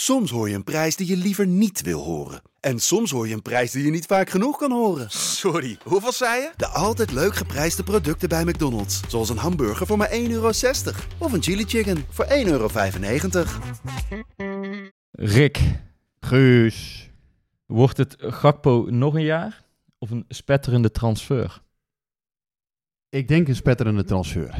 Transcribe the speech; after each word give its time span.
Soms 0.00 0.30
hoor 0.30 0.48
je 0.48 0.54
een 0.54 0.64
prijs 0.64 0.96
die 0.96 1.06
je 1.06 1.16
liever 1.16 1.46
niet 1.46 1.82
wil 1.82 2.02
horen. 2.02 2.42
En 2.60 2.78
soms 2.78 3.10
hoor 3.10 3.28
je 3.28 3.34
een 3.34 3.42
prijs 3.42 3.70
die 3.70 3.84
je 3.84 3.90
niet 3.90 4.06
vaak 4.06 4.30
genoeg 4.30 4.58
kan 4.58 4.72
horen. 4.72 5.10
Sorry, 5.10 5.78
hoeveel 5.84 6.12
zei 6.12 6.40
je? 6.40 6.52
De 6.56 6.66
altijd 6.66 7.12
leuk 7.12 7.34
geprijsde 7.34 7.82
producten 7.82 8.28
bij 8.28 8.44
McDonald's. 8.44 9.00
Zoals 9.08 9.28
een 9.28 9.36
hamburger 9.36 9.86
voor 9.86 9.96
maar 9.96 10.10
1,60 10.10 10.14
euro. 10.16 10.48
Of 11.18 11.32
een 11.32 11.42
chili 11.42 11.64
chicken 11.64 12.04
voor 12.08 12.24
1,95 12.24 12.30
euro. 12.44 12.68
Rick, 15.10 15.60
Guus. 16.20 17.10
wordt 17.66 17.96
het 17.96 18.14
Gakpo 18.18 18.86
nog 18.90 19.14
een 19.14 19.24
jaar 19.24 19.64
of 19.98 20.10
een 20.10 20.24
spetterende 20.28 20.90
transfer? 20.90 21.62
Ik 23.08 23.28
denk 23.28 23.48
een 23.48 23.56
spetterende 23.56 24.04
transfer. 24.04 24.54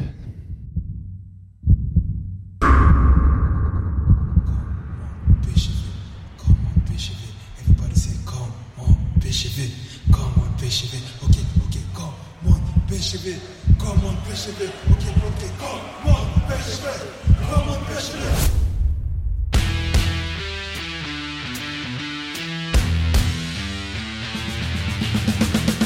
Bishop 5.53 5.75
it, 5.75 6.39
come 6.39 6.57
on, 6.67 6.83
Bishop 6.91 7.17
it. 7.17 7.35
Everybody 7.61 7.95
say, 7.95 8.17
come 8.25 8.53
on, 8.79 8.97
Bishop 9.19 9.59
it, 9.59 9.73
come 10.11 10.33
on, 10.37 10.55
Bishop 10.71 10.95
it. 10.95 11.03
Okay, 11.25 11.43
okay, 11.67 11.83
come 11.93 12.15
on, 12.47 12.63
Bishop 12.87 13.27
it, 13.27 13.41
come 13.77 14.07
on, 14.07 14.15
Bishop 14.23 14.55
it. 14.61 14.71
Okay, 14.93 15.11
okay, 15.11 15.51
come 15.59 16.15
on, 16.15 16.23
Bishop 16.47 16.87
it, 16.87 17.11
come 17.51 17.71
on, 17.75 17.81
Bishop 17.91 18.23
it. 18.23 18.39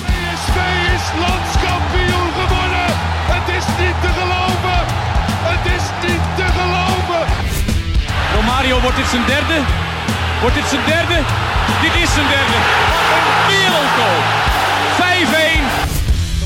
PSV 0.05 0.57
is 0.97 1.07
landskampioen 1.23 2.29
gewonnen. 2.39 2.91
Het 3.33 3.47
is 3.57 3.67
niet 3.81 3.97
te 4.05 4.11
geloven. 4.21 4.81
Het 5.49 5.65
is 5.77 5.85
niet 6.05 6.25
te 6.37 6.47
geloven. 6.59 7.25
Romario, 8.35 8.81
wordt 8.81 8.97
dit 8.97 9.07
zijn 9.07 9.27
derde? 9.27 9.59
Wordt 10.41 10.57
dit 10.57 10.69
zijn 10.69 10.85
derde? 10.87 11.19
Dit 11.83 11.95
is 12.03 12.13
zijn 12.15 12.29
derde. 12.35 12.59
Een 13.15 13.27
wereldgoal. 13.49 14.45
5-1. 15.15 15.17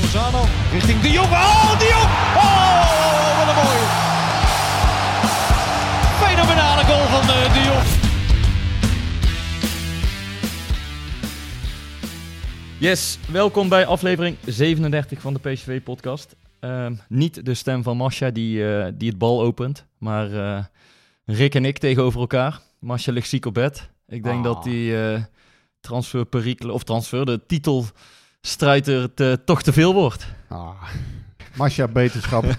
Lozano 0.01 0.43
richting 0.71 1.01
De 1.01 1.11
Jong. 1.11 1.27
Oh, 1.31 1.79
De 1.79 1.85
Jong. 1.93 2.09
Oh, 2.35 3.37
wat 3.37 3.47
een 3.47 3.55
mooie. 3.63 3.87
Fenomenale 6.23 6.83
goal 6.83 7.05
van 7.07 7.21
eh, 7.35 7.53
De 7.53 7.61
Jong. 7.63 7.83
Yes, 12.79 13.17
welkom 13.31 13.69
bij 13.69 13.85
aflevering 13.85 14.37
37 14.45 15.21
van 15.21 15.33
de 15.33 15.39
PSV-podcast. 15.39 16.35
niet 17.07 17.45
de 17.45 17.53
stem 17.53 17.83
van 17.83 17.97
Masha 17.97 18.29
die, 18.29 18.73
eh, 18.75 18.91
die 18.93 19.09
het 19.09 19.17
bal 19.17 19.41
opent, 19.41 19.85
maar 19.97 20.33
eh, 20.33 20.63
Rick 21.25 21.55
en 21.55 21.65
ik 21.65 21.77
tegenover 21.77 22.19
elkaar. 22.19 22.59
Masha 22.79 23.11
ligt 23.11 23.29
ziek 23.29 23.45
op 23.45 23.53
bed. 23.53 23.89
Ik 24.07 24.23
denk 24.23 24.37
Ah. 24.37 24.43
dat 24.43 24.63
die 24.63 24.97
eh 25.13 25.21
transferperikelen, 25.81 26.73
of 26.73 26.83
transfer, 26.83 27.25
de 27.25 27.45
er 28.41 29.13
te, 29.13 29.39
toch 29.45 29.61
te 29.61 29.73
veel 29.73 29.93
wordt. 29.93 30.27
Ah. 30.47 30.83
Masha, 31.55 31.87
beterschap. 31.87 32.45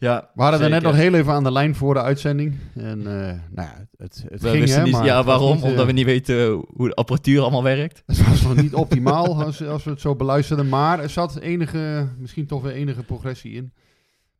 Ja, 0.00 0.30
We 0.34 0.42
hadden 0.42 0.60
er 0.60 0.70
net 0.70 0.82
nog 0.82 0.94
heel 0.94 1.14
even 1.14 1.32
aan 1.32 1.44
de 1.44 1.52
lijn 1.52 1.74
voor 1.74 1.94
de 1.94 2.02
uitzending. 2.02 2.56
En 2.74 2.98
eh, 2.98 3.38
nou 3.50 3.68
ja, 3.68 3.86
het, 3.96 4.24
het 4.28 4.42
We 4.42 4.48
ging, 4.48 4.68
hè, 4.68 4.82
niet, 4.82 4.92
maar 4.92 5.04
ja, 5.04 5.16
het 5.16 5.26
waarom? 5.26 5.54
niet, 5.54 5.62
eh, 5.62 5.70
Omdat 5.70 5.86
we 5.86 5.92
niet 5.92 6.04
weten 6.04 6.64
hoe 6.74 6.88
de 6.88 6.94
apparatuur 6.94 7.40
allemaal 7.40 7.62
werkt. 7.62 8.02
Het 8.06 8.28
was 8.28 8.42
nog 8.42 8.56
niet 8.56 8.74
optimaal 8.74 9.44
als, 9.44 9.64
als 9.66 9.84
we 9.84 9.90
het 9.90 10.00
zo 10.00 10.16
beluisterden. 10.16 10.68
Maar 10.68 11.00
er 11.00 11.10
zat 11.10 11.36
enige, 11.36 12.08
misschien 12.18 12.46
toch 12.46 12.62
weer 12.62 12.72
enige 12.72 13.02
progressie 13.02 13.52
in. 13.52 13.72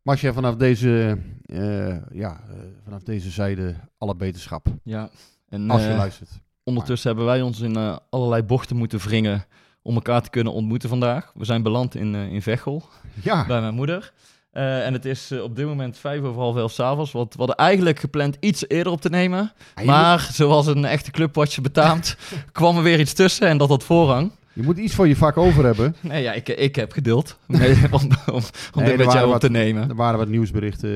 Masha, 0.03 0.33
vanaf 0.33 0.57
deze, 0.57 1.19
eh, 1.43 1.97
ja, 2.13 2.41
vanaf 2.85 3.03
deze 3.03 3.31
zijde 3.31 3.75
alle 3.99 4.17
beterschap. 4.17 4.67
Ja, 4.83 5.11
en 5.49 5.71
Als 5.71 5.83
je 5.83 5.89
luistert. 5.89 6.31
Ondertussen 6.65 7.09
hebben 7.09 7.27
wij 7.27 7.43
ons 7.43 7.61
in 7.61 7.99
allerlei 8.11 8.43
bochten 8.43 8.77
moeten 8.77 8.99
wringen 8.99 9.45
om 9.83 9.95
elkaar 9.95 10.23
te 10.23 10.31
kunnen 10.31 10.53
ontmoeten 10.53 10.89
vandaag. 10.89 11.33
We 11.35 11.45
zijn 11.45 11.63
beland 11.63 11.95
in, 11.95 12.15
eh 12.15 12.33
in 12.33 12.43
Veghel 12.43 12.83
Ja, 13.23 13.47
bij 13.47 13.61
mijn 13.61 13.75
moeder. 13.75 14.13
Eh, 14.51 14.87
en 14.87 14.93
het 14.93 15.05
is 15.05 15.31
eh, 15.31 15.43
op 15.43 15.57
dit 15.57 15.67
moment 15.67 15.99
vijf 15.99 16.23
over 16.23 16.41
half 16.41 16.57
elf 16.57 16.73
s'avonds. 16.73 17.13
Want 17.13 17.33
we 17.33 17.39
hadden 17.39 17.57
eigenlijk 17.57 17.99
gepland 17.99 18.37
iets 18.41 18.65
eerder 18.69 18.93
op 18.93 19.01
te 19.01 19.09
nemen. 19.09 19.53
je, 19.77 19.85
Maar 19.85 20.29
zoals 20.33 20.67
een 20.67 20.85
echte 20.85 21.11
clubwatcher 21.11 21.63
betaamt, 21.63 22.17
kwam 22.53 22.77
er 22.77 22.83
weer 22.83 23.01
iets 23.01 23.13
tussen 23.13 23.49
en 23.49 23.59
dat 23.59 23.69
had 23.69 23.85
voorrang. 23.85 24.33
Je 24.61 24.67
moet 24.67 24.79
iets 24.79 24.95
voor 24.95 25.09
je 25.09 25.17
vak 25.17 25.37
over 25.37 25.65
hebben. 25.65 25.97
Nee, 26.01 26.23
ja, 26.23 26.33
ik, 26.33 26.49
ik 26.49 26.77
heb 26.77 26.93
geduld 26.93 27.37
om, 27.49 27.57
om, 27.91 28.11
om 28.33 28.43
Nee, 28.83 28.87
dit 28.87 28.97
met 28.97 29.13
jou 29.13 29.25
op 29.25 29.31
wat- 29.33 29.41
te 29.41 29.51
nemen. 29.51 29.89
Er 29.89 29.95
waren 29.95 30.19
wat 30.19 30.29
nieuwsberichten. 30.29 30.91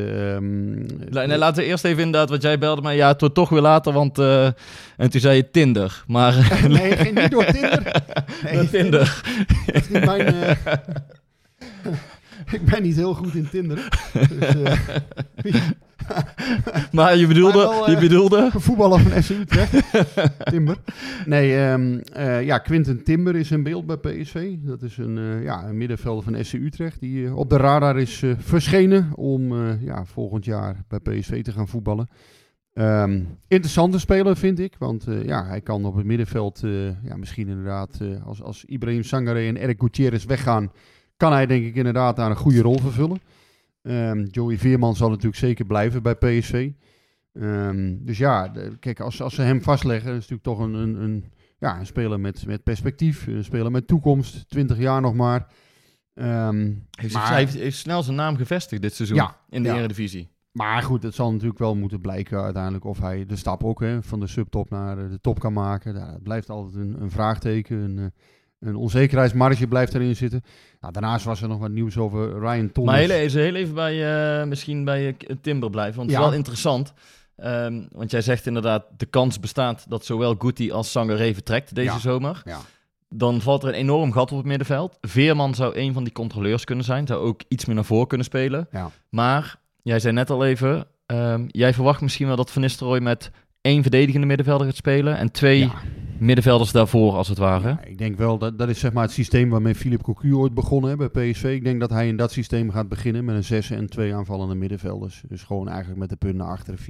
La- 1.10 1.26
Nee, 1.26 1.38
laten 1.38 1.62
we 1.62 1.68
eerst 1.68 1.84
even 1.84 2.02
inderdaad, 2.02 2.30
wat 2.30 2.42
jij 2.42 2.58
belde 2.58 2.82
mij. 2.82 2.96
Ja, 2.96 3.14
wordt 3.18 3.34
toch 3.34 3.48
weer 3.48 3.60
later, 3.60 3.92
want... 3.92 4.18
eh, 4.18 4.44
en 4.96 5.10
toen 5.10 5.20
zei 5.20 5.36
je 5.36 5.50
Tinder, 5.50 6.04
maar... 6.06 6.34
nee, 6.68 6.96
geen, 6.96 7.14
niet 7.14 7.30
door 7.30 7.44
Tinder. 7.44 7.82
Nee, 8.44 8.54
Door 8.54 8.70
Tinder. 8.70 9.22
Dat 9.66 9.74
is 9.74 9.88
niet 9.88 10.04
mijn... 10.04 10.20
eh, 10.26 10.50
ik 12.58 12.64
ben 12.64 12.82
niet 12.82 12.96
heel 12.96 13.14
goed 13.14 13.34
in 13.34 13.48
Tinder. 13.48 13.88
Dus, 14.12 14.38
eh, 14.38 15.54
Maar 16.92 17.16
je 17.16 17.26
bedoelde, 17.26 17.58
Maar 17.58 17.68
wel, 17.68 17.86
eh, 17.86 17.94
je 17.94 18.00
bedoelde... 18.00 18.50
voetballer 18.54 19.00
van 19.00 19.22
FC 19.22 19.30
Utrecht. 19.30 19.82
Timber. 20.50 20.76
Nee, 21.26 21.56
eh, 21.56 22.44
ja, 22.44 22.58
Quinten 22.58 23.04
Timber 23.04 23.36
is 23.36 23.50
in 23.50 23.62
beeld 23.62 23.86
bij 23.86 23.96
PSV. 23.96 24.54
Dat 24.58 24.82
is 24.82 24.96
een, 24.96 25.18
eh, 25.18 25.42
ja, 25.42 25.68
een 25.68 25.76
middenvelder 25.76 26.24
van 26.24 26.44
FC 26.44 26.52
Utrecht 26.52 27.00
die 27.00 27.34
op 27.34 27.50
de 27.50 27.56
radar 27.56 27.98
is 27.98 28.22
verschenen 28.38 29.10
om 29.14 29.54
ja, 29.80 30.04
volgend 30.04 30.44
jaar 30.44 30.84
bij 30.88 30.98
PSV 30.98 31.42
te 31.42 31.52
gaan 31.52 31.68
voetballen. 31.68 32.08
Ehm, 32.72 33.22
interessante 33.48 33.98
speler 33.98 34.36
vind 34.36 34.58
ik, 34.58 34.74
want 34.78 35.06
ja, 35.24 35.46
hij 35.46 35.60
kan 35.60 35.84
op 35.84 35.96
het 35.96 36.04
middenveld 36.04 36.62
ja, 37.02 37.16
misschien 37.16 37.48
inderdaad 37.48 38.00
als, 38.24 38.42
als 38.42 38.64
Ibrahim 38.64 39.02
Sangare 39.02 39.46
en 39.46 39.56
Eric 39.56 39.80
Gutierrez 39.80 40.24
weggaan, 40.24 40.70
kan 41.16 41.32
hij 41.32 41.46
denk 41.46 41.64
ik 41.64 41.74
inderdaad 41.74 42.16
daar 42.16 42.30
een 42.30 42.36
goede 42.36 42.62
rol 42.62 42.78
vervullen. 42.78 43.20
Ehm, 43.82 44.24
Joey 44.30 44.58
Veerman 44.58 44.96
zal 44.96 45.08
natuurlijk 45.08 45.36
zeker 45.36 45.64
blijven 45.64 46.02
bij 46.02 46.14
PSV. 46.14 46.70
Ehm, 47.32 47.96
dus 48.00 48.18
ja, 48.18 48.48
de- 48.48 48.76
kijk, 48.80 49.00
als, 49.00 49.22
als 49.22 49.34
ze 49.34 49.42
hem 49.42 49.62
vastleggen, 49.62 50.14
is 50.14 50.26
het 50.26 50.30
natuurlijk 50.30 50.42
toch 50.42 50.58
een, 50.58 50.74
een, 50.74 51.02
een, 51.02 51.24
ja, 51.58 51.78
een 51.78 51.86
speler 51.86 52.20
met, 52.20 52.46
met 52.46 52.62
perspectief, 52.62 53.26
een 53.26 53.44
speler 53.44 53.70
met 53.70 53.86
toekomst, 53.86 54.48
20 54.48 54.78
jaar 54.78 55.00
nog 55.00 55.14
maar. 55.14 55.46
Ehm, 56.14 56.72
Heeft, 56.98 57.14
maar, 57.14 57.28
hij 57.28 57.38
heeft, 57.38 57.54
heeft 57.54 57.76
snel 57.76 58.02
zijn 58.02 58.16
naam 58.16 58.36
gevestigd 58.36 58.82
dit 58.82 58.94
seizoen 58.94 59.16
Ja, 59.16 59.36
in 59.48 59.62
de 59.62 59.68
ja. 59.68 59.76
Eredivisie. 59.76 60.28
maar 60.52 60.82
goed, 60.82 61.02
het 61.02 61.14
zal 61.14 61.32
natuurlijk 61.32 61.58
wel 61.58 61.76
moeten 61.76 62.00
blijken 62.00 62.42
uiteindelijk 62.42 62.84
of 62.84 62.98
hij 63.00 63.26
de 63.26 63.36
stap 63.36 63.64
ook 63.64 63.80
hè, 63.80 64.02
van 64.02 64.20
de 64.20 64.26
subtop 64.26 64.70
naar 64.70 64.96
de 64.96 65.20
top 65.20 65.38
kan 65.40 65.52
maken. 65.52 65.94
Ja, 65.94 66.12
het 66.12 66.22
blijft 66.22 66.50
altijd 66.50 66.74
een, 66.84 67.02
een 67.02 67.10
vraagteken, 67.10 67.76
een, 67.76 67.98
eh, 67.98 68.04
een 68.66 68.76
onzekerheidsmarge 68.76 69.66
blijft 69.66 69.94
erin 69.94 70.16
zitten. 70.16 70.42
Nou, 70.80 70.92
daarnaast 70.92 71.24
was 71.24 71.42
er 71.42 71.48
nog 71.48 71.58
wat 71.58 71.70
nieuws 71.70 71.96
over 71.98 72.38
Ryan 72.38 72.72
Thomas. 72.72 72.90
Maar 72.90 73.00
heel, 73.00 73.10
even- 73.10 73.40
heel 73.40 73.54
even 73.54 73.74
bij, 73.74 74.38
eh, 74.40 74.46
misschien 74.46 74.84
bij 74.84 75.06
eh, 75.06 75.36
Timber 75.40 75.70
blijven, 75.70 75.96
want 75.96 76.08
het 76.10 76.18
Ja. 76.18 76.24
is 76.24 76.28
wel 76.30 76.38
interessant. 76.38 76.92
Ehm, 77.36 77.82
want 77.92 78.10
jij 78.10 78.20
zegt 78.20 78.46
inderdaad, 78.46 78.84
de 78.96 79.06
kans 79.06 79.40
bestaat 79.40 79.84
dat 79.88 80.04
zowel 80.04 80.34
Guti 80.38 80.72
als 80.72 80.90
Sangaré 80.90 81.32
vertrekt 81.34 81.74
deze 81.74 81.92
Ja. 81.92 81.98
zomer. 81.98 82.42
Ja. 82.44 82.58
Dan 83.08 83.40
valt 83.40 83.62
er 83.62 83.68
een 83.68 83.74
enorm 83.74 84.12
gat 84.12 84.30
op 84.32 84.36
het 84.38 84.46
middenveld. 84.46 84.98
Veerman 85.00 85.54
zou 85.54 85.76
een 85.78 85.92
van 85.92 86.04
die 86.04 86.12
controleurs 86.12 86.64
kunnen 86.64 86.84
zijn. 86.84 87.06
Zou 87.06 87.20
ook 87.26 87.40
iets 87.48 87.64
meer 87.64 87.74
naar 87.74 87.84
voren 87.84 88.06
kunnen 88.06 88.26
spelen. 88.26 88.68
Ja. 88.70 88.90
Maar, 89.10 89.58
jij 89.82 89.98
zei 90.00 90.14
net 90.14 90.30
al 90.30 90.44
even, 90.44 90.86
ehm, 91.06 91.44
jij 91.48 91.74
verwacht 91.74 92.00
misschien 92.00 92.26
wel 92.26 92.36
dat 92.36 92.50
Van 92.50 92.62
Nistelrooy 92.62 93.00
met 93.00 93.30
één 93.60 93.82
verdedigende 93.82 94.26
middenvelder 94.26 94.66
gaat 94.66 94.76
spelen. 94.76 95.16
En 95.16 95.30
twee. 95.32 95.70
Middenvelders 96.24 96.72
daarvoor, 96.72 97.12
als 97.12 97.28
het 97.28 97.38
ware. 97.38 97.68
Ja, 97.68 97.84
ik 97.84 97.98
denk 97.98 98.16
wel, 98.16 98.38
dat, 98.38 98.58
dat 98.58 98.68
is 98.68 98.78
zeg 98.78 98.92
maar 98.92 99.02
het 99.02 99.12
systeem 99.12 99.50
waarmee 99.50 99.74
Philippe 99.74 100.04
Cocu 100.04 100.34
ooit 100.36 100.54
begonnen 100.54 100.90
hè, 100.90 100.96
bij 100.96 101.30
PSV. 101.30 101.44
Ik 101.44 101.64
denk 101.64 101.80
dat 101.80 101.90
hij 101.90 102.08
in 102.08 102.16
dat 102.16 102.32
systeem 102.32 102.70
gaat 102.70 102.88
beginnen 102.88 103.24
met 103.24 103.34
een 103.34 103.44
6 103.44 103.70
en 103.70 103.90
twee 103.90 104.14
aanvallende 104.14 104.54
middenvelders. 104.54 105.22
Dus 105.28 105.42
gewoon 105.42 105.68
eigenlijk 105.68 105.98
met 105.98 106.08
de 106.08 106.16
punten 106.16 106.38
naar 106.38 106.48
achteren 106.48 106.80
4-3-3. 106.80 106.84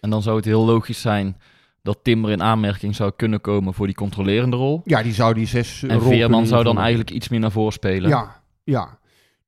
En 0.00 0.10
dan 0.10 0.22
zou 0.22 0.36
het 0.36 0.44
heel 0.44 0.64
logisch 0.64 1.00
zijn 1.00 1.36
dat 1.82 1.98
Timber 2.02 2.30
in 2.30 2.42
aanmerking 2.42 2.94
zou 2.94 3.12
kunnen 3.16 3.40
komen 3.40 3.74
voor 3.74 3.86
die 3.86 3.94
controlerende 3.94 4.56
rol. 4.56 4.80
Ja, 4.84 5.02
die 5.02 5.14
zou 5.14 5.34
die 5.34 5.46
zes 5.46 5.82
En 5.82 5.98
rol 5.98 6.10
Veerman 6.10 6.46
zou 6.46 6.64
dan 6.64 6.78
eigenlijk 6.78 7.10
iets 7.10 7.28
meer 7.28 7.40
naar 7.40 7.52
voren 7.52 7.72
spelen. 7.72 8.08
Ja, 8.08 8.42
ja. 8.64 8.98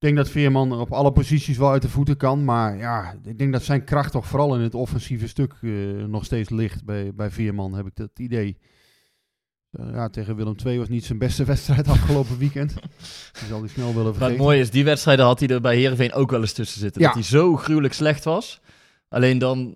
Ik 0.00 0.06
denk 0.06 0.16
dat 0.16 0.28
Veerman 0.28 0.72
op 0.72 0.92
alle 0.92 1.12
posities 1.12 1.58
wel 1.58 1.70
uit 1.70 1.82
de 1.82 1.88
voeten 1.88 2.16
kan. 2.16 2.44
Maar 2.44 2.76
ja, 2.76 3.14
ik 3.24 3.38
denk 3.38 3.52
dat 3.52 3.62
zijn 3.62 3.84
kracht 3.84 4.12
toch 4.12 4.26
vooral 4.26 4.54
in 4.54 4.60
het 4.60 4.74
offensieve 4.74 5.28
stuk 5.28 5.54
eh, 5.60 5.70
nog 6.06 6.24
steeds 6.24 6.50
ligt 6.50 6.84
bij, 6.84 7.14
bij 7.14 7.30
Veerman, 7.30 7.74
heb 7.74 7.86
ik 7.86 7.96
dat 7.96 8.18
idee. 8.18 8.56
Eh, 9.70 9.86
ja, 9.92 10.08
tegen 10.08 10.36
Willem 10.36 10.54
II 10.66 10.78
was 10.78 10.88
niet 10.88 11.04
zijn 11.04 11.18
beste 11.18 11.44
wedstrijd 11.52 11.88
afgelopen 11.88 12.38
weekend. 12.38 12.74
Die 13.32 13.48
zal 13.48 13.60
hij 13.60 13.68
snel 13.68 13.86
willen 13.86 14.02
Maar 14.02 14.06
het 14.12 14.16
vergeten. 14.16 14.42
mooie 14.44 14.60
is, 14.60 14.70
die 14.70 14.84
wedstrijden 14.84 15.24
had 15.24 15.38
hij 15.40 15.48
er 15.48 15.60
bij 15.60 15.76
Heerenveen 15.76 16.12
ook 16.12 16.30
wel 16.30 16.40
eens 16.40 16.52
tussen 16.52 16.80
zitten. 16.80 17.00
Ja. 17.00 17.06
Dat 17.06 17.16
hij 17.16 17.26
zo 17.26 17.56
gruwelijk 17.56 17.94
slecht 17.94 18.24
was. 18.24 18.60
Alleen 19.08 19.38
dan 19.38 19.74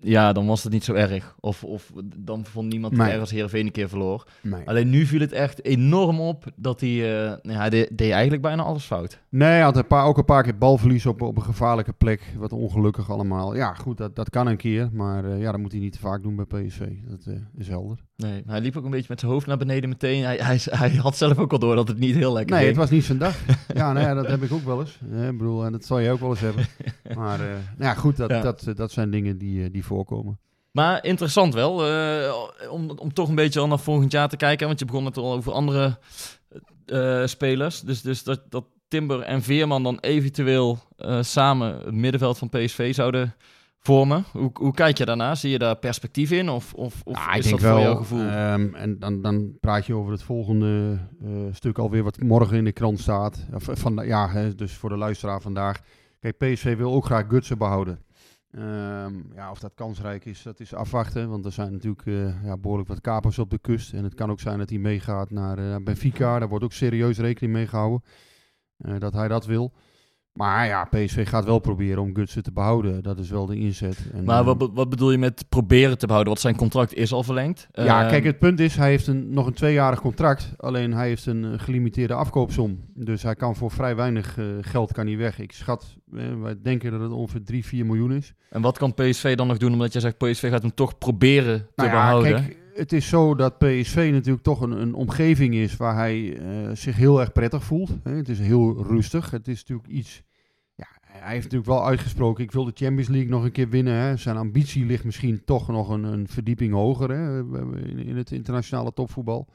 ja, 0.00 0.32
dan 0.32 0.46
was 0.46 0.62
het 0.62 0.72
niet 0.72 0.84
zo 0.84 0.92
erg. 0.94 1.34
Of, 1.40 1.64
of 1.64 1.92
dan 2.16 2.44
vond 2.44 2.68
niemand 2.68 2.92
het 2.92 3.02
Nee. 3.02 3.10
erg 3.10 3.20
als 3.20 3.30
Heerenveen 3.30 3.66
een 3.66 3.72
keer 3.72 3.88
verloor. 3.88 4.26
Nee. 4.40 4.68
Alleen 4.68 4.90
nu 4.90 5.06
viel 5.06 5.20
het 5.20 5.32
echt 5.32 5.64
enorm 5.64 6.20
op 6.20 6.44
dat 6.56 6.80
hij... 6.80 6.90
ja, 6.90 7.38
hij 7.42 7.70
deed, 7.70 7.98
deed 7.98 8.10
eigenlijk 8.10 8.42
bijna 8.42 8.62
alles 8.62 8.84
fout. 8.84 9.20
Nee, 9.28 9.48
hij 9.48 9.60
had 9.60 9.76
een 9.76 9.86
paar, 9.86 10.04
ook 10.04 10.18
een 10.18 10.24
paar 10.24 10.42
keer 10.42 10.58
balverlies 10.58 11.06
op, 11.06 11.22
op 11.22 11.36
een 11.36 11.42
gevaarlijke 11.42 11.92
plek. 11.92 12.34
Wat 12.36 12.52
ongelukkig 12.52 13.10
allemaal. 13.10 13.54
Ja, 13.56 13.74
goed, 13.74 13.96
dat, 13.96 14.16
dat 14.16 14.30
kan 14.30 14.46
een 14.46 14.56
keer. 14.56 14.88
Maar 14.92 15.24
eh, 15.24 15.40
ja, 15.40 15.50
dat 15.50 15.60
moet 15.60 15.72
hij 15.72 15.80
niet 15.80 15.92
te 15.92 15.98
vaak 15.98 16.22
doen 16.22 16.36
bij 16.36 16.44
PSV. 16.64 16.88
Dat 17.08 17.26
is 17.56 17.68
helder. 17.68 17.98
Nee, 18.16 18.42
hij 18.46 18.60
liep 18.60 18.76
ook 18.76 18.84
een 18.84 18.90
beetje 18.90 19.06
met 19.08 19.20
zijn 19.20 19.32
hoofd 19.32 19.46
naar 19.46 19.56
beneden 19.56 19.88
meteen. 19.88 20.24
Hij, 20.24 20.36
hij, 20.36 20.60
hij 20.70 20.90
had 20.90 21.16
zelf 21.16 21.38
ook 21.38 21.52
al 21.52 21.58
door 21.58 21.74
dat 21.74 21.88
het 21.88 21.98
niet 21.98 22.14
heel 22.14 22.32
lekker 22.32 22.54
Nee, 22.56 22.64
ging. 22.64 22.76
het 22.76 22.84
was 22.84 22.90
niet 22.90 23.04
zijn 23.04 23.18
dag. 23.18 23.36
ja, 23.74 23.92
nou 23.92 24.06
ja, 24.06 24.14
dat 24.14 24.26
heb 24.26 24.42
ik 24.42 24.52
ook 24.52 24.64
wel 24.64 24.80
eens. 24.80 24.98
Ik 25.02 25.38
bedoel, 25.38 25.64
en 25.64 25.72
dat 25.72 25.84
zal 25.84 25.98
je 25.98 26.10
ook 26.10 26.20
wel 26.20 26.30
eens 26.30 26.40
hebben. 26.40 26.66
Maar 27.14 27.40
eh, 27.40 27.46
nou 27.46 27.90
ja, 27.90 27.94
goed, 27.94 28.16
dat, 28.16 28.30
Ja. 28.30 28.40
Dat, 28.40 28.66
eh, 28.66 28.74
dat 28.74 28.92
zijn 28.92 29.10
dingen 29.10 29.38
die, 29.38 29.64
eh, 29.64 29.72
die 29.72 29.84
voorkomen. 29.84 30.38
Maar 30.70 31.04
interessant 31.04 31.54
wel, 31.54 31.72
om, 32.70 32.90
om 32.90 33.12
toch 33.12 33.28
een 33.28 33.34
beetje 33.34 33.60
al 33.60 33.66
naar 33.66 33.78
volgend 33.78 34.12
jaar 34.12 34.28
te 34.28 34.36
kijken. 34.36 34.66
Want 34.66 34.78
je 34.78 34.84
begon 34.84 35.04
het 35.04 35.16
al 35.16 35.32
over 35.32 35.52
andere 35.52 35.98
spelers. 37.26 37.80
Dus, 37.80 38.02
dus 38.02 38.22
dat, 38.22 38.40
dat 38.48 38.64
Timber 38.88 39.20
en 39.20 39.42
Veerman 39.42 39.82
dan 39.82 39.98
eventueel 40.00 40.78
samen 41.20 41.74
het 41.84 41.94
middenveld 41.94 42.38
van 42.38 42.48
PSV 42.48 42.94
zouden 42.94 43.34
vormen. 43.88 44.24
Hoe, 44.32 44.50
hoe 44.52 44.72
kijk 44.74 44.98
je 44.98 45.04
daarna? 45.04 45.34
Zie 45.34 45.50
je 45.50 45.58
daar 45.58 45.76
perspectief 45.76 46.30
in? 46.30 46.48
Of, 46.48 46.74
of, 46.74 47.00
of 47.04 47.34
is 47.36 47.50
dat 47.50 47.60
voor 47.60 47.80
jouw 47.80 47.94
gevoel? 47.96 48.20
ehm, 48.20 48.74
en 48.74 48.98
dan, 48.98 49.22
dan 49.22 49.56
praat 49.60 49.86
je 49.86 49.94
over 49.94 50.12
het 50.12 50.22
volgende 50.22 50.98
eh, 51.22 51.30
stuk 51.52 51.78
alweer 51.78 52.02
wat 52.02 52.20
morgen 52.20 52.56
in 52.56 52.64
de 52.64 52.72
krant 52.72 53.00
staat. 53.00 53.46
Of, 53.54 53.68
eh, 53.68 53.76
van, 53.76 54.00
ja, 54.06 54.28
hè, 54.28 54.54
dus 54.54 54.72
voor 54.72 54.88
de 54.88 54.96
luisteraar 54.96 55.40
vandaag. 55.40 55.80
Kijk, 56.20 56.36
PSV 56.38 56.76
wil 56.76 56.92
ook 56.94 57.04
graag 57.04 57.24
Gutsen 57.28 57.58
behouden. 57.58 57.98
Ehm, 58.50 59.12
ja, 59.34 59.50
of 59.50 59.58
dat 59.58 59.74
kansrijk 59.74 60.24
is, 60.24 60.42
dat 60.42 60.60
is 60.60 60.74
afwachten. 60.74 61.28
Want 61.28 61.44
er 61.44 61.52
zijn 61.52 61.72
natuurlijk 61.72 62.06
eh, 62.06 62.44
ja, 62.44 62.56
behoorlijk 62.56 62.88
wat 62.88 63.00
kapers 63.00 63.38
op 63.38 63.50
de 63.50 63.58
kust. 63.58 63.92
En 63.92 64.04
het 64.04 64.14
kan 64.14 64.30
ook 64.30 64.40
zijn 64.40 64.58
dat 64.58 64.68
hij 64.70 64.78
meegaat 64.78 65.30
naar 65.30 65.58
eh, 65.58 65.76
Benfica. 65.84 66.38
Daar 66.38 66.48
wordt 66.48 66.64
ook 66.64 66.72
serieus 66.72 67.18
rekening 67.18 67.52
mee 67.52 67.66
gehouden. 67.66 68.02
eh, 68.76 68.98
dat 68.98 69.12
hij 69.12 69.28
dat 69.28 69.46
wil. 69.46 69.72
Maar 70.34 70.66
ja, 70.66 70.84
PSV 70.84 71.28
gaat 71.28 71.44
wel 71.44 71.58
proberen 71.58 72.02
om 72.02 72.14
Gutsen 72.14 72.42
te 72.42 72.52
behouden. 72.52 73.02
Dat 73.02 73.18
is 73.18 73.30
wel 73.30 73.46
de 73.46 73.56
inzet. 73.56 73.98
En, 74.12 74.24
maar 74.24 74.40
eh, 74.40 74.44
wat, 74.46 74.70
wat 74.74 74.88
bedoel 74.88 75.10
je 75.10 75.18
met 75.18 75.44
proberen 75.48 75.98
te 75.98 76.04
behouden? 76.06 76.32
Want 76.32 76.44
zijn 76.44 76.56
contract 76.56 76.94
is 76.94 77.12
al 77.12 77.22
verlengd. 77.22 77.68
Ja, 77.72 78.02
Eh, 78.02 78.08
kijk, 78.08 78.24
het 78.24 78.38
punt 78.38 78.60
is, 78.60 78.76
hij 78.76 78.88
heeft 78.90 79.06
een, 79.06 79.32
nog 79.32 79.46
een 79.46 79.52
tweejarig 79.52 80.00
contract. 80.00 80.52
Alleen 80.56 80.92
hij 80.92 81.06
heeft 81.08 81.26
een 81.26 81.44
eh, 81.44 81.50
gelimiteerde 81.56 82.14
afkoopsom. 82.14 82.78
Dus 82.94 83.22
hij 83.22 83.34
kan 83.34 83.56
voor 83.56 83.70
vrij 83.70 83.96
weinig 83.96 84.38
eh, 84.38 84.44
geld 84.60 84.92
kan 84.92 85.06
hij 85.06 85.16
weg. 85.16 85.38
Ik 85.38 85.52
schat, 85.52 85.96
eh, 86.16 86.22
wij 86.40 86.54
denken 86.62 86.90
dat 86.90 87.00
het 87.00 87.12
ongeveer 87.12 87.42
3, 87.44 87.64
4 87.64 87.86
miljoen 87.86 88.12
is. 88.12 88.32
En 88.50 88.62
wat 88.62 88.78
kan 88.78 88.94
PSV 88.94 89.34
dan 89.36 89.46
nog 89.46 89.56
doen? 89.56 89.72
Omdat 89.72 89.92
jij 89.92 90.00
zegt, 90.02 90.18
PSV 90.18 90.50
gaat 90.50 90.62
hem 90.62 90.74
toch 90.74 90.98
proberen 90.98 91.58
te 91.58 91.66
Nou 91.76 91.88
ja, 91.88 91.94
behouden. 91.94 92.32
kijk, 92.34 92.56
het 92.74 92.92
is 92.92 93.08
zo 93.08 93.34
dat 93.34 93.58
PSV 93.58 94.08
natuurlijk 94.12 94.44
toch 94.44 94.60
een, 94.60 94.70
een 94.70 94.94
omgeving 94.94 95.54
is 95.54 95.76
waar 95.76 95.94
hij 95.94 96.38
eh, 96.38 96.74
zich 96.74 96.96
heel 96.96 97.20
erg 97.20 97.32
prettig 97.32 97.64
voelt. 97.64 97.90
Hè. 98.02 98.14
Het 98.16 98.28
is 98.28 98.38
heel 98.38 98.82
rustig. 98.82 99.30
Het 99.30 99.48
is 99.48 99.58
natuurlijk 99.58 99.88
iets... 99.88 100.22
Ja, 100.74 100.86
hij 101.00 101.32
heeft 101.32 101.44
natuurlijk 101.44 101.70
wel 101.70 101.86
uitgesproken, 101.86 102.44
ik 102.44 102.52
wil 102.52 102.64
de 102.64 102.72
Champions 102.74 103.08
League 103.08 103.30
nog 103.30 103.44
een 103.44 103.52
keer 103.52 103.68
winnen. 103.68 103.94
Hè. 103.94 104.16
Zijn 104.16 104.36
ambitie 104.36 104.86
ligt 104.86 105.04
misschien 105.04 105.44
toch 105.44 105.68
nog 105.68 105.88
een, 105.88 106.04
een 106.04 106.28
verdieping 106.28 106.72
hoger 106.72 107.10
hè, 107.10 107.38
in, 107.86 107.98
in 107.98 108.16
het 108.16 108.30
internationale 108.30 108.92
topvoetbal. 108.92 109.48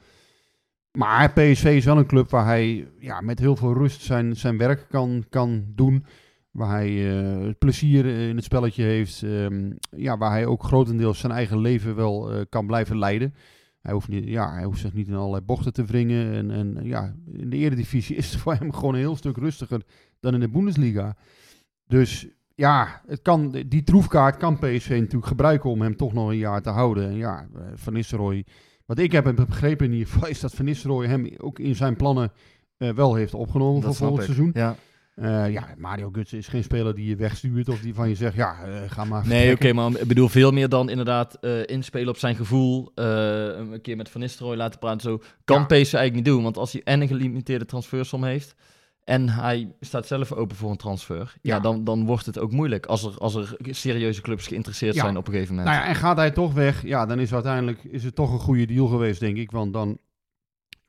Maar 0.92 1.32
PSV 1.32 1.64
is 1.64 1.84
wel 1.84 1.98
een 1.98 2.06
club 2.06 2.30
waar 2.30 2.44
hij 2.44 2.88
ja, 2.98 3.20
met 3.20 3.38
heel 3.38 3.56
veel 3.56 3.74
rust 3.74 4.00
zijn, 4.00 4.36
zijn 4.36 4.58
werk 4.58 4.86
kan, 4.88 5.24
kan 5.28 5.64
doen. 5.74 6.04
Waar 6.50 6.70
hij 6.70 7.18
eh, 7.18 7.46
het 7.46 7.58
plezier 7.58 8.06
in 8.06 8.36
het 8.36 8.44
spelletje 8.44 8.82
heeft. 8.82 9.22
ehm, 9.22 9.72
ja, 9.96 10.18
waar 10.18 10.30
hij 10.30 10.46
ook 10.46 10.62
grotendeels 10.62 11.18
zijn 11.18 11.32
eigen 11.32 11.58
leven 11.58 11.94
wel 11.96 12.32
eh, 12.32 12.40
kan 12.48 12.66
blijven 12.66 12.98
leiden. 12.98 13.34
Hij 13.80 13.92
hoeft, 13.92 14.08
niet, 14.08 14.24
ja, 14.28 14.52
hij 14.52 14.64
hoeft 14.64 14.80
zich 14.80 14.92
niet 14.92 15.08
in 15.08 15.14
allerlei 15.14 15.44
bochten 15.44 15.72
te 15.72 15.84
wringen. 15.84 16.32
En, 16.32 16.50
en 16.50 16.78
ja, 16.82 17.14
in 17.32 17.50
de 17.50 17.56
eredivisie 17.56 18.16
is 18.22 18.32
het 18.32 18.40
voor 18.40 18.54
hem 18.54 18.72
gewoon 18.72 18.94
een 18.94 19.00
heel 19.00 19.16
stuk 19.16 19.36
rustiger 19.36 19.82
dan 20.20 20.34
in 20.34 20.40
de 20.40 20.48
Bundesliga. 20.48 21.16
Dus 21.86 22.26
ja, 22.54 23.02
het 23.06 23.22
kan, 23.22 23.50
die 23.68 23.82
troefkaart 23.82 24.36
kan 24.36 24.58
PSV 24.58 24.88
natuurlijk 24.90 25.26
gebruiken 25.26 25.70
om 25.70 25.80
hem 25.80 25.96
toch 25.96 26.12
nog 26.12 26.28
een 26.28 26.36
jaar 26.36 26.62
te 26.62 26.70
houden. 26.70 27.08
En 27.08 27.14
ja, 27.16 27.48
eh, 27.54 27.62
Van 27.74 27.92
Nistelrooy, 27.92 28.44
wat 28.86 28.98
ik 28.98 29.12
heb 29.12 29.32
begrepen 29.36 29.86
in 29.86 29.92
ieder 29.92 30.08
geval, 30.08 30.28
is 30.28 30.40
dat 30.40 30.54
Van 30.54 30.64
Nistelrooy 30.64 31.06
hem 31.06 31.28
ook 31.38 31.58
in 31.58 31.76
zijn 31.76 31.96
plannen 31.96 32.32
wel 32.76 33.14
heeft 33.14 33.34
opgenomen 33.34 33.82
voor 33.82 33.94
snap 33.94 34.08
volgend 34.08 34.28
ik. 34.28 34.34
seizoen. 34.34 34.62
Ja. 34.62 34.76
Eh, 35.20 35.50
ja, 35.52 35.68
Mario 35.76 36.08
Gutsen 36.12 36.38
is 36.38 36.48
geen 36.48 36.62
speler 36.62 36.94
die 36.94 37.08
je 37.08 37.16
wegstuurt 37.16 37.68
of 37.68 37.80
die 37.80 37.94
van 37.94 38.08
je 38.08 38.14
zegt, 38.14 38.34
ja, 38.34 38.56
eh, 38.64 38.90
ga 38.90 39.04
maar 39.04 39.26
Nee, 39.26 39.38
oké, 39.38 39.48
vertrekken. 39.48 39.74
maar 39.92 40.00
ik 40.00 40.08
bedoel 40.08 40.28
veel 40.28 40.50
meer 40.50 40.68
dan 40.68 40.88
inderdaad 40.88 41.34
eh, 41.34 41.66
inspelen 41.66 42.08
op 42.08 42.16
zijn 42.16 42.36
gevoel. 42.36 42.92
een 42.94 43.80
keer 43.82 43.96
met 43.96 44.08
Van 44.08 44.20
Nistelrooy 44.20 44.56
laten 44.56 44.78
praten. 44.78 45.00
Zo 45.00 45.18
kan 45.44 45.60
Ja. 45.60 45.66
Eigenlijk 45.68 46.14
niet 46.14 46.24
doen. 46.24 46.42
Want 46.42 46.56
als 46.56 46.72
hij 46.72 46.80
en 46.84 47.00
een 47.00 47.08
gelimiteerde 47.08 47.64
transfersom 47.64 48.24
heeft... 48.24 48.54
en 49.04 49.28
hij 49.28 49.72
staat 49.80 50.06
zelf 50.06 50.32
open 50.32 50.56
voor 50.56 50.70
een 50.70 50.76
transfer... 50.76 51.34
ja, 51.42 51.54
Ja. 51.54 51.60
dan, 51.60 51.84
dan 51.84 52.06
wordt 52.06 52.26
het 52.26 52.38
ook 52.38 52.52
moeilijk... 52.52 52.86
als 52.86 53.04
er, 53.04 53.18
als 53.18 53.34
er 53.34 53.56
serieuze 53.62 54.20
clubs 54.20 54.46
geïnteresseerd 54.46 54.94
Ja. 54.94 55.00
zijn 55.02 55.16
op 55.16 55.26
een 55.26 55.32
gegeven 55.32 55.54
moment. 55.54 55.72
Nou 55.74 55.82
ja, 55.84 55.90
en 55.90 55.96
gaat 55.96 56.16
hij 56.16 56.30
toch 56.30 56.52
weg, 56.54 56.82
ja, 56.82 57.06
dan 57.06 57.18
is 57.18 57.32
uiteindelijk 57.34 57.84
is 57.84 58.04
het 58.04 58.14
toch 58.14 58.32
een 58.32 58.38
goede 58.38 58.66
deal 58.66 58.86
geweest, 58.86 59.20
denk 59.20 59.36
ik. 59.36 59.50
Want 59.50 59.72
dan, 59.72 59.98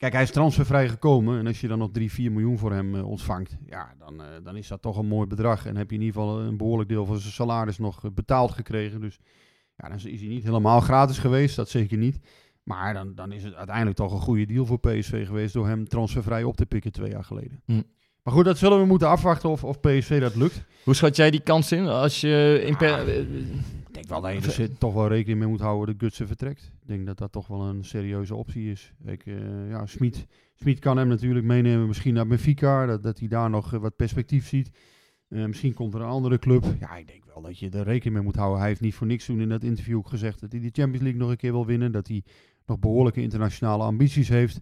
kijk, 0.02 0.14
hij 0.14 0.22
is 0.24 0.32
transfervrij 0.32 0.90
gekomen. 0.90 1.40
En 1.40 1.48
als 1.48 1.62
je 1.62 1.68
dan 1.68 1.78
nog 1.78 1.92
3, 1.92 2.12
4 2.12 2.32
miljoen 2.32 2.58
voor 2.58 2.72
hem 2.72 2.96
eh, 2.96 3.08
ontvangt, 3.08 3.58
ja, 3.66 3.94
dan, 3.98 4.22
eh, 4.22 4.28
dan 4.44 4.56
is 4.56 4.68
dat 4.68 4.82
toch 4.82 4.98
een 4.98 5.08
mooi 5.08 5.28
bedrag. 5.28 5.66
En 5.66 5.76
heb 5.76 5.90
je 5.90 5.96
in 5.96 6.02
ieder 6.02 6.22
geval 6.22 6.40
een 6.40 6.58
behoorlijk 6.58 6.90
deel 6.90 7.06
van 7.06 7.18
zijn 7.18 7.34
salaris 7.34 7.78
nog 7.78 8.04
eh, 8.04 8.12
betaald 8.12 8.52
gekregen. 8.52 9.02
Dus 9.02 9.20
ja, 9.76 9.88
dan 9.88 9.98
is 9.98 10.20
hij 10.20 10.30
niet 10.30 10.44
helemaal 10.44 10.80
gratis 10.80 11.18
geweest, 11.18 11.56
dat 11.56 11.70
zeker 11.70 11.98
niet. 11.98 12.20
Maar 12.64 12.94
dan, 12.94 13.16
dan 13.16 13.32
is 13.32 13.44
het 13.44 13.54
uiteindelijk 13.54 13.98
toch 13.98 14.14
een 14.14 14.20
goede 14.20 14.46
deal 14.46 14.66
voor 14.66 14.80
PSV 14.80 15.26
geweest 15.26 15.54
door 15.54 15.68
hem 15.68 15.88
transfervrij 15.88 16.44
op 16.44 16.56
te 16.56 16.66
pikken 16.66 16.92
twee 16.92 17.12
jaar 17.12 17.24
geleden. 17.24 17.62
Hm. 17.66 17.82
Maar 18.24 18.34
goed, 18.34 18.46
dat 18.46 18.58
zullen 18.58 18.80
we 18.80 18.86
moeten 18.86 19.08
afwachten 19.08 19.50
of, 19.50 19.64
of 19.64 19.80
PSV 19.80 20.20
dat 20.20 20.36
lukt. 20.36 20.64
Hoe 20.84 20.96
schat 20.96 21.16
jij 21.16 21.32
die 21.32 21.42
kans 21.42 21.72
in? 21.72 21.88
Als 21.88 22.22
je 22.22 22.62
in 22.66 22.78
per... 22.78 22.94
Ah. 22.94 23.08
Ik 24.02 24.08
denk 24.08 24.22
wel 24.22 24.32
dat 24.34 24.42
je 24.42 24.48
er 24.48 24.54
zit- 24.54 24.80
toch 24.80 24.94
wel 24.94 25.08
rekening 25.08 25.40
mee 25.40 25.48
moet 25.48 25.60
houden 25.60 25.86
dat 25.96 26.04
Gutsen 26.04 26.28
vertrekt. 26.28 26.62
Ik 26.82 26.88
denk 26.88 27.06
dat 27.06 27.18
dat 27.18 27.32
toch 27.32 27.48
wel 27.48 27.62
een 27.62 27.84
serieuze 27.86 28.36
optie 28.36 28.72
is. 28.72 28.94
Ik, 29.06 29.26
eh, 29.26 29.70
ja, 29.70 29.86
Smit, 29.86 30.26
Smit 30.56 30.80
kan 30.80 30.98
hem 30.98 31.08
natuurlijk 31.08 31.46
meenemen 31.46 31.88
misschien 31.88 32.14
naar 32.14 32.28
Benfica, 32.28 32.86
dat, 32.86 33.04
dat 33.04 33.20
hij 33.20 33.28
daar 33.28 33.50
nog 33.50 33.74
eh, 33.74 33.80
wat 33.80 33.96
perspectief 33.96 34.48
ziet. 34.48 34.72
Eh, 35.28 35.46
misschien 35.46 35.74
komt 35.74 35.94
er 35.94 36.02
een 36.02 36.08
andere 36.08 36.40
club. 36.40 36.66
Ja, 36.80 36.96
ik 36.96 37.08
denk 37.08 37.26
wel 37.26 37.42
dat 37.42 37.60
je 37.60 37.70
er 37.70 37.84
rekening 37.84 38.16
mee 38.16 38.24
moet 38.24 38.36
houden. 38.36 38.60
Hij 38.60 38.68
heeft 38.68 38.82
niet 38.82 38.94
voor 38.96 39.08
niks 39.08 39.26
toen 39.26 39.42
in 39.42 39.50
dat 39.50 39.64
interview 39.64 39.98
ook 39.98 40.08
gezegd 40.08 40.40
dat 40.40 40.52
hij 40.52 40.62
de 40.62 40.70
Champions 40.72 41.02
League 41.02 41.20
nog 41.22 41.30
een 41.30 41.38
keer 41.38 41.52
wil 41.52 41.66
winnen. 41.66 41.92
Dat 41.92 42.08
hij 42.08 42.24
nog 42.66 42.80
behoorlijke 42.80 43.22
internationale 43.22 43.84
ambities 43.84 44.30
heeft. 44.30 44.60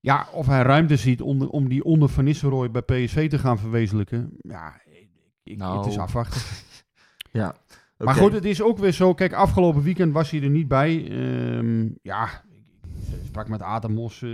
Ja, 0.00 0.28
of 0.32 0.46
hij 0.46 0.62
ruimte 0.62 0.96
ziet 0.96 1.20
om, 1.20 1.38
de- 1.38 1.50
om 1.50 1.68
die 1.68 1.84
onder 1.84 2.08
Van 2.08 2.24
Nistelrooy 2.24 2.70
bij 2.70 2.82
PSV 2.82 3.28
te 3.28 3.38
gaan 3.38 3.58
verwezenlijken. 3.58 4.36
Ja, 4.38 4.80
ik, 4.84 5.08
ik- 5.42 5.56
Nou. 5.58 5.78
het 5.78 5.86
is 5.86 5.98
afwachten. 5.98 6.40
ja. 7.40 7.56
Maar 7.98 8.14
goed, 8.14 8.32
het 8.32 8.44
is 8.44 8.62
ook 8.62 8.78
weer 8.78 8.92
zo. 8.92 9.14
Kijk, 9.14 9.32
afgelopen 9.32 9.82
weekend 9.82 10.12
was 10.12 10.30
hij 10.30 10.42
er 10.42 10.50
niet 10.50 10.68
bij. 10.68 11.08
Ehm, 11.10 11.88
ja, 12.02 12.24
ik, 12.82 13.18
sprak 13.26 13.48
met 13.48 13.62
Atemos 13.62 14.22
eh 14.22 14.30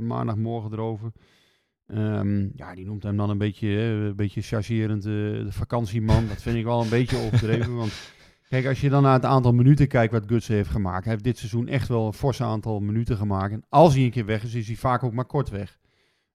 maandagmorgen 0.00 0.72
erover. 0.72 1.12
Ehm, 1.86 2.48
ja, 2.54 2.74
die 2.74 2.84
noemt 2.84 3.02
hem 3.02 3.16
dan 3.16 3.30
een 3.30 3.38
beetje, 3.38 3.68
hè, 3.68 4.06
een 4.06 4.16
beetje 4.16 4.42
chargerend 4.42 5.04
eh, 5.04 5.10
de 5.12 5.46
vakantieman. 5.52 6.26
Dat 6.28 6.42
vind 6.42 6.56
ik 6.56 6.64
wel 6.64 6.82
een 6.82 6.88
beetje 6.88 7.16
overdreven. 7.16 7.76
Want 7.76 7.92
kijk, 8.48 8.66
als 8.66 8.80
je 8.80 8.88
dan 8.88 9.02
naar 9.02 9.12
het 9.12 9.24
aantal 9.24 9.52
minuten 9.52 9.88
kijkt 9.88 10.12
wat 10.12 10.26
Gutsen 10.26 10.54
heeft 10.54 10.70
gemaakt. 10.70 11.04
Hij 11.04 11.12
heeft 11.12 11.24
dit 11.24 11.38
seizoen 11.38 11.68
echt 11.68 11.88
wel 11.88 12.06
een 12.06 12.12
fors 12.12 12.42
aantal 12.42 12.80
minuten 12.80 13.16
gemaakt. 13.16 13.52
En 13.52 13.64
als 13.68 13.94
hij 13.94 14.04
een 14.04 14.10
keer 14.10 14.26
weg 14.26 14.44
is, 14.44 14.54
is 14.54 14.66
hij 14.66 14.76
vaak 14.76 15.02
ook 15.02 15.12
maar 15.12 15.24
kort 15.24 15.48
weg. 15.48 15.78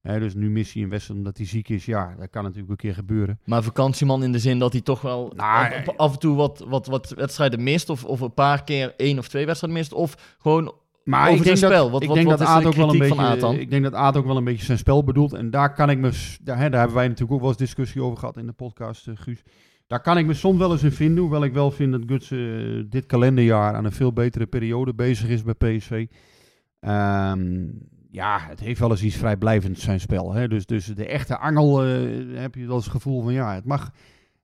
Hè, 0.08 0.20
dus 0.20 0.34
nu 0.36 0.50
mist 0.50 0.74
hij 0.74 0.84
een 0.84 0.90
wedstrijd 0.90 1.20
omdat 1.20 1.38
hij 1.38 1.46
ziek 1.46 1.70
is. 1.70 1.86
Ja, 1.86 2.16
dat 2.20 2.30
kan 2.30 2.44
natuurlijk 2.44 2.70
een 2.70 2.76
keer 2.76 2.94
gebeuren. 2.94 3.40
Maar 3.46 3.64
vakantieman 3.64 4.24
in 4.24 4.32
de 4.32 4.40
zin 4.40 4.60
dat 4.60 4.72
hij 4.72 4.82
toch 4.82 5.02
wel 5.02 5.32
Nou, 5.36 5.74
af, 5.74 5.98
af 5.98 6.14
en 6.14 6.20
toe 6.20 6.36
wat, 6.36 6.66
wat, 6.68 6.88
wat 6.88 7.10
wedstrijden 7.10 7.64
mist. 7.64 7.90
Of, 7.90 8.06
of 8.06 8.20
een 8.22 8.34
paar 8.34 8.64
keer 8.64 8.94
één 8.98 9.18
of 9.18 9.28
twee 9.28 9.46
wedstrijden 9.46 9.80
mist. 9.80 9.94
Of 9.94 10.36
gewoon 10.40 10.74
Maar 11.04 11.30
over 11.30 11.46
zijn 11.46 11.60
dat, 11.60 11.70
spel. 11.72 11.92
Wat- 11.92 12.02
ik 12.02 12.08
wat- 12.08 12.18
denk 12.18 12.30
wat 12.30 12.38
dat 12.38 12.62
de 12.62 12.68
ook 12.68 12.74
wel 12.74 12.90
een 12.94 13.00
beetje. 13.00 13.60
Ik 13.60 13.70
denk 13.70 13.84
dat 13.84 13.94
Aad 13.94 14.18
ook 14.18 14.26
wel 14.26 14.38
een 14.38 14.44
beetje 14.44 14.66
zijn 14.66 14.78
spel 14.78 15.04
bedoelt. 15.04 15.34
En 15.34 15.50
daar 15.50 15.74
kan 15.74 15.90
ik 15.90 15.98
me. 15.98 16.38
Daar, 16.42 16.58
hè, 16.58 16.70
daar 16.70 16.80
hebben 16.80 16.98
wij 16.98 17.08
natuurlijk 17.08 17.34
ook 17.34 17.40
wel 17.40 17.50
eens 17.50 17.58
discussie 17.58 18.02
over 18.02 18.18
gehad 18.18 18.38
in 18.38 18.46
de 18.46 18.52
podcast, 18.54 19.08
eh, 19.08 19.14
Guus. 19.18 19.44
Daar 19.88 20.02
kan 20.02 20.18
ik 20.18 20.26
me 20.26 20.34
soms 20.34 20.58
wel 20.58 20.72
eens 20.72 20.84
in 20.84 20.92
vinden. 20.92 21.18
Hoewel 21.22 21.44
ik 21.44 21.54
wel 21.54 21.72
vind 21.72 21.92
dat 21.92 22.02
Guts 22.06 22.32
eh, 22.32 22.40
dit 22.90 23.06
kalenderjaar 23.06 23.74
aan 23.74 23.86
een 23.86 23.92
veel 23.92 24.14
betere 24.14 24.46
periode 24.46 24.94
bezig 24.94 25.30
is 25.30 25.44
bij 25.44 25.54
PSV. 25.54 26.06
Ehm, 26.80 27.66
ja, 28.18 28.40
het 28.40 28.60
heeft 28.60 28.80
wel 28.80 28.92
eens 28.92 29.04
iets 29.04 29.16
vrijblijvends 29.16 29.84
zijn 29.84 30.00
spel. 30.00 30.34
Hè? 30.34 30.48
Dus, 30.48 30.66
dus 30.66 30.86
de 30.86 31.06
echte 31.06 31.38
angel 31.38 31.84
eh, 31.84 32.40
heb 32.40 32.56
je 32.56 32.62
eens 32.62 32.84
het 32.84 32.94
gevoel 32.94 33.22
van 33.22 33.34
ja, 33.34 33.54
het 33.54 33.66
mag. 33.66 33.92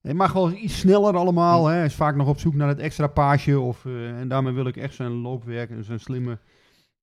Het 0.01 0.15
mag 0.15 0.33
wel 0.33 0.51
iets 0.51 0.79
sneller 0.79 1.15
allemaal. 1.15 1.67
Hè. 1.67 1.75
Hij 1.75 1.85
is 1.85 1.95
vaak 1.95 2.15
nog 2.15 2.27
op 2.27 2.39
zoek 2.39 2.53
naar 2.53 2.67
het 2.67 2.79
extra 2.79 3.07
paasje. 3.07 3.59
Of, 3.59 3.85
eh, 3.85 4.19
en 4.19 4.27
daarmee 4.27 4.53
wil 4.53 4.67
ik 4.67 4.77
echt 4.77 4.95
zijn 4.95 5.11
loopwerk 5.11 5.69
en 5.69 5.83
zijn 5.83 5.99
slimme 5.99 6.39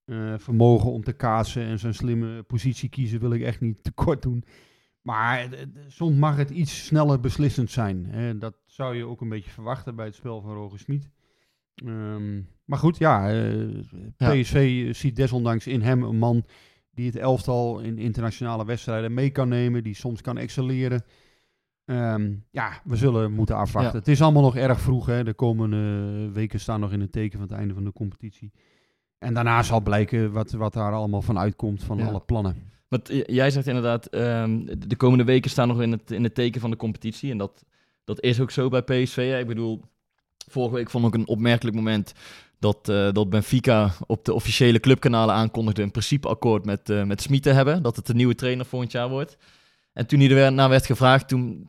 eh, 0.04 0.34
vermogen 0.36 0.90
om 0.90 1.04
te 1.04 1.12
kaatsen 1.12 1.62
en 1.62 1.78
zijn 1.78 1.94
slimme 1.94 2.42
positie 2.42 2.88
kiezen 2.88 3.20
wil 3.20 3.32
ik 3.32 3.42
echt 3.42 3.60
niet 3.60 3.82
tekort 3.92 4.22
doen. 4.22 4.44
Maar 5.02 5.48
soms 5.88 6.16
mag 6.16 6.36
het 6.36 6.50
iets 6.50 6.84
sneller 6.86 7.20
beslissend 7.20 7.70
zijn. 7.70 8.06
Hè. 8.06 8.38
Dat 8.38 8.54
zou 8.66 8.96
je 8.96 9.06
ook 9.06 9.20
een 9.20 9.28
beetje 9.28 9.50
verwachten 9.50 9.96
bij 9.96 10.06
het 10.06 10.14
spel 10.14 10.40
van 10.40 10.54
Roger 10.54 10.78
Smit. 10.78 11.08
Ehm, 11.74 12.40
maar 12.70 12.78
goed, 12.78 12.98
ja, 12.98 13.30
eh, 13.30 13.68
Ja. 14.16 14.30
PSV 14.34 14.94
ziet 14.94 15.16
desondanks 15.16 15.66
in 15.66 15.82
hem 15.82 16.02
een 16.02 16.18
man 16.18 16.44
die 16.90 17.06
het 17.06 17.16
elftal 17.16 17.80
in 17.80 17.98
internationale 17.98 18.64
wedstrijden 18.64 19.14
mee 19.14 19.30
kan 19.30 19.48
nemen, 19.48 19.82
die 19.82 19.94
soms 19.94 20.20
kan 20.20 20.38
excelleren. 20.38 21.02
Ehm, 21.84 22.32
ja, 22.50 22.80
we 22.84 22.96
zullen 22.96 23.32
moeten 23.32 23.56
afwachten. 23.56 23.92
Ja. 23.92 23.98
Het 23.98 24.08
is 24.08 24.22
allemaal 24.22 24.42
nog 24.42 24.56
erg 24.56 24.80
vroeg. 24.80 25.06
Hè. 25.06 25.24
De 25.24 25.34
komende 25.34 26.30
weken 26.32 26.60
staan 26.60 26.80
nog 26.80 26.92
in 26.92 27.00
het 27.00 27.12
teken 27.12 27.38
van 27.38 27.48
het 27.48 27.56
einde 27.58 27.74
van 27.74 27.84
de 27.84 27.92
competitie. 27.92 28.52
En 29.18 29.34
daarna 29.34 29.62
zal 29.62 29.80
blijken 29.80 30.32
wat, 30.32 30.50
wat 30.50 30.72
daar 30.72 30.92
allemaal 30.92 31.22
van 31.22 31.38
uitkomt 31.38 31.82
van 31.84 31.98
Ja. 31.98 32.06
alle 32.06 32.20
plannen. 32.20 32.56
Want 32.88 33.08
j- 33.08 33.22
jij 33.26 33.50
zegt 33.50 33.66
inderdaad, 33.66 34.06
ehm, 34.06 34.64
de- 34.64 34.86
de 34.86 34.96
komende 34.96 35.24
weken 35.24 35.50
staan 35.50 35.68
nog 35.68 35.82
in 35.82 35.92
het, 35.92 36.10
in 36.10 36.22
het 36.24 36.34
teken 36.34 36.60
van 36.60 36.70
de 36.70 36.76
competitie. 36.76 37.30
En 37.30 37.38
dat, 37.38 37.64
dat 38.04 38.20
is 38.20 38.40
ook 38.40 38.50
zo 38.50 38.68
bij 38.68 38.82
PSV. 38.82 39.16
hè. 39.30 39.38
Ik 39.38 39.46
bedoel, 39.46 39.80
vorige 40.50 40.74
week 40.74 40.90
vond 40.90 41.06
ik 41.06 41.14
een 41.14 41.28
opmerkelijk 41.28 41.76
moment 41.76 42.14
dat, 42.60 42.88
eh, 42.88 43.12
dat 43.12 43.30
Benfica 43.30 43.92
op 44.06 44.24
de 44.24 44.34
officiële 44.34 44.80
clubkanalen 44.80 45.34
aankondigde 45.34 45.82
een 45.82 45.90
principeakkoord 45.90 46.64
met, 46.64 46.90
eh 46.90 47.02
met 47.04 47.22
Smit 47.22 47.42
te 47.42 47.50
hebben. 47.50 47.82
Dat 47.82 47.96
het 47.96 48.06
de 48.06 48.14
nieuwe 48.14 48.34
trainer 48.34 48.66
volgend 48.66 48.92
jaar 48.92 49.08
wordt. 49.08 49.36
En 49.92 50.06
toen 50.06 50.20
hij 50.20 50.30
er 50.30 50.52
naar 50.52 50.68
werd 50.68 50.86
gevraagd, 50.86 51.28
toen, 51.28 51.68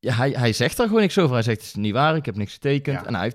ja, 0.00 0.14
hij, 0.14 0.30
hij 0.30 0.52
zegt 0.52 0.76
daar 0.76 0.86
gewoon 0.86 1.02
niks 1.02 1.18
over. 1.18 1.34
Hij 1.34 1.42
zegt, 1.42 1.56
het 1.58 1.66
is 1.66 1.74
niet 1.74 1.92
waar, 1.92 2.16
ik 2.16 2.24
heb 2.26 2.36
niks 2.36 2.52
getekend. 2.52 3.00
Ja. 3.00 3.06
En, 3.06 3.14
hij, 3.14 3.32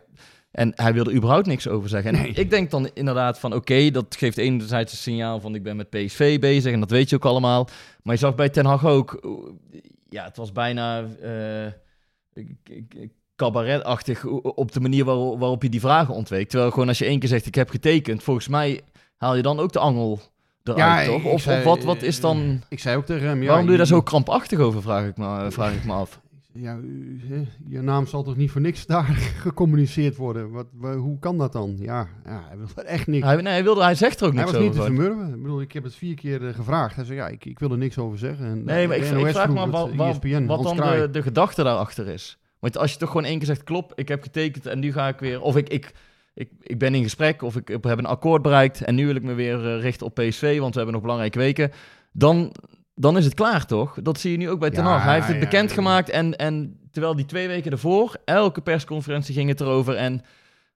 en 0.51 0.71
hij 0.75 0.93
wilde 0.93 1.13
überhaupt 1.13 1.45
niks 1.47 1.67
over 1.67 1.89
zeggen. 1.89 2.15
En 2.15 2.21
Nee. 2.21 2.33
ik 2.33 2.49
denk 2.49 2.71
dan 2.71 2.89
inderdaad 2.93 3.39
van, 3.39 3.53
oké, 3.53 3.91
dat 3.91 4.15
geeft 4.15 4.37
enerzijds 4.37 4.91
een 4.91 4.97
signaal 4.97 5.39
van 5.39 5.55
ik 5.55 5.63
ben 5.63 5.75
met 5.75 5.89
PSV 5.89 6.39
bezig. 6.39 6.73
En 6.73 6.79
dat 6.79 6.89
weet 6.89 7.09
je 7.09 7.15
ook 7.15 7.25
allemaal. 7.25 7.69
Maar 8.03 8.13
je 8.13 8.19
zag 8.19 8.35
bij 8.35 8.49
Ten 8.49 8.65
Hag 8.65 8.85
ook, 8.85 9.37
ja, 10.09 10.23
het 10.23 10.37
was 10.37 10.51
bijna 10.51 11.03
eh, 11.21 11.71
cabaretachtig 13.45 14.25
op 14.41 14.71
de 14.71 14.79
manier 14.79 15.05
waar- 15.05 15.37
waarop 15.37 15.63
je 15.63 15.69
die 15.69 15.79
vragen 15.79 16.13
ontweek. 16.13 16.49
Terwijl 16.49 16.71
gewoon 16.71 16.87
als 16.87 16.97
je 16.97 17.05
één 17.05 17.19
keer 17.19 17.29
zegt 17.29 17.45
ik 17.45 17.55
heb 17.55 17.69
getekend, 17.69 18.23
volgens 18.23 18.47
mij 18.47 18.81
haal 19.17 19.35
je 19.35 19.41
dan 19.41 19.59
ook 19.59 19.71
de 19.71 19.79
angel 19.79 20.19
eruit, 20.63 21.07
toch? 21.07 21.23
Of, 21.25 21.41
zei, 21.41 21.57
of 21.57 21.63
wat, 21.63 21.83
wat 21.83 22.01
is 22.01 22.19
dan... 22.19 22.37
eh, 22.41 22.51
ik 22.69 22.79
zei 22.79 22.97
ook 22.97 23.05
tegen 23.05 23.27
hem... 23.27 23.41
Ja, 23.41 23.45
waarom 23.47 23.63
doe 23.63 23.71
je 23.71 23.77
daar 23.77 23.87
zo 23.87 24.01
krampachtig 24.01 24.59
over, 24.59 24.81
vraag 24.81 25.07
ik 25.07 25.17
me, 25.17 25.47
vraag 25.51 25.73
ik 25.73 25.85
me 25.85 25.93
af. 25.93 26.19
Ja, 26.53 26.79
je 27.67 27.81
naam 27.81 28.07
zal 28.07 28.23
toch 28.23 28.35
niet 28.35 28.51
voor 28.51 28.61
niks 28.61 28.85
daar 28.85 29.03
gecommuniceerd 29.45 30.15
worden? 30.15 30.51
Wat, 30.51 30.65
wa- 30.73 30.95
hoe 30.95 31.19
kan 31.19 31.37
dat 31.37 31.51
dan? 31.51 31.75
Ja, 31.79 32.07
ja 32.25 32.43
hij 32.47 32.57
wil 32.57 32.67
er 32.75 32.83
echt 32.85 33.07
niks. 33.07 33.25
Hij, 33.25 33.35
nee, 33.35 33.53
hij, 33.53 33.63
wilde, 33.63 33.83
hij 33.83 33.95
zegt 33.95 34.19
er 34.19 34.25
ook 34.27 34.33
Hij 34.33 34.41
niks 34.43 34.55
was 34.55 34.63
niet 34.65 34.73
te 34.73 34.81
vermurwen. 34.81 35.33
Ik 35.33 35.41
bedoel, 35.41 35.61
ik 35.61 35.71
heb 35.71 35.83
het 35.83 35.95
vier 35.95 36.15
keer 36.15 36.47
eh, 36.47 36.53
gevraagd. 36.53 36.95
Hij 36.95 37.05
zei, 37.05 37.17
ja, 37.17 37.27
ik, 37.27 37.45
ik 37.45 37.59
wil 37.59 37.71
er 37.71 37.77
niks 37.77 37.97
over 37.97 38.17
zeggen. 38.17 38.45
En, 38.45 38.63
Nee, 38.63 38.87
maar 38.87 38.97
ik, 38.97 39.03
vraag 39.03 39.15
me 39.49 39.59
vroeg 39.59 39.73
af 39.73 39.87
het, 39.89 39.95
wa- 39.95 40.03
wa- 40.03 40.09
ESPN, 40.09 40.45
wat 40.45 40.63
dan 40.63 40.75
de, 40.75 41.07
de 41.11 41.21
gedachte 41.21 41.63
daarachter 41.63 42.07
is. 42.07 42.37
Want 42.61 42.77
als 42.77 42.91
je 42.91 42.97
toch 42.97 43.09
gewoon 43.09 43.25
één 43.25 43.37
keer 43.37 43.47
zegt, 43.47 43.63
klopt, 43.63 43.99
ik 43.99 44.07
heb 44.07 44.23
getekend 44.23 44.65
en 44.65 44.79
nu 44.79 44.91
ga 44.91 45.07
ik 45.07 45.19
weer... 45.19 45.41
Of 45.41 45.55
ik, 45.55 45.69
ik, 45.69 45.91
ik, 46.33 46.49
ik 46.61 46.79
ben 46.79 46.95
in 46.95 47.03
gesprek 47.03 47.41
of 47.41 47.55
ik, 47.55 47.69
ik 47.69 47.83
heb 47.83 47.97
een 47.97 48.05
akkoord 48.05 48.41
bereikt 48.41 48.81
en 48.81 48.95
nu 48.95 49.05
wil 49.05 49.15
ik 49.15 49.23
me 49.23 49.33
weer 49.33 49.67
eh, 49.67 49.81
richten 49.81 50.05
op 50.05 50.15
PSV, 50.15 50.59
want 50.59 50.71
we 50.71 50.75
hebben 50.75 50.93
nog 50.93 51.01
belangrijke 51.01 51.37
weken. 51.37 51.71
Dan, 52.11 52.55
dan 52.95 53.17
is 53.17 53.25
het 53.25 53.33
klaar, 53.33 53.65
toch? 53.65 53.97
Dat 54.01 54.19
zie 54.19 54.31
je 54.31 54.37
nu 54.37 54.49
ook 54.49 54.59
bij 54.59 54.69
Ten 54.69 54.83
Ja, 54.83 54.89
Hag. 54.89 55.03
Hij 55.03 55.13
heeft 55.13 55.27
het 55.27 55.35
ja, 55.35 55.41
bekendgemaakt 55.41 56.09
en, 56.09 56.35
en 56.35 56.79
terwijl 56.91 57.15
die 57.15 57.25
twee 57.25 57.47
weken 57.47 57.71
ervoor, 57.71 58.15
elke 58.25 58.61
persconferentie 58.61 59.33
ging 59.33 59.49
het 59.49 59.61
erover 59.61 59.95
en 59.95 60.21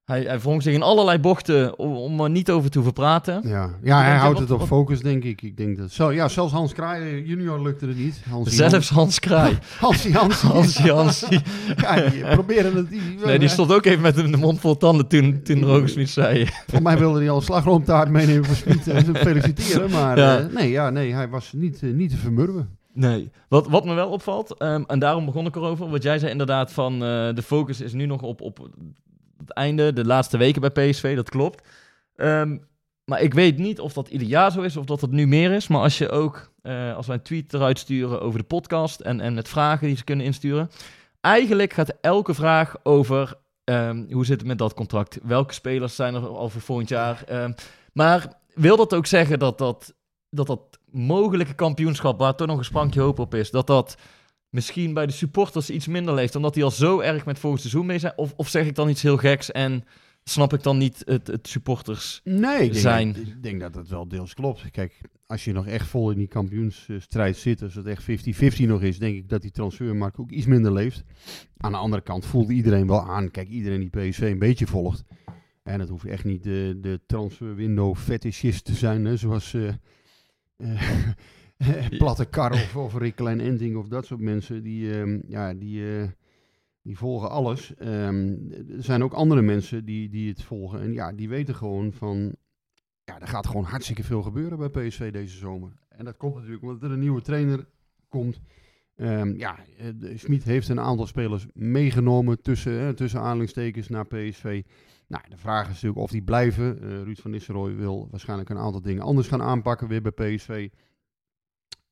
hij, 0.06 0.22
hij 0.22 0.40
wrong 0.40 0.64
zich 0.64 0.74
in 0.74 0.82
allerlei 0.82 1.20
bochten 1.20 1.80
om, 1.80 1.96
om 1.96 2.20
er 2.20 2.30
niet 2.30 2.50
over 2.52 2.70
te 2.70 2.78
hoeven 2.78 2.94
praten. 2.94 3.42
Ja, 3.44 3.70
ja 3.84 4.02
hij 4.04 4.16
houdt 4.16 4.40
het 4.40 4.52
op 4.52 4.62
focus, 4.62 5.00
denk 5.02 5.24
ik. 5.24 5.42
ik 5.42 5.58
denk 5.58 5.78
dat, 5.78 5.92
zo, 5.92 6.12
ja, 6.12 6.28
zelfs 6.28 6.54
Hans 6.54 6.74
Kraai 6.74 7.24
junior 7.26 7.62
lukte 7.62 7.88
het 7.88 7.98
niet. 7.98 8.22
Zelfs 8.44 8.90
Hans 8.90 9.20
Kraai. 9.20 9.58
Hans- 9.80 10.08
Hansie 10.12 10.14
Hansie. 10.14 10.50
Hansie 10.50 10.92
Hansie. 10.92 11.40
Ja, 11.82 12.10
die 12.10 12.24
proberen 12.24 12.76
het. 12.76 12.90
Die, 12.90 13.02
Nee, 13.26 13.40
die 13.40 13.48
stond 13.48 13.74
ook 13.74 13.86
even 13.86 14.02
met 14.02 14.16
de 14.16 14.38
mond 14.38 14.60
vol 14.60 14.78
tanden 14.78 15.08
toen, 15.08 15.42
toen 15.44 15.64
Rogersmit 15.64 16.10
zei. 16.10 16.48
Voor 16.68 16.82
mij 16.82 16.98
wilde 16.98 17.20
hij 17.20 17.30
al 17.30 17.36
een 17.36 17.42
slagroomtaart 17.42 18.10
meenemen 18.18 18.46
voor 18.46 18.56
Smit 18.56 18.88
en 18.88 19.06
hem 19.06 19.16
feliciteren. 19.16 19.92
Maar 19.92 20.18
Ja. 20.18 20.38
eh, 20.40 20.46
nee, 20.54 20.70
ja, 20.72 20.90
nee, 20.90 21.14
hij 21.14 21.30
was 21.30 21.54
niet, 21.54 21.84
eh, 21.84 21.92
niet 21.94 22.10
te 22.10 22.18
vermurwen. 22.18 22.70
Nee. 22.94 23.30
Wat, 23.48 23.68
wat 23.68 23.86
me 23.86 23.94
wel 23.94 24.10
opvalt, 24.10 24.58
ehm, 24.58 24.84
en 24.88 25.00
daarom 25.00 25.26
begon 25.26 25.46
ik 25.46 25.56
erover, 25.56 25.90
wat 25.90 26.04
jij 26.04 26.20
zei 26.20 26.32
inderdaad 26.32 26.72
van 26.74 26.94
eh, 26.94 27.00
de 27.34 27.42
focus 27.44 27.82
is 27.82 27.94
nu 27.94 28.06
nog 28.06 28.22
op, 28.22 28.42
op 28.42 28.70
het 29.38 29.52
einde, 29.52 29.94
de 29.94 30.06
laatste 30.06 30.38
weken 30.38 30.62
bij 30.62 30.90
PSV, 30.90 31.16
dat 31.16 31.30
klopt. 31.30 31.68
Ehm, 32.16 32.58
maar 33.06 33.22
ik 33.22 33.34
weet 33.34 33.58
niet 33.58 33.80
of 33.80 33.94
dat 33.94 34.08
ieder 34.08 34.28
jaar 34.28 34.52
zo 34.52 34.62
is 34.62 34.78
of 34.78 34.86
dat 34.86 35.02
het 35.02 35.12
nu 35.12 35.28
meer 35.28 35.52
is. 35.52 35.68
Maar 35.68 35.82
als 35.82 35.98
je 35.98 36.10
ook, 36.10 36.52
eh, 36.62 36.96
als 36.96 37.08
wij 37.08 37.16
een 37.16 37.22
tweet 37.22 37.54
eruit 37.54 37.80
sturen 37.80 38.22
over 38.22 38.40
de 38.40 38.46
podcast 38.46 39.00
en, 39.00 39.22
en 39.22 39.34
met 39.34 39.48
vragen 39.48 39.88
die 39.88 39.98
ze 39.98 40.04
kunnen 40.04 40.26
insturen. 40.26 40.70
Eigenlijk 41.22 41.74
gaat 41.74 41.98
elke 42.02 42.34
vraag 42.34 42.76
over 42.84 43.34
ehm, 43.64 44.12
hoe 44.12 44.26
zit 44.26 44.40
het 44.40 44.48
met 44.48 44.58
dat 44.58 44.74
contract? 44.74 45.20
Welke 45.24 45.54
spelers 45.54 45.96
zijn 45.96 46.16
er 46.16 46.28
al 46.28 46.50
voor 46.50 46.62
volgend 46.62 46.90
jaar? 46.90 47.24
Ehm, 47.28 47.52
maar 47.94 48.34
wil 48.54 48.78
dat 48.78 48.94
ook 48.94 49.06
zeggen 49.06 49.40
dat 49.40 49.58
dat, 49.58 49.94
dat 50.30 50.48
dat 50.48 50.80
mogelijke 50.92 51.54
kampioenschap, 51.54 52.20
waar 52.20 52.36
toch 52.36 52.48
nog 52.48 52.58
een 52.58 52.66
sprankje 52.66 53.02
hoop 53.02 53.20
op 53.20 53.36
is, 53.36 53.52
dat 53.52 53.68
dat 53.68 53.98
misschien 54.56 54.94
bij 54.94 55.06
de 55.06 55.12
supporters 55.12 55.70
iets 55.70 55.88
minder 55.88 56.14
leeft, 56.14 56.36
omdat 56.36 56.54
die 56.54 56.64
al 56.64 56.72
zo 56.72 57.00
erg 57.00 57.26
met 57.26 57.40
volgend 57.40 57.62
seizoen 57.62 57.86
mee 57.86 58.00
zijn? 58.00 58.14
Of, 58.16 58.34
of 58.36 58.50
zeg 58.50 58.66
ik 58.66 58.76
dan 58.76 58.90
iets 58.90 59.02
heel 59.02 59.18
geks 59.18 59.52
en 59.52 59.84
snap 60.24 60.54
ik 60.54 60.64
dan 60.64 60.78
niet 60.78 61.02
het, 61.06 61.28
het 61.28 61.48
supporters? 61.48 62.22
Nee, 62.24 62.64
ik 62.64 62.72
denk, 62.72 62.76
Zijn. 62.76 63.14
Dat, 63.14 63.22
ik 63.22 63.44
denk 63.44 63.60
dat 63.60 63.74
dat 63.74 63.88
wel 63.88 64.08
deels 64.08 64.34
klopt. 64.34 64.72
Kijk, 64.72 65.02
als 65.28 65.44
je 65.44 65.52
nog 65.52 65.68
echt 65.68 65.88
vol 65.88 66.12
in 66.12 66.18
die 66.18 66.28
kampioensstrijd 66.28 67.38
zit, 67.38 67.62
als 67.62 67.76
het 67.76 67.86
echt 67.86 68.04
50-50 68.62 68.66
nog 68.66 68.82
is, 68.82 69.00
denk 69.00 69.16
ik 69.16 69.30
dat 69.30 69.42
die 69.42 69.52
transfermarkt 69.52 70.18
ook 70.18 70.32
iets 70.32 70.46
minder 70.46 70.74
leeft. 70.74 71.04
Aan 71.58 71.72
de 71.72 71.78
andere 71.78 72.02
kant 72.02 72.26
voelt 72.26 72.50
iedereen 72.50 72.88
wel 72.88 73.02
aan, 73.02 73.32
kijk, 73.32 73.48
iedereen 73.48 73.80
die 73.80 74.10
PSV 74.10 74.22
een 74.22 74.40
beetje 74.40 74.68
volgt. 74.68 75.04
En 75.64 75.80
het 75.80 75.90
hoeft 75.90 76.06
echt 76.06 76.24
niet 76.24 76.44
de, 76.44 76.78
de 76.82 77.00
transfer 77.06 77.56
window 77.56 77.96
fetishist 77.96 78.66
te 78.66 78.74
zijn, 78.74 79.06
hè, 79.06 79.18
zoals 79.18 79.54
eh, 79.54 79.68
eh, 80.58 80.82
Platte 81.98 82.26
Kar 82.26 82.52
of, 82.52 82.76
of 82.76 82.96
Rick 82.96 83.16
Klein 83.16 83.40
Ending 83.40 83.76
of 83.76 83.88
dat 83.88 84.06
soort 84.06 84.20
mensen. 84.20 84.64
Die, 84.64 85.00
ehm, 85.00 85.20
ja, 85.28 85.54
die, 85.54 86.00
eh, 86.00 86.08
die 86.82 86.98
volgen 86.98 87.30
alles. 87.30 87.76
Ehm, 87.76 88.36
er 88.52 88.84
zijn 88.84 89.04
ook 89.04 89.14
andere 89.14 89.42
mensen 89.42 89.86
die, 89.86 90.10
die 90.10 90.30
het 90.30 90.44
volgen. 90.44 90.82
En 90.82 90.94
ja, 90.94 91.12
die 91.14 91.30
weten 91.30 91.56
gewoon 91.56 91.94
van... 91.94 92.36
Ja, 93.04 93.20
er 93.20 93.28
gaat 93.28 93.48
gewoon 93.48 93.64
hartstikke 93.64 94.04
veel 94.04 94.22
gebeuren 94.22 94.58
bij 94.58 94.70
PSV 94.70 95.12
deze 95.12 95.38
zomer. 95.38 95.72
En 95.90 96.06
dat 96.06 96.18
komt 96.18 96.36
natuurlijk 96.36 96.64
omdat 96.64 96.84
er 96.84 96.92
een 96.92 97.00
nieuwe 97.00 97.22
trainer 97.22 97.68
komt. 98.10 98.42
Ehm, 98.96 99.38
ja, 99.38 99.58
eh, 99.78 100.18
Smit 100.18 100.44
heeft 100.44 100.70
een 100.70 100.80
aantal 100.80 101.08
spelers 101.08 101.46
meegenomen 101.54 102.42
tussen, 102.42 102.88
eh, 102.88 102.90
tussen 102.90 103.20
aanhalingstekens 103.20 103.90
naar 103.90 104.06
PSV. 104.06 104.64
Nou, 105.08 105.24
de 105.30 105.38
vraag 105.38 105.64
is 105.64 105.74
natuurlijk 105.74 106.02
of 106.02 106.12
die 106.12 106.24
blijven. 106.24 106.82
Eh, 106.82 106.88
Ruud 106.88 107.20
van 107.20 107.32
Nistelrooy 107.32 107.76
wil 107.76 108.08
waarschijnlijk 108.12 108.50
een 108.50 108.58
aantal 108.58 108.82
dingen 108.82 109.04
anders 109.04 109.28
gaan 109.28 109.42
aanpakken 109.42 109.88
weer 109.88 110.02
bij 110.02 110.12
PSV. 110.12 110.70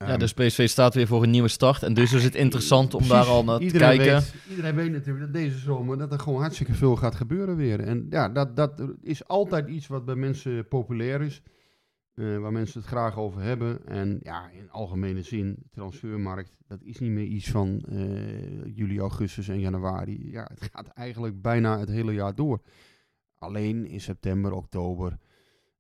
Ja, 0.06 0.12
Ehm, 0.12 0.20
dus 0.20 0.34
PSV 0.34 0.68
staat 0.70 0.94
weer 0.94 1.08
voor 1.08 1.24
een 1.24 1.30
nieuwe 1.30 1.48
start 1.48 1.84
en 1.84 1.94
dus 1.94 2.14
is 2.14 2.24
het 2.24 2.36
interessant 2.36 2.94
om 2.94 3.08
daar 3.08 3.26
al 3.26 3.44
naar 3.44 3.58
te 3.58 3.64
iedereen 3.64 3.98
kijken. 3.98 4.14
Weet, 4.14 4.34
iedereen 4.50 4.76
weet 4.76 4.92
natuurlijk 4.92 5.26
dat 5.26 5.34
deze 5.34 5.58
zomer 5.58 5.98
dat 5.98 6.12
er 6.12 6.20
gewoon 6.20 6.40
hartstikke 6.42 6.74
veel 6.74 6.96
gaat 6.96 7.16
gebeuren 7.16 7.56
weer. 7.56 7.80
En 7.80 8.08
ja, 8.10 8.30
dat, 8.30 8.56
dat 8.56 8.82
is 9.02 9.28
altijd 9.28 9.68
iets 9.68 9.88
wat 9.88 10.06
bij 10.06 10.16
mensen 10.16 10.68
populair 10.68 11.22
is. 11.22 11.42
eh, 12.16 12.38
waar 12.38 12.52
mensen 12.52 12.80
het 12.80 12.90
graag 12.90 13.18
over 13.18 13.42
hebben. 13.42 13.86
En 13.86 14.20
ja, 14.24 14.50
in 14.50 14.72
algemene 14.72 15.22
zin, 15.22 15.58
transfermarkt, 15.72 16.56
dat 16.68 16.80
is 16.84 17.00
niet 17.00 17.12
meer 17.12 17.26
iets 17.26 17.50
van 17.50 17.84
eh, 17.90 18.76
juli, 18.76 19.00
augustus 19.00 19.48
en 19.48 19.60
januari. 19.60 20.32
Ja, 20.32 20.48
het 20.54 20.70
gaat 20.74 20.88
eigenlijk 20.88 21.42
bijna 21.42 21.80
het 21.80 21.90
hele 21.90 22.14
jaar 22.14 22.36
door. 22.36 22.62
Alleen 23.38 23.86
in 23.88 24.02
september, 24.02 24.52
oktober, 24.54 25.18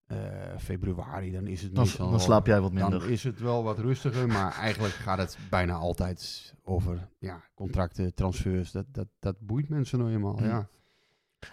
eh, 0.07 0.17
februari, 0.59 1.31
dan 1.31 1.47
is 1.47 1.61
het 1.61 1.75
Dan, 1.75 1.83
meestal 1.83 2.09
dan 2.09 2.19
slaap 2.19 2.45
jij 2.47 2.61
wat 2.61 2.73
dan 2.75 2.89
minder. 2.89 3.09
is 3.11 3.23
het 3.23 3.39
wel 3.39 3.63
wat 3.63 3.79
rustiger, 3.79 4.27
maar 4.27 4.53
eigenlijk 4.67 4.93
gaat 4.93 5.17
het 5.17 5.37
bijna 5.49 5.73
altijd 5.73 6.53
over 6.63 7.07
ja, 7.19 7.43
contracten, 7.55 8.13
transfers. 8.13 8.71
Dat, 8.71 8.85
dat, 8.91 9.07
dat 9.19 9.35
boeit 9.39 9.69
mensen 9.69 9.99
nou 9.99 10.11
eenmaal, 10.11 10.37
Hm. 10.37 10.45
ja. 10.45 10.67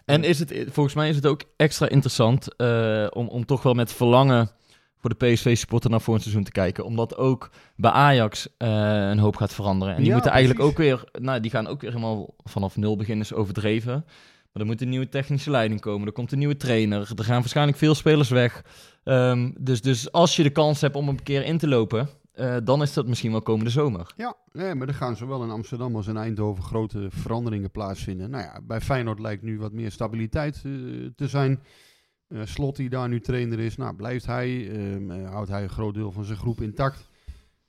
En 0.05 0.25
is 0.25 0.39
het, 0.39 0.55
volgens 0.69 0.95
mij 0.95 1.09
is 1.09 1.17
het 1.17 1.27
ook 1.27 1.43
extra 1.57 1.89
interessant 1.89 2.57
eh, 2.57 3.07
om, 3.11 3.29
om 3.29 3.45
toch 3.47 3.63
wel 3.63 3.75
met 3.75 3.93
verlangen 3.93 4.51
voor 4.97 5.11
de 5.11 5.27
PSV-supporter 5.27 5.91
naar 5.91 6.01
volgend 6.01 6.23
seizoen 6.25 6.45
te 6.45 6.51
kijken. 6.53 6.85
Omdat 6.85 7.17
ook 7.17 7.51
bij 7.77 7.91
Ajax 7.91 8.49
eh, 8.57 8.69
een 9.09 9.19
hoop 9.19 9.37
gaat 9.37 9.55
veranderen. 9.55 9.95
En 9.95 9.99
die 10.01 10.09
Ja, 10.09 10.15
moeten 10.15 10.33
eigenlijk 10.33 10.65
ook 10.65 10.77
weer, 10.77 11.05
nou, 11.13 11.41
die 11.41 11.51
gaan 11.51 11.67
ook 11.67 11.81
weer 11.81 11.91
helemaal 11.91 12.35
vanaf 12.45 12.77
nul 12.77 12.97
beginnen, 12.97 13.25
is 13.25 13.33
overdreven. 13.33 14.05
Er 14.53 14.67
moet 14.67 14.81
een 14.81 14.89
nieuwe 14.89 15.09
technische 15.09 15.51
leiding 15.51 15.81
komen. 15.81 16.07
Er 16.07 16.13
komt 16.13 16.33
een 16.33 16.39
nieuwe 16.39 16.57
trainer. 16.57 17.13
Er 17.17 17.25
gaan 17.25 17.41
waarschijnlijk 17.41 17.79
veel 17.79 17.95
spelers 17.95 18.29
weg. 18.29 18.65
Ehm, 19.05 19.51
dus, 19.59 19.81
dus 19.81 20.13
als 20.13 20.37
je 20.37 20.43
de 20.43 20.51
kans 20.51 20.81
hebt 20.81 20.97
om 20.97 21.09
een 21.09 21.23
keer 21.23 21.45
in 21.45 21.59
te 21.59 21.69
lopen, 21.69 22.09
eh, 22.33 22.57
dan 22.65 22.83
is 22.83 22.93
dat 22.93 23.07
misschien 23.07 23.31
wel 23.31 23.43
komende 23.43 23.71
zomer. 23.71 24.13
Ja, 24.17 24.37
nee, 24.53 24.75
maar 24.75 24.89
er 24.89 24.95
gaan 24.95 25.17
zowel 25.17 25.43
in 25.43 25.51
Amsterdam 25.51 25.97
als 25.97 26.07
in 26.07 26.17
Eindhoven 26.17 26.65
grote 26.65 27.07
veranderingen 27.11 27.71
plaatsvinden. 27.71 28.31
Nou 28.31 28.45
ja, 28.45 28.61
bij 28.63 28.81
Feyenoord 28.81 29.19
lijkt 29.19 29.43
nu 29.43 29.59
wat 29.59 29.73
meer 29.73 29.91
stabiliteit 29.91 30.63
eh, 30.65 30.73
te 31.17 31.29
zijn. 31.29 31.61
Eh, 32.31 32.41
Slot 32.45 32.77
die 32.77 32.89
daar 32.89 33.09
nu 33.09 33.21
trainer 33.21 33.59
is, 33.59 33.77
nou 33.77 33.95
blijft 33.95 34.27
hij, 34.27 34.71
ehm, 34.71 35.11
eh, 35.11 35.31
houdt 35.31 35.51
hij 35.51 35.63
een 35.63 35.69
groot 35.69 35.95
deel 35.95 36.13
van 36.13 36.25
zijn 36.25 36.39
groep 36.39 36.61
intact. 36.61 37.10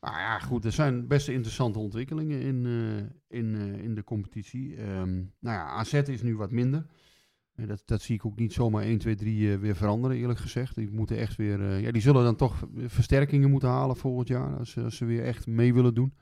Maar 0.01 0.19
ja, 0.19 0.39
goed, 0.39 0.65
er 0.65 0.71
zijn 0.71 1.07
best 1.07 1.27
interessante 1.27 1.79
ontwikkelingen 1.79 2.41
in, 2.41 2.65
eh, 2.65 3.37
in, 3.39 3.55
eh, 3.55 3.83
in 3.83 3.95
de 3.95 4.03
competitie. 4.03 4.75
Ehm, 4.75 5.13
nou 5.15 5.57
ja, 5.57 5.65
AZ 5.65 5.93
is 5.93 6.21
nu 6.21 6.35
wat 6.35 6.51
minder. 6.51 6.85
En 7.55 7.67
dat, 7.67 7.81
dat 7.85 8.01
zie 8.01 8.15
ik 8.15 8.25
ook 8.25 8.39
niet 8.39 8.53
zomaar 8.53 8.83
1, 8.83 8.97
2, 8.97 9.15
3 9.15 9.51
eh, 9.51 9.59
weer 9.59 9.75
veranderen, 9.75 10.17
eerlijk 10.17 10.39
gezegd. 10.39 10.75
Die 10.75 10.91
moeten 10.91 11.17
echt 11.17 11.35
weer. 11.35 11.61
eh, 11.61 11.81
ja, 11.81 11.91
die 11.91 12.01
zullen 12.01 12.23
dan 12.23 12.35
toch 12.35 12.67
versterkingen 12.85 13.49
moeten 13.49 13.69
halen 13.69 13.95
volgend 13.95 14.27
jaar. 14.27 14.57
Als, 14.57 14.77
als 14.77 14.97
ze 14.97 15.05
weer 15.05 15.23
echt 15.23 15.47
mee 15.47 15.73
willen 15.73 15.93
doen. 15.93 16.13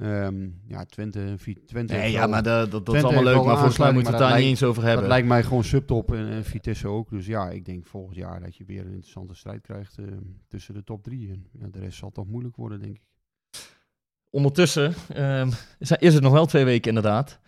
Ehm, 0.00 0.48
ja, 0.66 0.84
Twente, 0.84 1.34
Twente. 1.66 1.94
Nee, 1.94 2.10
ja, 2.12 2.18
wel- 2.18 2.28
maar 2.28 2.42
dat, 2.42 2.70
dat, 2.70 2.86
dat 2.86 2.94
is 2.94 3.02
allemaal 3.02 3.22
leuk, 3.22 3.44
maar 3.44 3.54
volgens 3.56 3.78
mij 3.78 3.92
moeten 3.92 4.12
we 4.12 4.18
het 4.18 4.28
daar 4.28 4.38
niet 4.38 4.46
eens 4.48 4.62
over 4.62 4.82
hebben. 4.82 5.00
Dat 5.00 5.10
lijkt 5.10 5.28
mij 5.28 5.42
gewoon 5.42 5.64
subtop 5.64 6.12
en, 6.12 6.28
en 6.28 6.44
Vitesse 6.44 6.88
ook. 6.88 7.10
Dus 7.10 7.26
ja, 7.26 7.48
ik 7.50 7.64
denk 7.64 7.86
volgend 7.86 8.16
jaar 8.16 8.40
dat 8.40 8.56
je 8.56 8.64
weer 8.64 8.80
een 8.80 8.86
interessante 8.92 9.34
strijd 9.34 9.60
krijgt 9.60 9.98
eh, 9.98 10.04
tussen 10.48 10.74
de 10.74 10.84
top 10.84 11.02
drie. 11.02 11.28
En 11.30 11.46
ja, 11.60 11.66
de 11.70 11.78
rest 11.78 11.98
zal 11.98 12.10
toch 12.10 12.26
moeilijk 12.26 12.56
worden, 12.56 12.80
denk 12.80 12.94
ik. 12.96 13.02
Ondertussen 14.30 14.94
ehm, 15.14 15.50
is 15.78 15.90
is 15.90 16.14
het 16.14 16.22
nog 16.22 16.32
wel 16.32 16.46
twee 16.46 16.64
weken 16.64 16.88
inderdaad. 16.88 17.38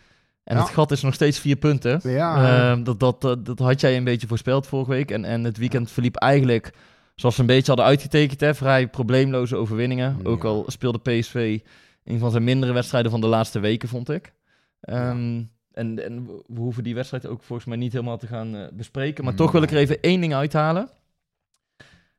En 0.44 0.56
Ja. 0.56 0.62
het 0.62 0.72
gat 0.72 0.90
is 0.90 1.02
nog 1.02 1.14
steeds 1.14 1.38
vier 1.38 1.56
punten. 1.56 2.00
Ja, 2.10 2.70
Ehm, 2.70 2.82
dat, 2.82 3.00
dat, 3.00 3.20
dat, 3.20 3.46
dat 3.46 3.58
had 3.58 3.80
jij 3.80 3.96
een 3.96 4.04
beetje 4.04 4.26
voorspeld 4.26 4.66
vorige 4.66 4.90
week. 4.90 5.10
En, 5.10 5.24
en 5.24 5.44
het 5.44 5.56
weekend 5.56 5.90
verliep 5.90 6.16
eigenlijk 6.16 6.72
zoals 7.14 7.34
we 7.36 7.40
een 7.40 7.46
beetje 7.46 7.66
hadden 7.66 7.84
uitgetekend. 7.84 8.40
Hè? 8.40 8.54
Vrij 8.54 8.88
probleemloze 8.88 9.56
overwinningen. 9.56 10.16
Ook 10.24 10.44
al 10.44 10.64
speelde 10.66 10.98
PSV 10.98 11.60
een 12.10 12.18
van 12.18 12.30
zijn 12.30 12.44
mindere 12.44 12.72
wedstrijden 12.72 13.10
van 13.10 13.20
de 13.20 13.26
laatste 13.26 13.60
weken, 13.60 13.88
vond 13.88 14.10
ik. 14.10 14.32
Ehm, 14.80 15.42
en, 15.72 16.04
en 16.04 16.26
we 16.26 16.60
hoeven 16.60 16.82
die 16.82 16.94
wedstrijd 16.94 17.26
ook 17.26 17.42
volgens 17.42 17.68
mij 17.68 17.76
niet 17.76 17.92
helemaal 17.92 18.18
te 18.18 18.26
gaan 18.26 18.56
eh, 18.56 18.66
bespreken. 18.72 19.24
Maar 19.24 19.34
toch 19.34 19.52
wil 19.52 19.62
ik 19.62 19.70
er 19.70 19.76
even 19.76 20.00
één 20.00 20.20
ding 20.20 20.34
uithalen. 20.34 20.88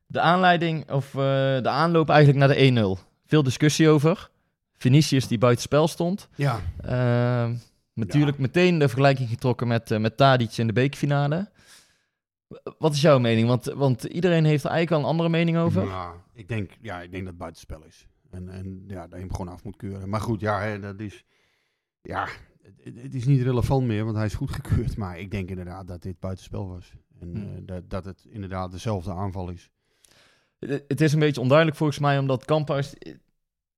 De 0.06 0.20
aanleiding, 0.20 0.90
of 0.90 1.06
eh, 1.14 1.22
de 1.62 1.68
aanloop 1.68 2.08
eigenlijk 2.08 2.38
naar 2.38 2.56
de 2.56 2.98
1-0. 2.98 3.00
Veel 3.26 3.42
discussie 3.42 3.88
over. 3.88 4.30
Vinicius 4.76 5.26
die 5.28 5.38
buitenspel 5.38 5.88
stond. 5.88 6.28
ja. 6.36 6.60
Ehm, 6.80 7.54
natuurlijk 7.94 8.38
meteen 8.38 8.78
de 8.78 8.88
vergelijking 8.88 9.28
getrokken 9.28 9.68
met, 9.68 9.90
eh 9.90 9.98
met 9.98 10.16
Tadic 10.16 10.56
in 10.56 10.66
de 10.66 10.72
bekerfinale. 10.72 11.50
Wat 12.78 12.92
is 12.92 13.00
jouw 13.00 13.18
mening? 13.18 13.48
Want, 13.48 13.64
want 13.64 14.04
iedereen 14.04 14.44
heeft 14.44 14.64
er 14.64 14.70
eigenlijk 14.70 15.02
al 15.02 15.08
een 15.08 15.14
andere 15.14 15.28
mening 15.28 15.56
over. 15.56 15.84
Ja, 15.84 16.12
ik 16.34 16.48
denk, 16.48 16.70
ja, 16.80 17.00
ik 17.00 17.10
denk 17.10 17.22
dat 17.22 17.32
het 17.32 17.38
buitenspel 17.38 17.82
is. 17.88 18.06
En, 18.32 18.48
en 18.48 18.84
ja, 18.86 19.00
dat 19.02 19.12
je 19.12 19.24
hem 19.24 19.34
gewoon 19.34 19.52
af 19.52 19.64
moet 19.64 19.76
keuren. 19.76 20.08
Maar 20.08 20.20
goed, 20.20 20.40
ja, 20.40 20.60
hè, 20.60 20.80
dat 20.80 21.00
is. 21.00 21.24
Ja, 22.02 22.28
het, 22.82 23.02
het 23.02 23.14
is 23.14 23.24
niet 23.24 23.42
relevant 23.42 23.86
meer, 23.86 24.04
want 24.04 24.16
hij 24.16 24.26
is 24.26 24.34
goedgekeurd. 24.34 24.96
Maar 24.96 25.18
ik 25.18 25.30
denk 25.30 25.48
inderdaad 25.48 25.86
dat 25.88 26.02
dit 26.02 26.20
buitenspel 26.20 26.68
was. 26.68 26.92
En 27.20 27.28
Hm. 27.36 27.36
eh, 27.36 27.62
dat, 27.62 27.90
dat 27.90 28.04
het 28.04 28.24
inderdaad 28.28 28.70
dezelfde 28.72 29.12
aanval 29.12 29.50
is. 29.50 29.70
Het- 30.58 31.00
is 31.00 31.12
een 31.12 31.18
beetje 31.18 31.40
onduidelijk 31.40 31.76
volgens 31.78 31.98
mij, 31.98 32.18
omdat 32.18 32.44
Kamphuis... 32.44 32.94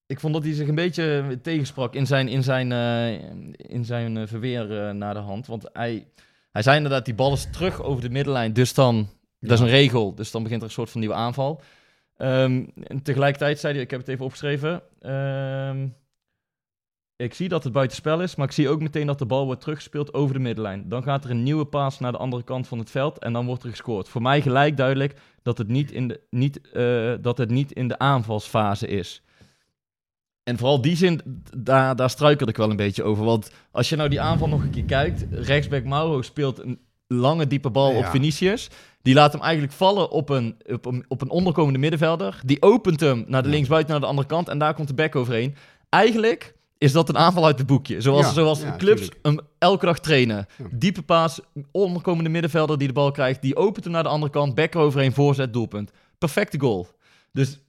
Ik 0.07 0.21
vond 0.21 0.35
dat 0.35 0.43
hij 0.45 0.53
zich 0.53 0.69
een 0.69 0.75
beetje 0.75 1.39
tegensprak 1.43 1.95
in 1.95 2.07
zijn, 2.07 2.29
in 2.29 2.43
zijn, 2.43 2.73
eh, 2.73 3.13
in 3.57 3.85
zijn 3.85 4.17
eh, 4.17 4.27
verweer 4.27 4.87
eh, 4.87 4.95
naar 4.95 5.15
de 5.15 5.21
hand. 5.21 5.47
Want 5.47 5.69
hij, 5.73 6.07
hij 6.51 6.63
zei 6.63 6.77
inderdaad, 6.77 7.05
die 7.05 7.15
bal 7.15 7.33
is 7.33 7.49
terug 7.51 7.83
over 7.83 8.03
de 8.03 8.11
middenlijn. 8.11 8.53
Dus 8.53 8.75
dan, 8.75 9.09
dat 9.41 9.51
is 9.53 9.61
een 9.61 9.67
regel. 9.69 10.15
Dus 10.15 10.31
dan 10.31 10.43
begint 10.43 10.61
er 10.61 10.67
een 10.67 10.73
soort 10.73 10.91
van 10.91 11.01
nieuwe 11.01 11.15
aanval. 11.17 11.61
Ehm, 12.17 12.65
tegelijkertijd 13.03 13.59
zei 13.59 13.75
hij, 13.75 13.83
ik 13.83 13.91
heb 13.91 14.01
het 14.01 14.09
even 14.09 14.25
opgeschreven. 14.25 14.83
ehm, 15.01 15.89
ik 17.17 17.35
zie 17.35 17.49
dat 17.49 17.65
het 17.65 17.73
buitenspel 17.73 18.23
is, 18.23 18.35
maar 18.35 18.47
ik 18.47 18.53
zie 18.53 18.69
ook 18.69 18.81
meteen 18.81 19.07
dat 19.07 19.19
de 19.19 19.27
bal 19.27 19.45
wordt 19.45 19.61
teruggespeeld 19.61 20.15
over 20.15 20.35
de 20.35 20.41
middenlijn. 20.41 20.89
Dan 20.89 21.03
gaat 21.03 21.25
er 21.25 21.31
een 21.31 21.43
nieuwe 21.43 21.65
paas 21.65 21.99
naar 21.99 22.13
de 22.13 22.19
andere 22.19 22.43
kant 22.43 22.69
van 22.69 22.79
het 22.79 22.91
veld 22.91 23.19
en 23.19 23.33
dan 23.33 23.47
wordt 23.47 23.63
er 23.63 23.71
gescoord. 23.71 24.09
Voor 24.09 24.23
mij 24.23 24.43
gelijk 24.43 24.77
duidelijk 24.77 25.15
dat 25.43 25.59
het 25.59 25.69
niet 25.69 25.91
in 25.93 26.09
de, 26.09 26.21
niet, 26.31 26.71
eh, 26.71 27.15
dat 27.21 27.39
het 27.39 27.51
niet 27.51 27.73
in 27.73 27.89
de 27.89 27.99
aanvalsfase 27.99 28.87
is. 28.87 29.23
En 30.43 30.59
vooral 30.59 30.81
die 30.81 30.97
zin, 30.97 31.43
daar, 31.59 31.97
daar 31.97 32.11
struikelde 32.11 32.51
ik 32.53 32.59
wel 32.59 32.71
een 32.71 32.77
beetje 32.77 33.03
over. 33.03 33.25
Want 33.25 33.51
als 33.71 33.89
je 33.89 33.97
nou 33.97 34.09
die 34.09 34.21
aanval 34.21 34.49
nog 34.49 34.63
een 34.63 34.71
keer 34.71 34.85
kijkt, 34.85 35.27
rechtsback 35.31 35.85
Mauro 35.85 36.23
speelt 36.23 36.59
een 36.59 36.81
lange 37.15 37.47
diepe 37.47 37.71
bal 37.71 37.95
op. 37.97 38.05
Vinicius. 38.07 38.69
Die 39.03 39.15
laat 39.15 39.33
hem 39.33 39.43
eigenlijk 39.43 39.73
vallen 39.73 40.11
op 40.11 40.29
een, 40.29 40.57
op 40.67 40.87
een, 40.87 41.05
op 41.09 41.23
een 41.23 41.31
onderkomende 41.31 41.79
middenvelder. 41.79 42.41
Die 42.45 42.63
opent 42.63 43.01
hem 43.01 43.25
naar 43.27 43.43
de 43.43 43.49
Ja. 43.49 43.55
linksbuiten, 43.55 43.91
naar 43.93 44.01
de 44.01 44.07
andere 44.07 44.27
kant. 44.29 44.49
En 44.49 44.59
daar 44.59 44.75
komt 44.75 44.89
de 44.89 44.95
back 44.95 45.17
overheen. 45.17 45.55
Eigenlijk 45.89 46.55
is 46.79 46.93
dat 46.93 47.09
een 47.09 47.19
aanval 47.19 47.45
uit 47.47 47.59
het 47.59 47.67
boekje. 47.67 48.01
Zoals, 48.01 48.27
Ja, 48.27 48.33
zoals 48.33 48.61
ja, 48.61 48.77
clubs 48.77 49.09
hem 49.23 49.39
elke 49.59 49.87
dag 49.87 49.99
trainen. 50.01 50.47
Ja. 50.59 50.65
Diepe 50.71 51.03
paas, 51.03 51.41
onderkomende 51.73 52.31
middenvelder 52.31 52.79
die 52.79 52.87
de 52.89 52.95
bal 52.95 53.11
krijgt. 53.11 53.43
Die 53.43 53.57
opent 53.57 53.85
hem 53.85 53.93
naar 53.93 54.03
de 54.03 54.09
andere 54.09 54.33
kant, 54.33 54.55
back 54.55 54.75
eroverheen, 54.75 55.13
voorzet, 55.13 55.53
doelpunt. 55.53 55.91
Perfecte 56.19 56.61
goal. 56.61 56.87
Dus 57.33 57.61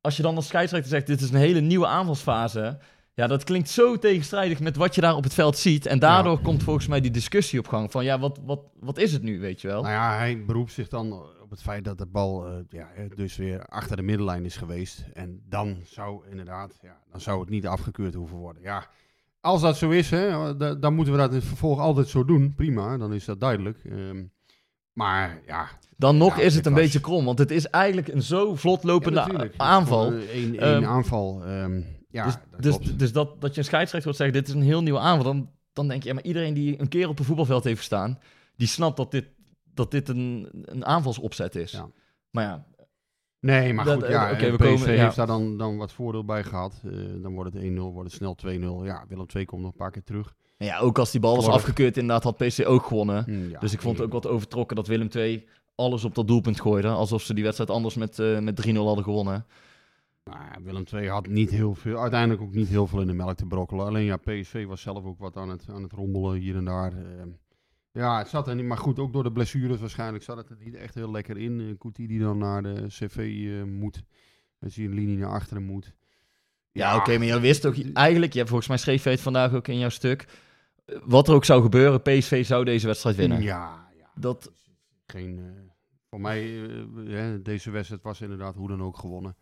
als 0.00 0.16
je 0.16 0.22
dan 0.22 0.36
als 0.36 0.46
scheidsrechter 0.46 0.90
zegt, 0.90 1.06
dit 1.06 1.20
is 1.20 1.30
een 1.30 1.36
hele 1.36 1.60
nieuwe 1.60 1.86
aanvalsfase. 1.86 2.78
Ja, 3.18 3.26
dat 3.26 3.44
klinkt 3.44 3.68
zo 3.68 3.98
tegenstrijdig 3.98 4.60
met 4.60 4.76
wat 4.76 4.94
je 4.94 5.00
daar 5.00 5.14
op 5.16 5.24
het 5.24 5.34
veld 5.34 5.56
ziet. 5.58 5.86
En 5.86 5.98
daardoor 5.98 6.40
komt 6.40 6.62
volgens 6.62 6.86
mij 6.86 7.00
die 7.00 7.10
discussie 7.10 7.58
op 7.58 7.68
gang. 7.68 7.90
Van 7.90 8.04
ja, 8.04 8.18
wat, 8.18 8.40
wat, 8.44 8.60
wat 8.80 8.98
is 8.98 9.12
het 9.12 9.22
nu, 9.22 9.40
weet 9.40 9.60
je 9.60 9.68
wel? 9.68 9.82
Nou 9.82 9.94
ja, 9.94 10.16
hij 10.16 10.44
beroept 10.44 10.72
zich 10.72 10.88
dan 10.88 11.12
op 11.42 11.50
het 11.50 11.62
feit 11.62 11.84
dat 11.84 11.98
de 11.98 12.06
bal 12.06 12.46
eh, 12.46 12.52
ja, 12.68 12.88
eh, 12.96 13.04
dus 13.16 13.36
weer 13.36 13.64
achter 13.66 13.96
de 13.96 14.02
middenlijn 14.02 14.44
is 14.44 14.56
geweest. 14.56 15.04
En 15.14 15.42
dan 15.48 15.76
zou 15.84 16.28
inderdaad, 16.30 16.78
ja, 16.82 16.96
dan 17.10 17.20
zou 17.20 17.40
het 17.40 17.48
niet 17.48 17.66
afgekeurd 17.66 18.14
hoeven 18.14 18.36
worden. 18.36 18.62
Ja, 18.62 18.86
als 19.40 19.60
dat 19.60 19.76
zo 19.76 19.90
is, 19.90 20.10
hè, 20.10 20.56
da- 20.56 20.74
dan 20.74 20.94
moeten 20.94 21.12
we 21.12 21.18
dat 21.18 21.30
in 21.30 21.36
het 21.36 21.44
vervolg 21.46 21.80
altijd 21.80 22.08
zo 22.08 22.24
doen. 22.24 22.54
Prima, 22.54 22.96
dan 22.96 23.12
is 23.12 23.24
dat 23.24 23.40
duidelijk. 23.40 23.78
Ehm, 23.84 24.24
maar 24.92 25.40
ja, 25.46 25.68
Dan 25.96 26.16
nog 26.16 26.36
Ja, 26.36 26.42
is 26.42 26.54
het 26.54 26.66
een 26.66 26.72
was- 26.72 26.80
beetje 26.82 27.00
krom. 27.00 27.24
Want 27.24 27.38
het 27.38 27.50
is 27.50 27.66
eigenlijk 27.70 28.08
een 28.08 28.22
zo 28.22 28.54
vlot 28.54 28.84
lopende 28.84 29.24
ja, 29.32 29.48
aanval. 29.56 30.12
Eh, 30.12 30.28
één, 30.34 30.58
Ehm, 30.58 30.84
aanval. 30.84 31.44
ehm, 31.44 31.80
ja, 32.10 32.24
dus 32.24 32.34
dat 32.50 32.62
dus, 32.62 32.76
klopt. 32.76 32.98
dus 32.98 33.12
dat, 33.12 33.40
dat 33.40 33.52
je 33.54 33.58
een 33.60 33.66
scheidsrechter 33.66 34.04
hoort 34.10 34.16
zeggen, 34.22 34.36
dit 34.36 34.48
is 34.48 34.54
een 34.54 34.62
heel 34.68 34.82
nieuwe 34.82 34.98
aanval. 34.98 35.24
Dan, 35.24 35.50
dan 35.72 35.88
denk 35.88 36.02
je, 36.02 36.08
ja, 36.08 36.14
maar 36.14 36.24
iedereen 36.24 36.54
die 36.54 36.80
een 36.80 36.88
keer 36.88 37.08
op 37.08 37.18
een 37.18 37.24
voetbalveld 37.24 37.64
heeft 37.64 37.78
gestaan, 37.78 38.18
die 38.56 38.68
snapt 38.68 38.96
dat 38.96 39.10
dit, 39.10 39.24
dat 39.74 39.90
dit 39.90 40.08
een, 40.08 40.48
een 40.64 40.84
aanvalsopzet 40.86 41.54
is. 41.56 41.72
Ja. 41.72 41.88
Maar 42.30 42.44
ja, 42.44 42.66
Nee, 43.40 43.72
maar 43.74 43.84
Dat- 43.84 43.98
goed, 44.00 44.08
ja, 44.08 44.36
we 44.36 44.36
PSV 44.36 44.56
komen- 44.58 44.92
ja. 44.92 45.02
heeft 45.04 45.16
daar 45.16 45.26
dan, 45.26 45.56
dan 45.58 45.76
wat 45.76 45.92
voordeel 45.92 46.24
bij 46.24 46.44
gehad. 46.44 46.82
Eh, 46.84 46.92
dan 47.22 47.34
wordt 47.34 47.52
het 47.54 47.62
1-0, 47.62 47.92
wordt 47.92 48.08
het 48.10 48.12
snel 48.18 48.34
2-0. 48.34 48.84
Ja, 48.84 49.04
Willem 49.08 49.26
II 49.34 49.44
komt 49.44 49.62
nog 49.62 49.70
een 49.70 49.76
paar 49.76 49.90
keer 49.90 50.04
terug. 50.04 50.34
ja, 50.56 50.78
ook 50.78 50.98
als 50.98 51.10
die 51.10 51.20
bal 51.20 51.36
was 51.36 51.46
afgekeurd, 51.48 51.96
inderdaad 51.96 52.22
had 52.24 52.36
PC 52.36 52.68
ook 52.68 52.86
gewonnen. 52.86 53.48
Ja, 53.50 53.58
dus 53.60 53.72
ik 53.72 53.80
vond 53.80 53.96
het 53.96 54.06
ook 54.06 54.12
wat 54.12 54.26
overtrokken 54.26 54.76
dat 54.76 54.86
Willem 54.86 55.08
II 55.14 55.46
alles 55.74 56.04
op 56.04 56.14
dat 56.14 56.26
doelpunt 56.26 56.60
gooide. 56.60 56.88
Alsof 56.88 57.22
ze 57.22 57.34
die 57.34 57.44
wedstrijd 57.44 57.70
anders 57.70 57.94
met, 57.94 58.18
eh, 58.18 58.38
met 58.38 58.56
3-0 58.56 58.86
hadden 58.86 59.04
gewonnen. 59.04 59.46
Nou 60.30 60.62
Willem 60.64 60.84
II 60.92 61.08
had 61.08 61.26
niet 61.26 61.50
heel 61.50 61.74
veel, 61.74 62.00
uiteindelijk 62.00 62.42
ook 62.42 62.54
niet 62.54 62.68
heel 62.68 62.86
veel 62.86 63.00
in 63.00 63.06
de 63.06 63.12
melk 63.12 63.36
te 63.36 63.46
brokkelen. 63.46 63.86
Alleen 63.86 64.04
ja, 64.04 64.16
PSV 64.16 64.66
was 64.66 64.80
zelf 64.80 65.04
ook 65.04 65.18
wat 65.18 65.36
aan 65.36 65.48
het, 65.48 65.64
aan 65.68 65.82
het 65.82 65.92
rommelen 65.92 66.38
hier 66.40 66.56
en 66.56 66.64
daar. 66.64 66.92
Ehm, 66.92 67.28
ja, 67.92 68.18
het 68.18 68.28
zat 68.28 68.48
er 68.48 68.54
niet, 68.54 68.64
maar 68.64 68.76
goed, 68.78 68.98
ook 68.98 69.12
door 69.12 69.22
de 69.22 69.32
blessures 69.32 69.80
waarschijnlijk 69.80 70.24
zat 70.24 70.36
het 70.36 70.50
er 70.50 70.56
niet 70.64 70.74
echt 70.74 70.94
heel 70.94 71.10
lekker 71.10 71.36
in. 71.38 71.60
Uh, 71.60 71.78
Kuti 71.78 72.06
die 72.06 72.20
dan 72.20 72.38
naar 72.38 72.62
de 72.62 72.84
CV 72.88 73.16
eh, 73.48 73.62
moet, 73.64 74.02
als 74.60 74.74
hij 74.76 74.84
een 74.84 74.94
linie 74.94 75.16
naar 75.16 75.30
achteren 75.30 75.64
moet. 75.64 75.94
Ja, 76.72 76.96
oké, 76.96 77.18
maar 77.18 77.26
je 77.26 77.40
wist 77.40 77.66
ook 77.66 77.76
eigenlijk, 77.92 78.32
ja, 78.32 78.46
volgens 78.46 78.68
mij 78.68 78.76
schreef 78.76 79.04
je 79.04 79.10
het 79.10 79.20
vandaag 79.20 79.52
ook 79.54 79.68
in 79.68 79.78
jouw 79.78 79.88
stuk. 79.88 80.28
eh, 80.84 80.96
Wat 81.04 81.28
er 81.28 81.34
ook 81.34 81.44
zou 81.44 81.62
gebeuren, 81.62 82.02
PSV 82.02 82.46
zou 82.46 82.64
deze 82.64 82.86
wedstrijd 82.86 83.16
winnen. 83.16 83.42
Ja, 83.42 83.88
ja. 83.98 84.10
Dat, 84.14 84.52
Geen, 85.06 85.38
eh, 85.38 85.44
voor 86.10 86.20
mij, 86.20 86.62
eh, 87.06 87.34
deze 87.42 87.70
wedstrijd 87.70 88.02
was 88.02 88.20
inderdaad 88.20 88.54
hoe 88.54 88.68
dan 88.68 88.82
ook 88.82 88.96
gewonnen. 88.98 89.36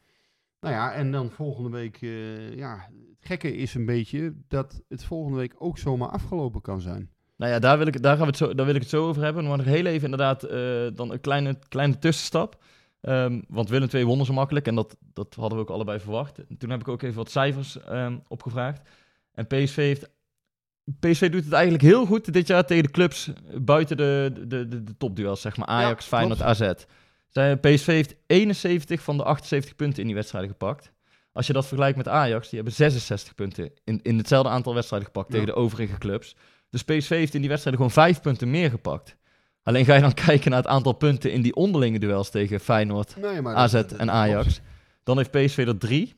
Nou 0.66 0.78
ja, 0.78 0.92
en 0.92 1.10
dan 1.10 1.30
volgende 1.30 1.70
week, 1.70 2.02
eh, 2.02 2.56
ja, 2.56 2.88
het 3.18 3.26
gekke 3.28 3.56
is 3.56 3.74
een 3.74 3.86
beetje 3.86 4.34
dat 4.48 4.82
het 4.88 5.04
volgende 5.04 5.38
week 5.38 5.54
ook 5.58 5.78
zomaar 5.78 6.08
afgelopen 6.08 6.60
kan 6.60 6.80
zijn. 6.80 7.10
Nou 7.36 7.52
ja, 7.52 7.58
daar 7.58 7.78
wil 7.78 7.86
ik, 7.86 8.02
daar 8.02 8.16
gaan 8.16 8.24
we 8.24 8.30
het 8.30 8.36
zo, 8.36 8.54
daar 8.54 8.66
wil 8.66 8.74
ik 8.74 8.80
het 8.80 8.90
zo 8.90 9.06
over 9.06 9.22
hebben. 9.22 9.44
Maar 9.44 9.56
nog 9.56 9.66
heel 9.66 9.86
even 9.86 10.04
inderdaad 10.04 10.42
eh, 10.42 10.86
dan 10.94 11.12
een 11.12 11.20
kleine, 11.20 11.58
kleine 11.68 11.98
tussenstap. 11.98 12.62
Ehm, 13.00 13.40
want 13.48 13.68
Willem 13.68 13.88
II 13.92 14.04
wonnen 14.04 14.26
zo 14.26 14.32
makkelijk 14.32 14.66
en 14.66 14.74
dat, 14.74 14.96
dat 15.12 15.34
hadden 15.34 15.58
we 15.58 15.64
ook 15.64 15.70
allebei 15.70 16.00
verwacht. 16.00 16.40
Toen 16.58 16.70
heb 16.70 16.80
ik 16.80 16.88
ook 16.88 17.02
even 17.02 17.16
wat 17.16 17.30
cijfers 17.30 17.80
ehm, 17.80 18.18
opgevraagd. 18.28 18.88
En 19.32 19.46
PSV 19.46 19.76
heeft... 19.76 20.14
PSV 21.00 21.30
doet 21.30 21.44
het 21.44 21.52
eigenlijk 21.52 21.84
heel 21.84 22.06
goed 22.06 22.32
dit 22.32 22.46
jaar 22.46 22.64
tegen 22.64 22.82
de 22.82 22.90
clubs 22.90 23.32
buiten 23.60 23.96
de, 23.96 24.32
de, 24.46 24.68
de, 24.68 24.84
de 24.84 24.96
topduels, 24.96 25.40
zeg 25.40 25.56
maar. 25.56 25.66
Ajax, 25.66 26.08
Ja, 26.08 26.16
Feyenoord. 26.16 26.42
AZ. 26.42 26.72
Zij, 27.28 27.56
PSV 27.56 27.86
heeft 27.86 28.14
71 28.26 29.02
van 29.02 29.16
de 29.16 29.22
78 29.24 29.76
punten 29.76 30.00
in 30.00 30.06
die 30.06 30.14
wedstrijden 30.16 30.50
gepakt. 30.50 30.92
Als 31.32 31.46
je 31.46 31.52
dat 31.52 31.66
vergelijkt 31.66 31.96
met 31.96 32.08
Ajax, 32.08 32.46
die 32.48 32.54
hebben 32.58 32.74
66 32.74 33.34
punten 33.34 33.70
in, 33.84 34.00
in 34.02 34.18
hetzelfde 34.18 34.48
aantal 34.50 34.74
wedstrijden 34.74 35.08
gepakt 35.08 35.30
tegen 35.30 35.46
de 35.46 35.54
overige 35.54 35.98
clubs. 35.98 36.36
Dus 36.70 36.82
PSV 36.84 37.08
heeft 37.08 37.34
in 37.34 37.40
die 37.40 37.48
wedstrijden 37.48 37.82
gewoon 37.82 38.04
vijf 38.04 38.20
punten 38.20 38.50
meer 38.50 38.70
gepakt. 38.70 39.16
Alleen 39.62 39.84
ga 39.84 39.94
je 39.94 40.00
dan 40.00 40.14
kijken 40.26 40.50
naar 40.50 40.58
het 40.62 40.68
aantal 40.68 40.92
punten 40.92 41.32
in 41.32 41.42
die 41.42 41.54
onderlinge 41.54 41.98
duels 41.98 42.30
tegen 42.30 42.60
Feyenoord, 42.60 43.16
Nee, 43.16 43.42
maar 43.42 43.54
AZ 43.54 43.72
dat- 43.72 43.88
dat- 43.90 43.98
en 43.98 44.10
Ajax. 44.10 44.60
Dan 45.02 45.16
heeft 45.16 45.30
PSV 45.30 45.64
er 45.66 45.78
drie 45.78 46.14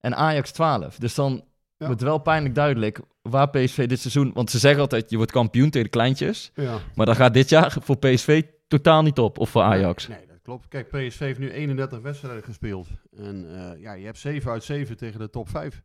en 0.00 0.16
Ajax 0.16 0.50
12. 0.50 0.96
Dus 0.96 1.14
dan 1.14 1.44
Ja. 1.78 1.86
wordt 1.86 2.02
wel 2.02 2.18
pijnlijk 2.18 2.54
duidelijk 2.54 3.00
waar 3.22 3.48
PSV 3.50 3.86
dit 3.88 4.00
seizoen... 4.00 4.30
Want 4.34 4.50
ze 4.50 4.58
zeggen 4.58 4.80
altijd, 4.80 5.10
je 5.10 5.16
wordt 5.16 5.32
kampioen 5.32 5.70
tegen 5.70 5.84
de 5.84 5.90
kleintjes. 5.92 6.50
Ja. 6.54 6.78
Maar 6.94 7.06
dat 7.06 7.16
gaat 7.16 7.34
dit 7.34 7.48
jaar 7.48 7.76
voor 7.80 7.96
PSV 7.98 8.42
totaal 8.68 9.02
niet 9.02 9.18
op. 9.18 9.38
Of 9.38 9.50
voor 9.50 9.62
Ajax. 9.62 10.08
Nee, 10.08 10.18
klopt. 10.42 10.68
Kijk, 10.68 10.88
PSV 10.88 11.18
heeft 11.18 11.38
nu 11.38 11.50
31 11.50 12.00
wedstrijden 12.00 12.42
gespeeld. 12.42 12.88
En 13.16 13.54
eh, 13.54 13.80
ja, 13.80 13.92
je 13.92 14.04
hebt 14.04 14.18
7 14.18 14.50
uit 14.50 14.64
7 14.64 14.96
tegen 14.96 15.20
de 15.20 15.30
top 15.30 15.48
5. 15.48 15.82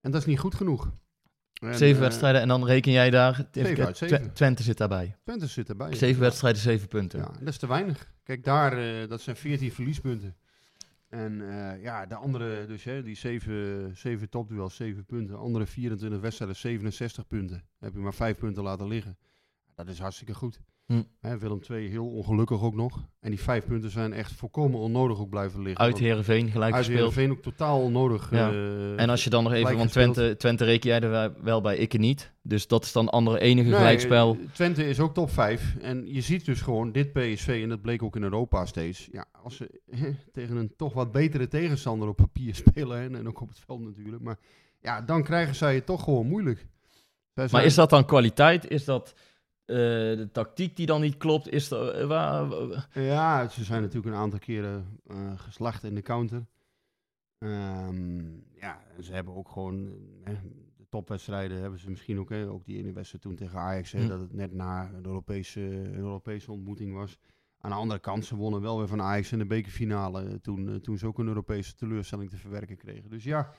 En 0.00 0.10
dat 0.10 0.20
is 0.20 0.26
niet 0.26 0.38
goed 0.38 0.54
genoeg. 0.54 0.92
En, 1.60 1.74
zeven 1.74 1.96
eh, 1.96 2.08
wedstrijden 2.08 2.40
en 2.40 2.48
dan 2.48 2.66
reken 2.66 2.92
jij 2.92 3.10
daar... 3.10 3.48
even 3.52 3.66
zeven 3.66 3.86
uit 3.86 3.96
zeven. 3.96 4.32
Twente 4.32 4.62
zit 4.62 4.76
daarbij. 4.76 5.16
Twente 5.24 5.46
zit 5.46 5.68
erbij. 5.68 5.94
Zeven 5.94 6.20
wedstrijden, 6.20 6.60
zeven 6.60 6.88
punten. 6.88 7.18
Ja, 7.18 7.30
dat 7.38 7.48
is 7.48 7.58
te 7.58 7.66
weinig. 7.66 8.12
Kijk, 8.22 8.44
daar, 8.44 8.78
eh, 8.78 9.08
dat 9.08 9.20
zijn 9.20 9.36
14 9.36 9.72
verliespunten. 9.72 10.36
En 11.08 11.42
ja, 11.80 12.06
de 12.06 12.14
andere, 12.14 12.66
dus 12.66 12.84
hè, 12.84 13.02
die 13.02 13.16
7, 13.16 13.96
7 13.96 14.28
topduels, 14.28 14.76
7 14.76 15.04
punten. 15.04 15.38
Andere 15.38 15.66
24 15.66 16.20
wedstrijden, 16.20 16.56
67 16.56 17.26
punten. 17.26 17.64
Heb 17.78 17.92
je 17.92 17.98
maar 17.98 18.14
5 18.14 18.36
punten 18.36 18.62
laten 18.62 18.88
liggen. 18.88 19.18
Dat 19.74 19.88
is 19.88 19.98
hartstikke 19.98 20.34
goed. 20.34 20.60
Hm. 20.86 21.02
Hè, 21.20 21.38
Willem 21.38 21.60
II 21.70 21.88
heel 21.88 22.06
ongelukkig 22.06 22.62
ook 22.62 22.74
nog. 22.74 23.04
En 23.20 23.30
die 23.30 23.40
5 23.40 23.66
punten 23.66 23.90
zijn 23.90 24.12
echt 24.12 24.32
volkomen 24.32 24.80
onnodig 24.80 25.18
ook 25.18 25.28
blijven 25.28 25.62
liggen. 25.62 25.80
Uit 25.80 25.92
Want 25.92 26.04
Heerenveen 26.04 26.50
gelijk 26.50 26.74
uit 26.74 26.84
gespeeld. 26.84 26.98
Heerenveen 27.14 27.30
ook 27.36 27.42
totaal 27.42 27.80
onnodig. 27.82 28.30
Ja. 28.30 28.50
eh, 28.50 29.00
En 29.00 29.10
als 29.10 29.24
je 29.24 29.30
dan 29.30 29.42
nog 29.44 29.52
even, 29.52 29.76
want 29.76 29.82
gespeeld. 29.92 30.14
Twente, 30.14 30.36
Twente 30.36 30.64
reken 30.64 30.88
jij 30.90 31.00
er 31.00 31.34
wel- 31.42 31.60
bij, 31.60 31.76
ik 31.76 31.98
niet. 31.98 32.32
Dus 32.42 32.66
dat 32.66 32.84
is 32.84 32.92
dan 32.92 33.08
andere 33.08 33.40
enige 33.40 33.68
Nee, 33.68 33.78
gelijkspel. 33.78 34.36
eh, 34.40 34.46
Twente 34.52 34.88
is 34.88 35.00
ook 35.00 35.14
top 35.14 35.30
5. 35.30 35.76
En 35.80 36.04
je 36.14 36.20
ziet 36.20 36.44
dus 36.44 36.60
gewoon 36.60 36.92
dit 36.92 37.12
PSV, 37.12 37.60
en 37.62 37.68
dat 37.68 37.82
bleek 37.82 38.02
ook 38.02 38.16
in 38.16 38.22
Europa 38.22 38.66
steeds. 38.66 39.08
Ja, 39.12 39.24
als 39.42 39.56
ze 39.56 39.80
tegen 40.32 40.56
een 40.56 40.72
toch 40.76 40.92
wat 40.92 41.12
betere 41.12 41.48
tegenstander 41.48 42.08
op 42.08 42.16
papier 42.16 42.54
spelen, 42.64 42.98
hè, 43.00 43.18
en 43.18 43.28
ook 43.28 43.40
op 43.40 43.48
het 43.48 43.58
veld 43.66 43.80
natuurlijk. 43.80 44.22
Maar 44.22 44.38
ja, 44.80 45.00
dan 45.00 45.22
krijgen 45.22 45.54
zij 45.54 45.74
het 45.74 45.86
toch 45.86 46.02
gewoon 46.04 46.26
moeilijk. 46.26 46.58
Zij 46.58 46.66
Maar 47.34 47.48
zijn- 47.48 47.64
is 47.64 47.74
dat 47.74 47.90
dan 47.90 48.04
kwaliteit? 48.06 48.70
Is 48.70 48.84
dat 48.84 49.14
eh, 49.66 49.76
de 50.16 50.28
tactiek 50.32 50.76
die 50.76 50.86
dan 50.86 51.00
niet 51.00 51.16
klopt? 51.16 51.48
Is 51.48 51.70
eh, 51.70 52.06
waar, 52.06 52.46
Ja, 52.92 53.48
ze 53.48 53.64
zijn 53.64 53.82
natuurlijk 53.82 54.14
een 54.14 54.20
aantal 54.20 54.38
keren 54.38 54.98
eh, 55.06 55.38
geslacht 55.38 55.84
in 55.84 55.94
de 55.94 56.02
counter. 56.02 56.46
Ehm, 57.38 58.24
ja, 58.54 58.80
ze 59.00 59.12
hebben 59.12 59.34
ook 59.34 59.48
gewoon 59.48 59.88
eh, 60.24 60.34
de 60.76 60.86
topwedstrijden 60.88 61.60
hebben 61.60 61.78
ze 61.78 61.90
misschien 61.90 62.18
ook, 62.18 62.28
hè, 62.30 62.48
ook 62.48 62.64
die 62.64 62.76
ene 62.78 62.92
wedstrijd 62.92 63.22
toen 63.24 63.34
tegen 63.36 63.58
Ajax, 63.58 63.92
hè, 63.92 64.00
Hm. 64.00 64.08
dat 64.08 64.20
het 64.20 64.32
net 64.32 64.52
na 64.52 64.90
een 64.94 65.06
Europese, 65.06 65.60
een 65.60 65.94
Europese 65.94 66.52
ontmoeting 66.52 66.94
was. 66.94 67.18
Aan 67.58 67.70
de 67.70 67.76
andere 67.76 68.00
kant, 68.00 68.24
ze 68.24 68.36
wonnen 68.36 68.60
wel 68.60 68.78
weer 68.78 68.88
van 68.88 69.02
Ajax 69.02 69.32
in 69.32 69.38
de 69.38 69.46
bekerfinale, 69.46 70.40
toen, 70.40 70.80
toen 70.80 70.98
ze 70.98 71.06
ook 71.06 71.18
een 71.18 71.26
Europese 71.26 71.74
teleurstelling 71.74 72.30
te 72.30 72.36
verwerken 72.36 72.76
kregen. 72.76 73.10
Dus 73.10 73.24
ja, 73.24 73.50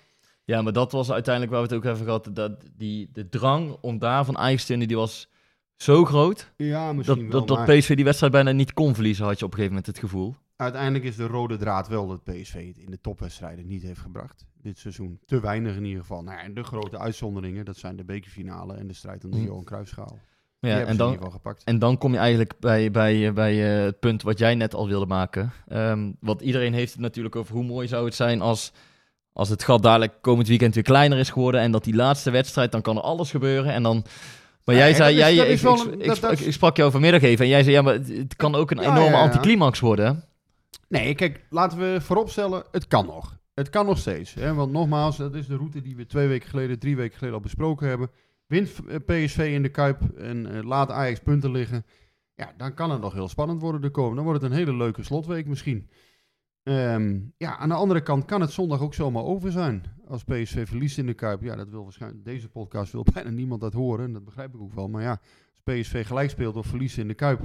Ja, 0.44 0.62
maar 0.62 0.74
dat 0.74 0.92
was 0.92 1.12
uiteindelijk 1.12 1.54
waar 1.54 1.68
we 1.68 1.76
het 1.76 1.86
ook 1.86 1.92
even 1.94 2.06
gehad. 2.06 2.30
Dat 2.34 2.66
die, 2.74 3.10
de 3.12 3.30
drang 3.30 3.78
om 3.82 4.00
daar 4.00 4.26
van 4.26 4.38
Ajax 4.38 4.62
te 4.62 4.68
winnen, 4.68 4.88
die 4.88 4.98
was 4.98 5.30
zo 5.78 6.06
groot. 6.06 6.52
ja 6.58 6.94
misschien 6.94 7.22
Dat, 7.24 7.32
wel, 7.32 7.40
dat, 7.40 7.58
dat 7.58 7.68
maar 7.68 7.78
PSV 7.78 7.96
die 7.96 8.06
wedstrijd 8.06 8.32
bijna 8.32 8.52
niet 8.52 8.74
kon 8.74 8.94
verliezen, 8.94 9.26
had 9.26 9.40
je 9.40 9.46
op 9.46 9.52
een 9.52 9.58
gegeven 9.58 9.76
moment 9.78 9.96
het 9.96 10.10
gevoel. 10.10 10.36
uiteindelijk 10.56 11.04
is 11.04 11.16
de 11.16 11.28
rode 11.28 11.58
draad 11.58 11.88
wel 11.88 12.08
dat 12.08 12.24
PSV 12.24 12.68
het 12.68 12.78
in 12.78 12.92
de 12.92 13.02
topwedstrijden 13.02 13.68
niet 13.68 13.82
heeft 13.82 14.00
gebracht. 14.00 14.46
Dit 14.62 14.78
seizoen. 14.78 15.20
Te 15.26 15.40
weinig 15.40 15.76
in 15.76 15.86
ieder 15.86 16.02
geval. 16.02 16.24
Nou, 16.24 16.40
en 16.40 16.54
de 16.54 16.64
grote 16.64 17.00
uitzonderingen, 17.00 17.66
dat 17.66 17.78
zijn 17.78 17.96
de 17.96 18.04
bekerfinale 18.04 18.74
en 18.74 18.88
de 18.88 18.94
strijd 18.94 19.26
om 19.26 19.32
de 19.32 19.38
Hm. 19.38 19.44
Johan 19.44 19.64
Cruijffschaal. 19.64 20.20
Ja, 20.60 20.80
en, 20.80 20.98
dan, 20.98 21.12
ieder 21.12 21.26
geval 21.26 21.32
gepakt. 21.32 21.64
en 21.64 21.80
dan 21.80 21.98
kom 21.98 22.12
je 22.12 22.18
eigenlijk 22.18 22.54
bij, 22.60 22.92
bij, 22.92 23.34
bij 23.34 23.78
eh, 23.78 23.84
het 23.84 24.00
punt 24.00 24.22
wat 24.22 24.38
jij 24.38 24.56
net 24.56 24.74
al 24.74 24.88
wilde 24.88 25.06
maken. 25.06 25.52
Ehm 25.68 26.12
want 26.20 26.42
iedereen 26.42 26.74
heeft 26.74 26.92
het 26.92 27.02
natuurlijk 27.02 27.36
over 27.36 27.54
hoe 27.54 27.64
mooi 27.64 27.88
zou 27.88 28.06
het 28.06 28.16
zijn 28.16 28.42
als, 28.42 28.72
als 29.34 29.50
het 29.50 29.64
gat 29.64 29.84
dadelijk 29.84 30.14
komend 30.22 30.48
weekend 30.48 30.74
weer 30.74 30.84
kleiner 30.84 31.18
is 31.18 31.30
geworden. 31.30 31.62
En 31.62 31.72
dat 31.72 31.84
die 31.84 31.96
laatste 31.96 32.32
wedstrijd, 32.32 32.72
dan 32.72 32.82
kan 32.82 32.96
er 32.96 33.02
alles 33.02 33.32
gebeuren. 33.32 33.74
En 33.74 33.84
dan... 33.84 34.06
Maar 34.66 34.76
jij 34.76 34.94
zei, 34.94 35.16
jij, 35.16 35.36
ik, 35.36 36.52
sprak- 36.52 36.78
jou 36.78 36.92
vanmiddag 36.92 37.22
even 37.22 37.46
en 37.46 37.52
jij 37.52 37.64
zei, 37.64 37.76
ja, 37.76 37.82
maar 37.82 37.94
het, 37.94 38.36
kan 38.36 38.56
ook 38.56 38.72
een 38.72 38.82
Ja, 38.82 38.92
enorme 38.92 39.16
ja, 39.16 39.22
anticlimax 39.22 39.80
worden. 39.80 40.24
Nee, 40.88 41.16
kijk, 41.16 41.46
laten 41.50 41.78
we 41.78 42.02
vooropstellen, 42.02 42.64
het 42.72 42.88
kan 42.88 43.06
nog. 43.06 43.38
Het 43.54 43.70
kan 43.70 43.86
nog 43.86 43.98
steeds. 43.98 44.34
Hè? 44.34 44.54
Want 44.54 44.72
nogmaals, 44.72 45.18
dat 45.18 45.36
is 45.36 45.48
de 45.48 45.56
route 45.56 45.82
die 45.82 45.96
we 45.96 46.06
twee 46.06 46.28
weken 46.28 46.50
geleden, 46.50 46.80
drie 46.80 46.96
weken 46.96 47.18
geleden 47.18 47.36
al 47.38 47.44
besproken 47.44 47.88
hebben. 47.88 48.10
Wint 48.48 48.72
eh, 48.88 48.96
PSV 49.06 49.38
in 49.54 49.62
de 49.62 49.70
Kuip 49.70 50.02
en 50.18 50.56
eh, 50.56 50.64
laat 50.64 50.92
Ajax 50.92 51.20
punten 51.20 51.52
liggen. 51.52 51.86
Ja, 52.36 52.54
dan 52.58 52.74
kan 52.74 52.92
het 52.92 53.02
nog 53.02 53.14
heel 53.14 53.30
spannend 53.30 53.62
worden 53.62 53.82
de 53.82 53.90
komende. 53.90 54.16
Dan 54.16 54.26
wordt 54.26 54.42
het 54.42 54.52
een 54.52 54.58
hele 54.58 54.76
leuke 54.76 55.04
slotweek 55.04 55.46
misschien. 55.46 55.90
Ehm, 56.66 57.20
ja, 57.38 57.58
aan 57.58 57.70
de 57.70 57.76
andere 57.76 58.02
kant 58.02 58.26
kan 58.26 58.42
het 58.42 58.52
zondag 58.52 58.82
ook 58.82 58.94
zomaar 58.94 59.24
over 59.24 59.52
zijn. 59.52 59.84
Als 60.08 60.24
PSV 60.24 60.68
verliest 60.68 60.98
in 60.98 61.06
de 61.06 61.14
Kuip. 61.14 61.42
Ja, 61.42 61.56
dat 61.56 61.70
wil 61.70 61.84
waarschijnlijk, 61.84 62.26
deze 62.26 62.50
podcast 62.50 62.92
wil 62.92 63.06
bijna 63.14 63.30
niemand 63.30 63.62
dat 63.62 63.74
horen. 63.74 64.06
En 64.06 64.14
dat 64.14 64.26
begrijp 64.26 64.54
ik 64.54 64.62
ook 64.62 64.74
wel. 64.74 64.88
Maar 64.88 65.02
ja, 65.02 65.20
als 65.52 65.62
PSV 65.64 66.08
gelijk 66.08 66.30
speelt 66.30 66.56
of 66.56 66.66
verliest 66.66 66.98
in 66.98 67.08
de 67.08 67.14
Kuip. 67.14 67.42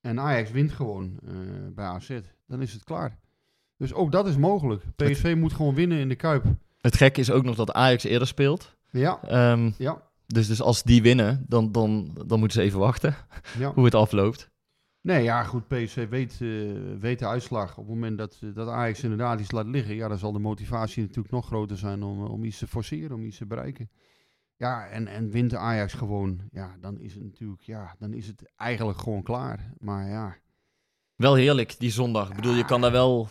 En 0.00 0.20
Ajax 0.20 0.50
wint 0.50 0.72
gewoon 0.72 1.18
eh, 1.26 1.32
bij 1.74 1.84
AZ. 1.84 2.20
Dan 2.46 2.62
is 2.62 2.72
het 2.72 2.84
klaar. 2.84 3.18
Dus 3.76 3.92
ook 3.94 4.12
dat 4.12 4.26
is 4.26 4.36
mogelijk. 4.36 4.82
PSV 4.96 5.34
moet 5.38 5.52
gewoon 5.52 5.74
winnen 5.74 5.98
in 5.98 6.08
de 6.08 6.16
Kuip. 6.16 6.44
Het 6.80 6.96
gekke 6.96 7.20
is 7.20 7.30
ook 7.30 7.44
nog 7.44 7.56
dat 7.56 7.72
Ajax 7.72 8.04
eerder 8.04 8.28
speelt. 8.28 8.76
Ja, 8.90 9.22
Ehm, 9.22 9.70
ja, 9.78 10.02
dus, 10.26 10.46
dus 10.46 10.62
als 10.62 10.82
die 10.82 11.02
winnen, 11.02 11.44
dan, 11.48 11.72
dan, 11.72 12.10
dan 12.26 12.38
moeten 12.38 12.60
ze 12.60 12.66
even 12.66 12.78
wachten 12.78 13.16
ja. 13.58 13.72
hoe 13.74 13.84
het 13.84 13.94
afloopt. 13.94 14.50
Nee, 15.00 15.22
ja, 15.22 15.42
goed. 15.44 15.68
PSV 15.68 16.08
weet, 16.08 16.32
eh, 16.40 16.98
weet 16.98 17.18
de 17.18 17.26
uitslag. 17.26 17.70
Op 17.70 17.84
het 17.84 17.94
moment 17.94 18.18
dat, 18.18 18.38
eh, 18.42 18.54
dat 18.54 18.68
Ajax 18.68 19.02
inderdaad 19.02 19.40
iets 19.40 19.50
laat 19.50 19.66
liggen, 19.66 19.94
ja, 19.94 20.08
dan 20.08 20.18
zal 20.18 20.32
de 20.32 20.38
motivatie 20.38 21.02
natuurlijk 21.02 21.30
nog 21.34 21.46
groter 21.46 21.78
zijn 21.78 22.02
om, 22.02 22.24
eh, 22.24 22.30
om 22.32 22.44
iets 22.44 22.58
te 22.58 22.66
forceren, 22.66 23.16
om 23.16 23.24
iets 23.24 23.36
te 23.38 23.46
bereiken. 23.46 23.90
Ja, 24.56 24.86
en, 24.88 25.06
en 25.06 25.30
wint 25.30 25.50
de 25.50 25.58
Ajax 25.58 25.92
gewoon, 25.92 26.40
ja, 26.50 26.76
dan 26.80 26.98
is 26.98 27.14
het 27.14 27.22
natuurlijk, 27.22 27.62
ja, 27.62 27.94
dan 27.98 28.12
is 28.12 28.26
het 28.26 28.52
eigenlijk 28.56 28.98
gewoon 28.98 29.22
klaar. 29.22 29.72
Maar 29.78 30.08
ja, 30.08 30.36
Wel 31.16 31.34
heerlijk, 31.34 31.78
die 31.78 31.90
zondag. 31.90 32.28
Ik 32.30 32.36
bedoel, 32.36 32.54
je 32.54 32.64
kan 32.64 32.80
daar 32.80 32.92
wel... 32.92 33.28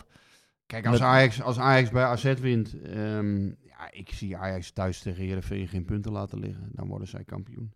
kijk, 0.66 0.86
als, 0.86 0.98
Met- 0.98 1.08
Ajax, 1.08 1.42
als 1.42 1.58
Ajax 1.58 1.90
bij 1.90 2.04
AZ 2.04 2.34
wint, 2.40 2.80
ehm, 2.80 3.46
ja, 3.46 3.90
ik 3.90 4.10
zie 4.10 4.36
Ajax 4.36 4.70
thuis 4.70 5.00
tegen 5.00 5.24
Heerenveen 5.24 5.68
geen 5.68 5.84
punten 5.84 6.12
laten 6.12 6.38
liggen. 6.38 6.68
Dan 6.72 6.88
worden 6.88 7.08
zij 7.08 7.24
kampioen. 7.24 7.72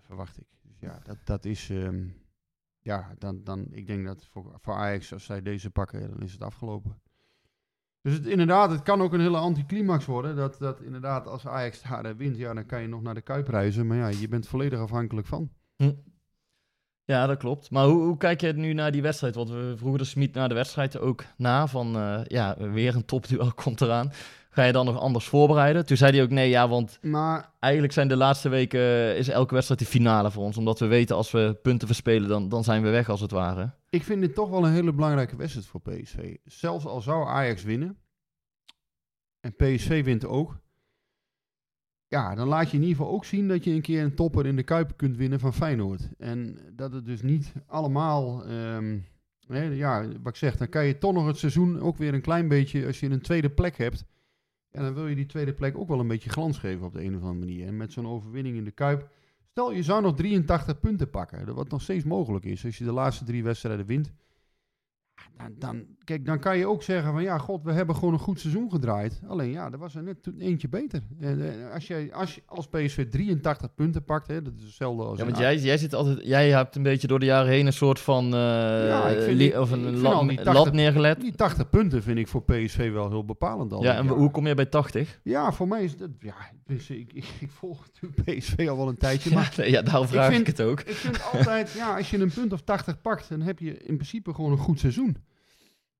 Verwacht 0.00 0.38
ik. 0.38 0.46
Dus 0.62 0.76
ja, 0.80 1.00
dat, 1.04 1.16
dat 1.24 1.44
is, 1.44 1.70
ehm, 1.70 2.06
ja, 2.86 3.14
dan, 3.18 3.40
dan, 3.44 3.66
ik 3.70 3.86
denk 3.86 4.06
dat 4.06 4.26
voor, 4.30 4.58
voor 4.60 4.74
Ajax, 4.74 5.12
als 5.12 5.24
zij 5.24 5.42
deze 5.42 5.70
pakken, 5.70 6.10
dan 6.10 6.22
is 6.22 6.32
het 6.32 6.42
afgelopen. 6.42 7.00
Dus 8.00 8.12
het, 8.12 8.26
inderdaad, 8.26 8.70
het 8.70 8.82
kan 8.82 9.00
ook 9.00 9.12
een 9.12 9.20
hele 9.20 9.36
anticlimax 9.36 10.04
worden. 10.04 10.36
Dat, 10.36 10.58
dat 10.58 10.80
inderdaad, 10.80 11.26
als 11.26 11.46
Ajax 11.46 11.82
daar 11.82 12.04
eh, 12.04 12.14
wint, 12.16 12.36
ja, 12.36 12.54
dan 12.54 12.66
kan 12.66 12.82
je 12.82 12.88
nog 12.88 13.02
naar 13.02 13.14
de 13.14 13.20
Kuip 13.20 13.48
reizen. 13.48 13.86
Maar 13.86 13.96
ja, 13.96 14.08
je 14.08 14.28
bent 14.28 14.48
volledig 14.48 14.78
afhankelijk 14.78 15.26
van. 15.26 15.50
Ja, 17.04 17.26
dat 17.26 17.38
klopt. 17.38 17.70
Maar 17.70 17.84
hoe, 17.84 18.02
hoe 18.02 18.16
kijk 18.16 18.40
je 18.40 18.52
nu 18.52 18.72
naar 18.72 18.92
die 18.92 19.02
wedstrijd? 19.02 19.34
Want 19.34 19.48
we 19.48 19.74
vroegen 19.76 19.98
de 19.98 20.04
Smit 20.04 20.34
naar 20.34 20.48
de 20.48 20.54
wedstrijd 20.54 20.98
ook 20.98 21.24
na. 21.36 21.66
Van, 21.66 21.96
eh, 21.96 22.20
ja, 22.24 22.56
weer 22.58 22.94
een 22.94 23.04
topduel 23.04 23.52
komt 23.64 23.80
eraan. 23.80 24.12
Ga 24.56 24.64
je 24.64 24.72
dan 24.72 24.84
nog 24.84 24.98
anders 24.98 25.28
voorbereiden? 25.28 25.86
Toen 25.86 25.96
zei 25.96 26.12
hij 26.12 26.22
ook 26.22 26.30
nee, 26.30 26.48
ja, 26.48 26.68
want 26.68 26.98
Maar 27.02 27.52
eigenlijk 27.60 27.92
zijn 27.92 28.08
de 28.08 28.16
laatste 28.16 28.48
weken... 28.48 28.80
eh, 28.80 29.18
is 29.18 29.28
elke 29.28 29.54
wedstrijd 29.54 29.80
de 29.80 29.86
finale 29.86 30.30
voor 30.30 30.42
ons. 30.44 30.56
Omdat 30.56 30.78
we 30.78 30.86
weten, 30.86 31.16
als 31.16 31.30
we 31.30 31.58
punten 31.62 31.86
verspelen, 31.86 32.28
dan, 32.28 32.48
dan 32.48 32.64
zijn 32.64 32.82
we 32.82 32.88
weg 32.88 33.08
als 33.08 33.20
het 33.20 33.30
ware. 33.30 33.70
Ik 33.90 34.02
vind 34.02 34.20
dit 34.20 34.34
toch 34.34 34.50
wel 34.50 34.64
een 34.64 34.72
hele 34.72 34.92
belangrijke 34.92 35.36
wedstrijd 35.36 35.66
voor 35.66 35.80
PSV. 35.80 36.36
Zelfs 36.44 36.86
al 36.86 37.00
zou 37.00 37.26
Ajax 37.26 37.62
winnen 37.62 37.98
en 39.40 39.56
PSV 39.56 40.04
wint 40.04 40.26
ook. 40.26 40.58
Ja, 42.06 42.34
dan 42.34 42.48
laat 42.48 42.70
je 42.70 42.76
in 42.76 42.82
ieder 42.82 42.96
geval 42.96 43.12
ook 43.12 43.24
zien 43.24 43.48
dat 43.48 43.64
je 43.64 43.70
een 43.70 43.80
keer 43.80 44.02
een 44.02 44.14
topper 44.14 44.46
in 44.46 44.56
de 44.56 44.62
Kuip 44.62 44.96
kunt 44.96 45.16
winnen 45.16 45.40
van 45.40 45.54
Feyenoord. 45.54 46.08
En 46.18 46.58
dat 46.72 46.92
het 46.92 47.04
dus 47.04 47.22
niet 47.22 47.52
allemaal, 47.66 48.46
ehm, 48.46 48.98
hè, 49.46 49.62
ja, 49.62 50.06
wat 50.22 50.32
ik 50.32 50.36
zeg, 50.36 50.56
dan 50.56 50.68
kan 50.68 50.84
je 50.86 50.98
toch 50.98 51.12
nog 51.12 51.26
het 51.26 51.38
seizoen 51.38 51.80
ook 51.80 51.96
weer 51.96 52.14
een 52.14 52.20
klein 52.20 52.48
beetje, 52.48 52.86
als 52.86 53.00
je 53.00 53.10
een 53.10 53.20
tweede 53.20 53.50
plek 53.50 53.76
hebt, 53.76 54.04
ja, 54.76 54.82
dan 54.82 54.94
wil 54.94 55.06
je 55.06 55.14
die 55.14 55.26
tweede 55.26 55.52
plek 55.52 55.78
ook 55.78 55.88
wel 55.88 56.00
een 56.00 56.08
beetje 56.08 56.30
glans 56.30 56.58
geven 56.58 56.86
op 56.86 56.92
de 56.92 57.04
een 57.04 57.16
of 57.16 57.22
andere 57.22 57.38
manier. 57.46 57.66
En 57.66 57.76
met 57.76 57.92
zo'n 57.92 58.06
overwinning 58.06 58.56
in 58.56 58.64
de 58.64 58.70
Kuip, 58.70 59.08
stel 59.50 59.72
je 59.72 59.82
zou 59.82 60.02
nog 60.02 60.16
83 60.16 60.80
punten 60.80 61.10
pakken, 61.10 61.54
wat 61.54 61.68
nog 61.68 61.82
steeds 61.82 62.04
mogelijk 62.04 62.44
is 62.44 62.64
als 62.64 62.78
je 62.78 62.84
de 62.84 62.92
laatste 62.92 63.24
drie 63.24 63.42
wedstrijden 63.42 63.86
wint. 63.86 64.12
Dan, 65.38 65.52
dan, 65.58 65.84
kijk, 66.04 66.26
dan 66.26 66.38
kan 66.38 66.58
je 66.58 66.66
ook 66.66 66.82
zeggen 66.82 67.12
van 67.12 67.22
ja, 67.22 67.38
god, 67.38 67.62
we 67.62 67.72
hebben 67.72 67.94
gewoon 67.94 68.12
een 68.12 68.18
goed 68.20 68.40
seizoen 68.40 68.70
gedraaid. 68.70 69.20
Alleen 69.28 69.50
ja, 69.50 69.70
er 69.72 69.78
was 69.78 69.94
er 69.94 70.02
net 70.02 70.16
eentje 70.38 70.68
beter. 70.68 71.02
En, 71.20 71.64
eh, 71.66 71.72
als, 71.74 71.86
jij, 71.86 72.12
als 72.46 72.66
PSV 72.68 73.08
83 73.10 73.74
punten 73.74 74.04
pakt, 74.04 74.26
hè, 74.28 74.42
dat 74.42 74.52
is 74.56 74.62
hetzelfde 74.62 75.02
als... 75.04 75.18
Ja, 75.18 75.24
want 75.24 75.38
jij, 75.38 75.56
jij, 75.58 75.78
zit 75.78 75.94
altijd, 75.94 76.18
jij 76.26 76.50
hebt 76.50 76.76
een 76.76 76.82
beetje 76.82 77.06
door 77.06 77.18
de 77.18 77.24
jaren 77.26 77.50
heen 77.50 77.66
een 77.66 77.72
soort 77.72 78.00
van... 78.00 78.24
eh, 78.24 78.30
Ja, 78.88 79.08
ik 79.08 79.38
die- 79.38 79.60
of 79.60 79.68
ik 79.70 79.76
een 79.76 79.98
lat, 80.00 80.14
al 80.14 80.26
die 80.26 80.36
lat 80.44 80.54
80 80.54 80.72
neergelegd. 80.72 81.20
Die 81.20 81.34
80 81.34 81.70
punten 81.70 82.02
vind 82.02 82.18
ik 82.18 82.28
voor 82.28 82.42
PSV 82.42 82.92
wel 82.92 83.08
heel 83.08 83.24
bepalend 83.24 83.72
al. 83.72 83.82
Ja, 83.82 83.96
en 83.96 84.04
jaar. 84.04 84.14
hoe 84.14 84.30
kom 84.30 84.46
je 84.46 84.54
bij 84.54 84.66
80? 84.66 85.20
Ja, 85.22 85.52
voor 85.52 85.68
mij 85.68 85.84
is 85.84 85.96
dat... 85.96 86.10
Ja, 86.20 86.34
dus 86.66 86.90
ik, 86.90 87.12
ik, 87.12 87.24
ik 87.40 87.50
volg 87.50 87.86
natuurlijk 87.86 88.38
PSV 88.38 88.66
al 88.68 88.76
wel 88.76 88.88
een 88.88 88.98
tijdje, 88.98 89.34
maar... 89.34 89.52
Ja, 89.56 89.56
nee, 89.62 89.70
ja, 89.70 89.82
daarom 89.82 90.06
vraag 90.08 90.28
ik, 90.28 90.34
vind- 90.34 90.46
het 90.46 90.60
ook. 90.60 90.80
Ik 90.80 90.94
vind 90.94 91.22
altijd, 91.32 91.72
ja, 91.72 91.96
als 91.96 92.10
je 92.10 92.18
een 92.18 92.32
punt 92.34 92.52
of 92.52 92.60
80 92.60 93.00
pakt, 93.00 93.28
dan 93.28 93.40
heb 93.40 93.58
je 93.58 93.76
in 93.78 93.94
principe 93.94 94.34
gewoon 94.34 94.50
een 94.52 94.58
goed 94.58 94.80
seizoen. 94.80 95.16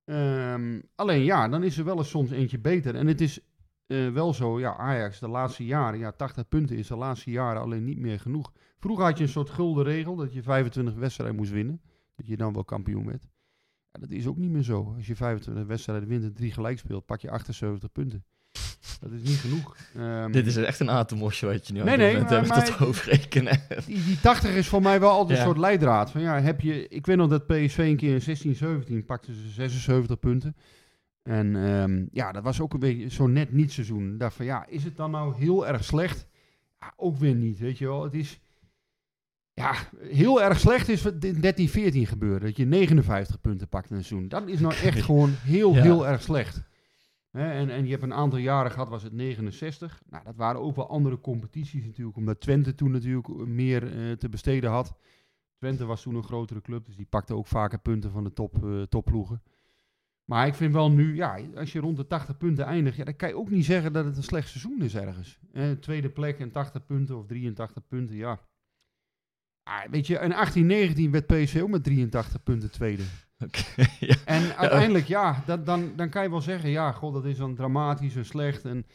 Ehm, 0.06 0.80
alleen 0.94 1.22
ja, 1.22 1.48
dan 1.48 1.62
is 1.62 1.78
er 1.78 1.84
wel 1.84 1.98
eens 1.98 2.10
soms 2.10 2.30
eentje 2.30 2.58
beter. 2.58 2.94
En 2.94 3.06
het 3.06 3.20
is 3.20 3.40
eh, 3.86 4.12
wel 4.12 4.34
zo, 4.34 4.60
ja, 4.60 4.76
Ajax 4.76 5.18
de 5.18 5.28
laatste 5.28 5.64
jaren, 5.64 5.98
ja, 5.98 6.12
80 6.12 6.48
punten 6.48 6.76
is 6.76 6.86
de 6.86 6.96
laatste 6.96 7.30
jaren 7.30 7.62
alleen 7.62 7.84
niet 7.84 7.98
meer 7.98 8.20
genoeg. 8.20 8.52
Vroeger 8.78 9.04
had 9.04 9.18
je 9.18 9.24
een 9.24 9.30
soort 9.30 9.50
gulden 9.50 9.84
regel 9.84 10.16
dat 10.16 10.32
je 10.32 10.42
25 10.42 10.94
wedstrijden 10.94 11.36
moest 11.36 11.50
winnen. 11.50 11.80
Dat 12.14 12.26
je 12.26 12.36
dan 12.36 12.52
wel 12.52 12.64
kampioen 12.64 13.06
werd. 13.06 13.28
Ja, 13.90 14.00
dat 14.00 14.10
is 14.10 14.26
ook 14.26 14.36
niet 14.36 14.50
meer 14.50 14.62
zo. 14.62 14.94
Als 14.96 15.06
je 15.06 15.16
25 15.16 15.66
wedstrijden 15.66 16.08
wint 16.08 16.24
en 16.24 16.34
drie 16.34 16.52
gelijk 16.52 16.78
speelt, 16.78 17.06
pak 17.06 17.20
je 17.20 17.30
78 17.30 17.92
punten. 17.92 18.24
Dat 19.00 19.10
is 19.12 19.22
niet 19.22 19.38
genoeg. 19.38 19.76
Ehm, 19.96 20.30
Dit 20.32 20.46
is 20.46 20.56
echt 20.56 20.80
een 20.80 20.90
atemosje 20.90 21.46
wat 21.46 21.66
je 21.66 21.72
nu 21.72 21.82
Nee, 21.82 21.96
nee, 21.96 22.14
bent, 22.14 22.30
maar- 22.30 22.46
maar- 22.46 22.58
dat 22.60 22.68
hoofdrekenen. 22.68 23.60
Die, 23.86 24.04
die 24.04 24.20
80 24.20 24.54
is 24.54 24.68
voor 24.68 24.82
mij 24.82 25.00
wel 25.00 25.10
altijd 25.10 25.38
Ja. 25.38 25.44
een 25.44 25.50
soort 25.50 25.60
leidraad. 25.60 26.10
Van 26.10 26.20
ja, 26.20 26.40
heb 26.40 26.60
je, 26.60 26.88
ik 26.88 27.06
weet 27.06 27.16
nog 27.16 27.28
dat 27.28 27.46
PSV 27.46 27.78
een 27.78 27.96
keer 27.96 28.14
in 28.14 28.22
16, 28.22 28.54
17 28.54 29.04
pakte 29.04 29.34
ze 29.34 29.48
76 29.48 30.18
punten. 30.18 30.56
En 31.22 31.56
ehm, 31.56 32.04
ja, 32.12 32.32
dat 32.32 32.42
was 32.42 32.60
ook 32.60 32.72
een 32.74 32.80
beetje 32.80 33.10
zo 33.10 33.26
net 33.26 33.52
niet 33.52 33.72
seizoen. 33.72 34.12
Ik 34.12 34.18
dacht 34.18 34.34
van 34.36 34.44
ja, 34.44 34.66
is 34.68 34.84
het 34.84 34.96
dan 34.96 35.10
nou 35.10 35.34
heel 35.36 35.66
erg 35.66 35.84
slecht? 35.84 36.26
Ja, 36.80 36.92
ook 36.96 37.16
weer 37.16 37.34
niet, 37.34 37.58
weet 37.58 37.78
je 37.78 37.86
wel. 37.86 38.02
Het 38.04 38.14
is, 38.14 38.40
ja, 39.54 39.74
heel 40.00 40.42
erg 40.42 40.58
slecht 40.60 40.88
is 40.88 41.02
wat 41.02 41.24
in 41.24 41.40
13, 41.40 41.68
14 41.68 42.06
gebeurde. 42.06 42.46
Dat 42.46 42.56
je 42.56 42.64
59 42.66 43.40
punten 43.40 43.68
pakt 43.68 43.90
in 43.90 43.96
een 43.96 44.04
seizoen. 44.04 44.28
Dat 44.28 44.48
is 44.48 44.60
nou 44.60 44.74
echt 44.84 45.02
gewoon 45.02 45.30
heel, 45.42 45.74
Ja. 45.74 45.82
heel 45.82 46.06
erg 46.06 46.22
slecht. 46.22 46.62
En, 47.36 47.70
en 47.70 47.84
je 47.84 47.90
hebt 47.90 48.02
een 48.02 48.14
aantal 48.14 48.38
jaren 48.38 48.70
gehad, 48.70 48.88
was 48.88 49.02
het 49.02 49.12
69. 49.12 50.02
Nou, 50.10 50.24
dat 50.24 50.36
waren 50.36 50.60
ook 50.60 50.76
wel 50.76 50.88
andere 50.88 51.20
competities 51.20 51.84
natuurlijk, 51.84 52.16
omdat 52.16 52.40
Twente 52.40 52.74
toen 52.74 52.90
natuurlijk 52.90 53.28
meer 53.46 53.82
eh, 53.82 54.12
te 54.12 54.28
besteden 54.28 54.70
had. 54.70 54.96
Twente 55.58 55.84
was 55.84 56.02
toen 56.02 56.14
een 56.14 56.22
grotere 56.22 56.60
club, 56.60 56.86
dus 56.86 56.96
die 56.96 57.06
pakte 57.06 57.34
ook 57.34 57.46
vaker 57.46 57.78
punten 57.78 58.10
van 58.10 58.24
de 58.24 58.32
top, 58.32 58.64
eh, 58.64 58.82
topploegen. 58.82 59.42
Maar 60.24 60.46
ik 60.46 60.54
vind 60.54 60.72
wel 60.72 60.90
nu, 60.90 61.14
ja, 61.14 61.40
als 61.54 61.72
je 61.72 61.80
rond 61.80 61.96
de 61.96 62.06
80 62.06 62.36
punten 62.36 62.64
eindigt, 62.64 62.96
ja, 62.96 63.04
dan 63.04 63.16
kan 63.16 63.28
je 63.28 63.36
ook 63.36 63.50
niet 63.50 63.64
zeggen 63.64 63.92
dat 63.92 64.04
het 64.04 64.16
een 64.16 64.22
slecht 64.22 64.48
seizoen 64.48 64.82
is 64.82 64.94
ergens. 64.94 65.38
Eh, 65.52 65.70
tweede 65.70 66.10
plek 66.10 66.38
en 66.38 66.50
80 66.50 66.86
punten 66.86 67.16
of 67.16 67.26
83 67.26 67.86
punten, 67.86 68.16
ja. 68.16 68.40
Ah, 69.62 69.90
weet 69.90 70.06
je, 70.06 70.18
in 70.18 70.32
18, 70.32 70.66
19 70.66 71.10
werd 71.10 71.26
PSV 71.26 71.60
ook 71.62 71.68
met 71.68 71.84
83 71.84 72.42
punten 72.42 72.70
tweede. 72.70 73.02
Oké, 73.44 73.62
ja. 74.06 74.14
En 74.24 74.56
uiteindelijk, 74.56 75.06
ja, 75.06 75.42
dat, 75.46 75.66
dan, 75.66 75.92
dan 75.96 76.08
kan 76.08 76.22
je 76.22 76.30
wel 76.30 76.40
zeggen, 76.40 76.70
ja, 76.70 76.92
god, 76.92 77.12
dat 77.12 77.24
is 77.24 77.36
dan 77.36 77.54
dramatisch 77.54 78.16
en 78.16 78.24
slecht. 78.24 78.64
En 78.64 78.86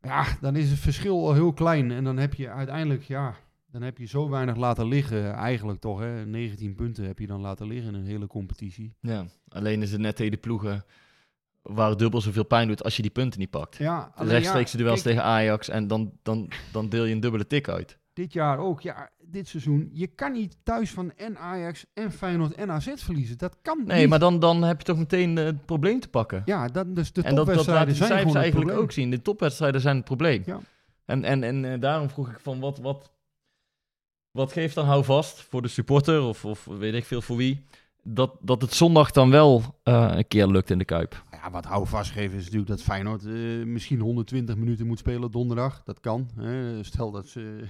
ja, 0.00 0.26
dan 0.40 0.56
is 0.56 0.70
het 0.70 0.78
verschil 0.78 1.26
al 1.26 1.34
heel 1.34 1.52
klein. 1.52 1.90
En 1.90 2.04
dan 2.04 2.16
heb 2.16 2.34
je 2.34 2.48
uiteindelijk, 2.48 3.02
ja, 3.02 3.34
dan 3.70 3.82
heb 3.82 3.98
je 3.98 4.06
zo 4.06 4.28
weinig 4.28 4.56
laten 4.56 4.86
liggen. 4.86 5.32
Eigenlijk 5.32 5.80
toch, 5.80 6.00
hè. 6.00 6.26
19 6.26 6.74
punten 6.74 7.04
heb 7.06 7.18
je 7.18 7.26
dan 7.26 7.40
laten 7.40 7.66
liggen 7.66 7.94
in 7.94 8.00
een 8.00 8.06
hele 8.06 8.26
competitie. 8.26 8.94
Ja, 9.00 9.26
alleen 9.48 9.82
is 9.82 9.92
het 9.92 10.00
net 10.00 10.16
tegen 10.16 10.32
de 10.32 10.38
ploegen 10.38 10.84
waar 11.62 11.96
dubbel 11.96 12.20
zoveel 12.20 12.44
pijn 12.44 12.68
doet 12.68 12.84
als 12.84 12.96
je 12.96 13.02
die 13.02 13.10
punten 13.10 13.40
niet 13.40 13.50
pakt. 13.50 13.76
Ja, 13.76 14.12
De 14.18 14.24
rechtstreekse 14.24 14.76
duels 14.76 15.02
tegen 15.02 15.22
Ajax 15.22 15.68
en 15.68 15.86
dan, 15.86 16.12
dan, 16.22 16.50
dan 16.72 16.88
deel 16.88 17.04
je 17.04 17.14
een 17.14 17.20
dubbele 17.20 17.46
tik 17.46 17.68
uit. 17.68 17.98
Dit 18.12 18.32
jaar 18.32 18.58
ook, 18.58 18.80
ja, 18.80 19.10
dit 19.18 19.48
seizoen. 19.48 19.90
Je 19.92 20.06
kan 20.06 20.32
niet 20.32 20.56
thuis 20.62 20.90
van 20.90 21.12
en 21.16 21.38
Ajax 21.38 21.84
en 21.94 22.12
Feyenoord 22.12 22.54
en 22.54 22.70
AZ 22.70 22.88
verliezen. 22.94 23.38
Dat 23.38 23.56
kan 23.62 23.82
Nee, 23.86 24.00
niet. 24.00 24.08
maar 24.08 24.18
dan, 24.18 24.38
dan 24.38 24.62
heb 24.62 24.78
je 24.78 24.84
toch 24.84 24.98
meteen 24.98 25.38
eh, 25.38 25.44
het 25.44 25.66
probleem 25.66 26.00
te 26.00 26.08
pakken. 26.08 26.42
Ja, 26.44 26.68
dat, 26.68 26.94
dus 26.94 27.12
de 27.12 27.22
en 27.22 27.34
dat, 27.34 27.36
dat 27.36 27.46
topwedstrijden 27.46 27.88
de 27.88 27.94
zijn 27.94 28.18
gewoon 28.20 28.36
eigenlijk 28.36 28.66
probleem. 28.66 28.84
ook 28.84 28.92
zien. 28.92 29.10
De 29.10 29.22
topwedstrijden 29.22 29.80
zijn 29.80 29.96
het 29.96 30.04
probleem. 30.04 30.42
Ja. 30.46 30.60
En, 31.04 31.24
en, 31.24 31.42
en 31.42 31.64
eh, 31.72 31.80
daarom 31.80 32.10
vroeg 32.10 32.30
ik 32.30 32.38
van 32.40 32.60
wat, 32.60 32.78
wat, 32.78 33.10
wat 34.30 34.52
geeft 34.52 34.74
dan 34.74 34.86
houvast 34.86 35.40
voor 35.42 35.62
de 35.62 35.68
supporter 35.68 36.22
of, 36.22 36.44
of 36.44 36.64
weet 36.64 36.94
ik 36.94 37.04
veel 37.04 37.22
voor 37.22 37.36
wie, 37.36 37.64
dat, 38.02 38.36
dat 38.40 38.62
het 38.62 38.74
zondag 38.74 39.10
dan 39.10 39.30
wel 39.30 39.62
eh, 39.82 40.12
een 40.14 40.28
keer 40.28 40.46
lukt 40.46 40.70
in 40.70 40.78
de 40.78 40.84
Kuip. 40.84 41.24
Ja, 41.30 41.50
wat 41.50 41.64
hou 41.64 41.86
vastgeven 41.86 42.36
is 42.36 42.42
natuurlijk 42.44 42.70
dat 42.70 42.82
Feyenoord 42.82 43.22
misschien 43.66 44.00
120 44.00 44.56
minuten 44.56 44.86
moet 44.86 44.98
spelen 44.98 45.30
donderdag. 45.30 45.82
Dat 45.84 46.00
kan. 46.00 46.30
Hè. 46.36 46.82
Stel 46.84 47.10
dat 47.10 47.26
ze 47.26 47.64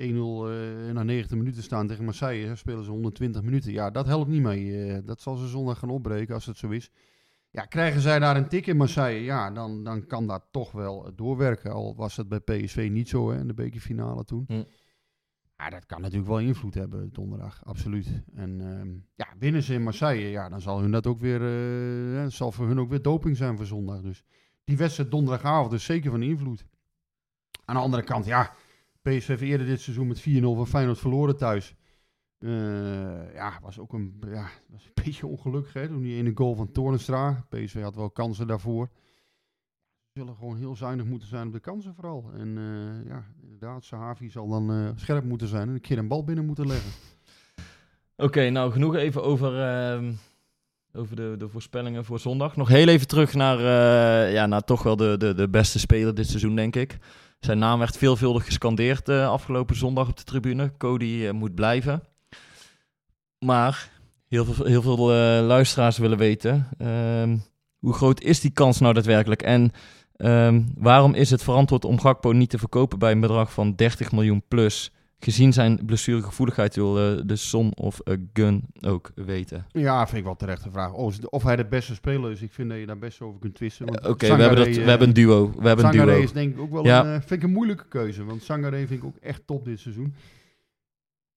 1-0 0.00 0.02
eh, 0.02 0.92
na 0.92 1.02
90 1.02 1.36
minuten 1.36 1.62
staan 1.62 1.86
tegen 1.86 2.04
Marseille, 2.04 2.46
hè, 2.46 2.56
spelen 2.56 2.84
ze 2.84 2.90
120 2.90 3.42
minuten. 3.42 3.72
Ja, 3.72 3.90
dat 3.90 4.06
helpt 4.06 4.30
niet 4.30 4.42
mee. 4.42 4.86
Eh, 4.86 4.98
dat 5.04 5.20
zal 5.20 5.36
ze 5.36 5.48
zondag 5.48 5.78
gaan 5.78 5.90
opbreken 5.90 6.34
als 6.34 6.46
het 6.46 6.56
zo 6.56 6.68
is. 6.68 6.90
Ja, 7.50 7.64
krijgen 7.64 8.00
zij 8.00 8.18
daar 8.18 8.36
een 8.36 8.48
tik 8.48 8.66
in 8.66 8.76
Marseille, 8.76 9.24
ja, 9.24 9.50
dan, 9.50 9.84
dan 9.84 10.06
kan 10.06 10.26
dat 10.26 10.44
toch 10.50 10.72
wel 10.72 11.10
doorwerken. 11.14 11.72
Al 11.72 11.94
was 11.96 12.16
het 12.16 12.28
bij 12.28 12.40
PSV 12.40 12.88
niet 12.92 13.08
zo 13.08 13.30
hè, 13.30 13.38
in 13.38 13.46
de 13.46 13.54
bekerfinale 13.54 14.24
toen. 14.24 14.44
Hm. 14.46 14.62
Ja, 15.56 15.70
dat 15.70 15.86
kan 15.86 16.00
natuurlijk 16.00 16.28
wel 16.28 16.38
invloed 16.38 16.74
hebben 16.74 17.12
donderdag, 17.12 17.64
absoluut. 17.64 18.22
En 18.34 18.60
ehm, 18.60 18.88
ja, 19.14 19.26
winnen 19.38 19.62
ze 19.62 19.74
in 19.74 19.82
Marseille, 19.82 20.30
ja, 20.30 20.48
dan 20.48 20.60
zal 20.60 20.80
hun 20.80 20.90
dat 20.90 21.06
ook 21.06 21.18
weer, 21.18 21.40
het 22.22 22.32
zal 22.32 22.52
voor 22.52 22.66
hun 22.66 22.80
ook 22.80 22.90
weer 22.90 23.02
doping 23.02 23.36
zijn 23.36 23.56
voor 23.56 23.66
zondag. 23.66 24.00
Dus 24.00 24.24
die 24.64 24.76
wedstrijd 24.76 25.10
donderdagavond 25.10 25.72
is 25.72 25.84
zeker 25.84 26.10
van 26.10 26.22
invloed. 26.22 26.64
Aan 27.64 27.74
de 27.74 27.82
andere 27.82 28.02
kant, 28.02 28.26
ja, 28.26 28.54
PSV 29.02 29.26
heeft 29.26 29.42
eerder 29.42 29.66
dit 29.66 29.80
seizoen 29.80 30.06
met 30.06 30.20
4-0 30.20 30.22
van 30.40 30.66
Feyenoord 30.66 30.98
verloren 30.98 31.36
thuis. 31.36 31.74
Eh, 32.38 33.34
ja, 33.34 33.58
was 33.62 33.78
ook 33.78 33.92
een, 33.92 34.22
ja, 34.26 34.48
was 34.68 34.84
een 34.84 35.02
beetje 35.04 35.26
ongelukkig, 35.26 35.72
hè, 35.72 35.88
toen 35.88 36.02
die 36.02 36.16
ene 36.16 36.32
goal 36.34 36.54
van 36.54 36.72
Toornstra. 36.72 37.46
PSV 37.48 37.82
had 37.82 37.94
wel 37.94 38.10
kansen 38.10 38.46
daarvoor. 38.46 38.88
Ze 40.12 40.20
zullen 40.20 40.34
gewoon 40.34 40.56
heel 40.56 40.76
zuinig 40.76 41.06
moeten 41.06 41.28
zijn 41.28 41.46
op 41.46 41.52
de 41.52 41.60
kansen 41.60 41.94
vooral. 41.94 42.30
En 42.34 42.58
eh, 42.58 43.08
ja, 43.10 43.24
inderdaad, 43.42 43.84
Sahavi 43.84 44.30
zal 44.30 44.48
dan 44.48 44.72
eh, 44.72 44.88
scherp 44.94 45.24
moeten 45.24 45.48
zijn 45.48 45.68
en 45.68 45.74
een 45.74 45.80
keer 45.80 45.98
een 45.98 46.08
bal 46.08 46.24
binnen 46.24 46.46
moeten 46.46 46.66
leggen. 46.66 46.90
Oké, 48.26 48.50
nou 48.50 48.72
genoeg 48.72 48.94
even 48.94 49.22
over, 49.22 49.60
ehm, 49.60 50.12
over 50.92 51.16
de, 51.16 51.34
de 51.38 51.48
voorspellingen 51.48 52.04
voor 52.04 52.18
zondag. 52.18 52.56
Nog 52.56 52.68
heel 52.68 52.88
even 52.88 53.06
terug 53.06 53.34
naar, 53.34 53.60
ja, 54.30 54.46
naar 54.46 54.64
toch 54.64 54.82
wel 54.82 54.96
de, 54.96 55.16
de, 55.18 55.34
de 55.34 55.48
beste 55.48 55.78
speler 55.78 56.14
dit 56.14 56.26
seizoen, 56.26 56.56
denk 56.56 56.76
ik. 56.76 56.98
Zijn 57.40 57.58
naam 57.58 57.78
werd 57.78 57.96
veelvuldig 57.96 58.44
gescandeerd 58.44 59.08
eh, 59.08 59.28
afgelopen 59.28 59.76
zondag 59.76 60.08
op 60.08 60.16
de 60.16 60.24
tribune. 60.24 60.72
Cody 60.76 61.24
eh, 61.24 61.32
moet 61.32 61.54
blijven. 61.54 62.02
Maar 63.38 63.90
heel 64.28 64.44
veel, 64.44 64.64
heel 64.66 64.82
veel 64.82 65.12
eh, 65.12 65.46
luisteraars 65.46 65.98
willen 65.98 66.18
weten, 66.18 66.68
ehm, 66.78 67.36
hoe 67.78 67.92
groot 67.92 68.20
is 68.20 68.40
die 68.40 68.50
kans 68.50 68.80
nou 68.80 68.94
daadwerkelijk? 68.94 69.42
En 69.42 69.72
ehm, 70.16 70.62
waarom 70.74 71.14
is 71.14 71.30
het 71.30 71.42
verantwoord 71.42 71.84
om 71.84 72.00
Gakpo 72.00 72.32
niet 72.32 72.50
te 72.50 72.58
verkopen 72.58 72.98
bij 72.98 73.12
een 73.12 73.20
bedrag 73.20 73.52
van 73.52 73.74
30 73.74 74.12
miljoen 74.12 74.42
plus? 74.48 74.92
Gezien 75.22 75.52
zijn 75.52 75.80
blessuregevoeligheid 75.86 76.74
wil 76.74 76.98
eh, 76.98 77.22
de 77.24 77.36
Son 77.36 77.72
of 77.76 78.00
eh, 78.00 78.14
Gun 78.32 78.64
ook 78.80 79.10
weten. 79.14 79.66
Ja, 79.68 80.04
vind 80.06 80.18
ik 80.18 80.24
wel 80.24 80.36
terecht 80.36 80.64
de 80.64 80.70
vraag. 80.70 80.92
Of, 80.92 81.18
of 81.24 81.42
hij 81.42 81.56
de 81.56 81.64
beste 81.66 81.94
speler 81.94 82.30
is, 82.30 82.42
ik 82.42 82.52
vind 82.52 82.68
dat 82.70 82.78
je 82.78 82.86
daar 82.86 82.98
best 82.98 83.20
over 83.20 83.40
kunt 83.40 83.54
twisten. 83.54 84.08
Oké, 84.08 84.26
we, 84.26 84.42
hebben 84.42 84.56
dat- 84.66 84.74
we 84.74 84.80
eh, 84.80 84.86
hebben 84.86 85.08
een 85.08 85.14
duo. 85.14 85.52
We 85.58 85.66
hebben 85.66 85.84
een 85.86 85.90
duo. 85.92 86.18
is 86.20 86.32
denk 86.32 86.54
ik 86.54 86.60
ook 86.60 86.70
wel 86.70 86.84
Ja. 86.84 87.00
een, 87.04 87.06
eh, 87.14 87.18
vind 87.20 87.30
ik 87.30 87.42
een 87.42 87.52
moeilijke 87.52 87.84
keuze. 87.88 88.24
Want 88.24 88.42
Sangaré 88.42 88.76
vind 88.86 89.00
ik 89.02 89.04
ook 89.04 89.16
echt 89.16 89.42
top 89.46 89.64
dit 89.64 89.80
seizoen. 89.80 90.14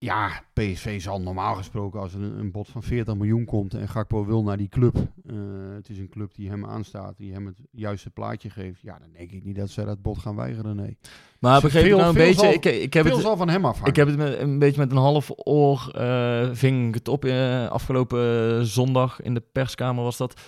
Ja, 0.03 0.43
PSV 0.53 1.01
zal 1.01 1.21
normaal 1.21 1.55
gesproken 1.55 1.99
als 1.99 2.13
er 2.13 2.21
een, 2.21 2.39
een 2.39 2.51
bod 2.51 2.67
van 2.67 2.83
40 2.83 3.15
miljoen 3.15 3.45
komt 3.45 3.73
en 3.73 3.87
Gakpo 3.87 4.25
wil 4.25 4.43
naar 4.43 4.57
die 4.57 4.69
club. 4.69 4.95
eh, 4.95 5.35
het 5.75 5.89
is 5.89 5.97
een 5.97 6.09
club 6.09 6.33
die 6.35 6.49
hem 6.49 6.65
aanstaat, 6.65 7.17
die 7.17 7.33
hem 7.33 7.45
het 7.45 7.57
juiste 7.71 8.09
plaatje 8.09 8.49
geeft. 8.49 8.81
Ja, 8.81 8.97
dan 8.99 9.07
denk 9.17 9.31
ik 9.31 9.43
niet 9.43 9.55
dat 9.55 9.69
ze 9.69 9.85
dat 9.85 10.01
bod 10.01 10.17
gaan 10.17 10.35
weigeren, 10.35 10.75
nee. 10.75 10.97
Maar 11.39 11.61
begreep 11.61 11.81
ik 11.83 11.87
Veel- 11.89 11.97
nou 11.97 12.09
een 12.09 12.15
beetje... 12.15 12.33
zal- 12.41 12.53
ik, 12.53 12.65
ik 12.65 12.93
heb 12.93 13.05
Veel 13.05 13.15
het, 13.15 13.25
zal 13.25 13.37
van 13.37 13.49
hem 13.49 13.65
afhangen. 13.65 13.89
ik 13.89 13.95
heb 13.95 14.07
het 14.07 14.17
met, 14.17 14.39
een 14.39 14.59
beetje 14.59 14.79
met 14.79 14.91
een 14.91 14.97
half 14.97 15.31
oor... 15.35 15.91
eh, 15.95 16.49
ving 16.51 16.87
ik 16.87 16.93
het 16.93 17.07
op 17.07 17.25
eh, 17.25 17.67
afgelopen 17.69 18.65
zondag 18.65 19.21
in 19.21 19.33
de 19.33 19.43
perskamer 19.51 20.03
was 20.03 20.17
dat... 20.17 20.41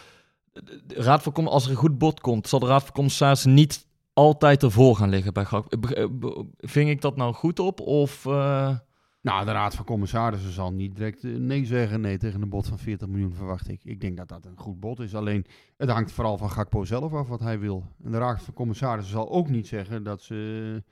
De 0.86 0.96
Raad 0.96 1.24
van 1.24 1.32
Com- 1.32 1.48
als 1.48 1.64
er 1.66 1.70
een 1.72 1.76
goed 1.76 1.98
bod 1.98 2.20
komt, 2.20 2.48
zal 2.48 2.60
de 2.60 2.66
Raad 2.66 2.84
van 2.84 2.92
Commissarissen 2.94 3.54
niet 3.54 3.88
altijd 4.14 4.64
ervoor 4.64 4.96
gaan 4.96 5.10
liggen 5.10 5.34
bij 5.34 5.46
Gakpo. 5.46 6.48
Ving 6.58 6.90
ik 6.90 7.02
dat 7.02 7.16
nou 7.16 7.34
goed 7.34 7.60
op? 7.60 7.80
Of... 7.80 8.26
Nou, 9.26 9.46
de 9.46 9.52
Raad 9.52 9.76
van 9.76 9.86
Commissarissen 9.86 10.52
zal 10.52 10.74
niet 10.74 10.96
direct 10.96 11.24
eh, 11.24 11.36
nee 11.36 11.66
zeggen. 11.66 12.02
Nee, 12.02 12.18
tegen 12.18 12.42
een 12.42 12.50
bod 12.50 12.68
van 12.68 12.80
40 12.80 13.08
miljoen 13.08 13.34
verwacht 13.34 13.68
ik. 13.68 13.84
Ik 13.84 14.02
denk 14.02 14.18
dat 14.18 14.28
dat 14.28 14.46
een 14.46 14.58
goed 14.58 14.80
bod 14.80 15.00
is. 15.00 15.16
Alleen, 15.16 15.46
het 15.78 15.90
hangt 15.90 16.12
vooral 16.12 16.38
van 16.38 16.50
Gakpo 16.52 16.84
zelf 16.84 17.14
af 17.14 17.28
wat 17.28 17.40
hij 17.40 17.60
wil. 17.60 17.84
En 18.04 18.12
de 18.12 18.18
Raad 18.18 18.42
van 18.42 18.54
Commissarissen 18.54 19.14
zal 19.14 19.32
ook 19.32 19.50
niet 19.50 19.68
zeggen 19.68 20.04
dat, 20.04 20.22
ze, 20.22 20.84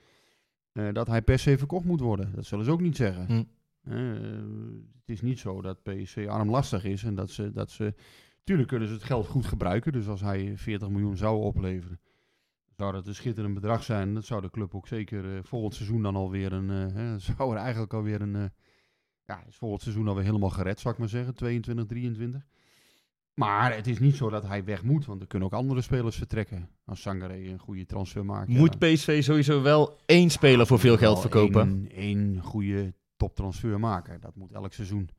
eh, 0.72 0.92
dat 0.92 1.06
hij 1.06 1.22
per 1.22 1.38
se 1.38 1.58
verkocht 1.58 1.84
moet 1.84 2.00
worden. 2.00 2.32
Dat 2.34 2.44
zullen 2.44 2.64
ze 2.64 2.70
ook 2.70 2.80
niet 2.80 2.96
zeggen. 2.96 3.26
Hm. 3.26 3.42
Eh, 3.82 3.98
het 5.00 5.08
is 5.08 5.22
niet 5.22 5.38
zo 5.38 5.62
dat 5.62 5.82
PSV 5.82 6.26
armlastig 6.28 6.84
is 6.84 7.04
en 7.04 7.14
dat 7.14 7.30
ze, 7.30 7.52
dat 7.52 7.70
ze... 7.70 7.94
Tuurlijk 8.44 8.68
kunnen 8.68 8.88
ze 8.88 8.94
het 8.94 9.04
geld 9.04 9.26
goed 9.26 9.46
gebruiken. 9.46 9.92
Dus 9.92 10.08
als 10.08 10.20
hij 10.20 10.52
40 10.56 10.88
miljoen 10.88 11.16
zou 11.16 11.42
opleveren, 11.42 12.00
zou 12.76 12.92
dat 12.92 13.06
een 13.06 13.14
schitterend 13.14 13.54
bedrag 13.54 13.82
zijn. 13.82 14.14
Dat 14.14 14.24
zou 14.24 14.40
de 14.42 14.50
club 14.50 14.74
ook 14.74 14.86
zeker 14.88 15.36
eh, 15.36 15.42
volgend 15.42 15.74
seizoen 15.74 16.02
dan 16.02 16.16
alweer 16.16 16.52
een... 16.52 16.70
eh, 16.70 16.94
hè, 16.94 17.18
zou 17.36 17.52
er 17.52 17.58
eigenlijk 17.62 17.92
alweer 17.92 18.20
een... 18.20 18.34
eh, 18.34 18.44
ja, 19.26 19.44
is 19.48 19.56
volgend 19.56 19.82
seizoen 19.82 20.08
alweer 20.08 20.24
helemaal 20.24 20.50
gered, 20.50 20.80
zou 20.80 20.94
ik 20.94 21.00
maar 21.00 21.08
zeggen. 21.08 21.34
22, 21.34 21.86
23. 21.86 22.46
Maar 23.34 23.74
het 23.74 23.86
is 23.86 23.98
niet 23.98 24.16
zo 24.16 24.30
dat 24.30 24.46
hij 24.46 24.64
weg 24.64 24.82
moet, 24.82 25.06
want 25.06 25.20
er 25.20 25.26
kunnen 25.26 25.48
ook 25.48 25.54
andere 25.54 25.80
spelers 25.80 26.16
vertrekken. 26.16 26.68
Als 26.84 27.00
Sangaré 27.00 27.34
een 27.48 27.58
goede 27.58 27.86
transfer 27.86 28.24
maakt. 28.24 28.52
ja, 28.52 28.58
moet 28.58 28.78
PSV 28.78 29.22
sowieso 29.22 29.62
wel 29.62 29.96
één 30.06 30.30
speler 30.30 30.66
voor 30.66 30.78
veel 30.78 30.96
geld 30.96 31.20
verkopen? 31.20 31.88
één 31.94 32.40
goede 32.42 32.94
toptransfer 33.16 33.80
maken. 33.80 34.20
Dat 34.20 34.34
moet 34.34 34.52
elk 34.52 34.72
seizoen. 34.72 35.10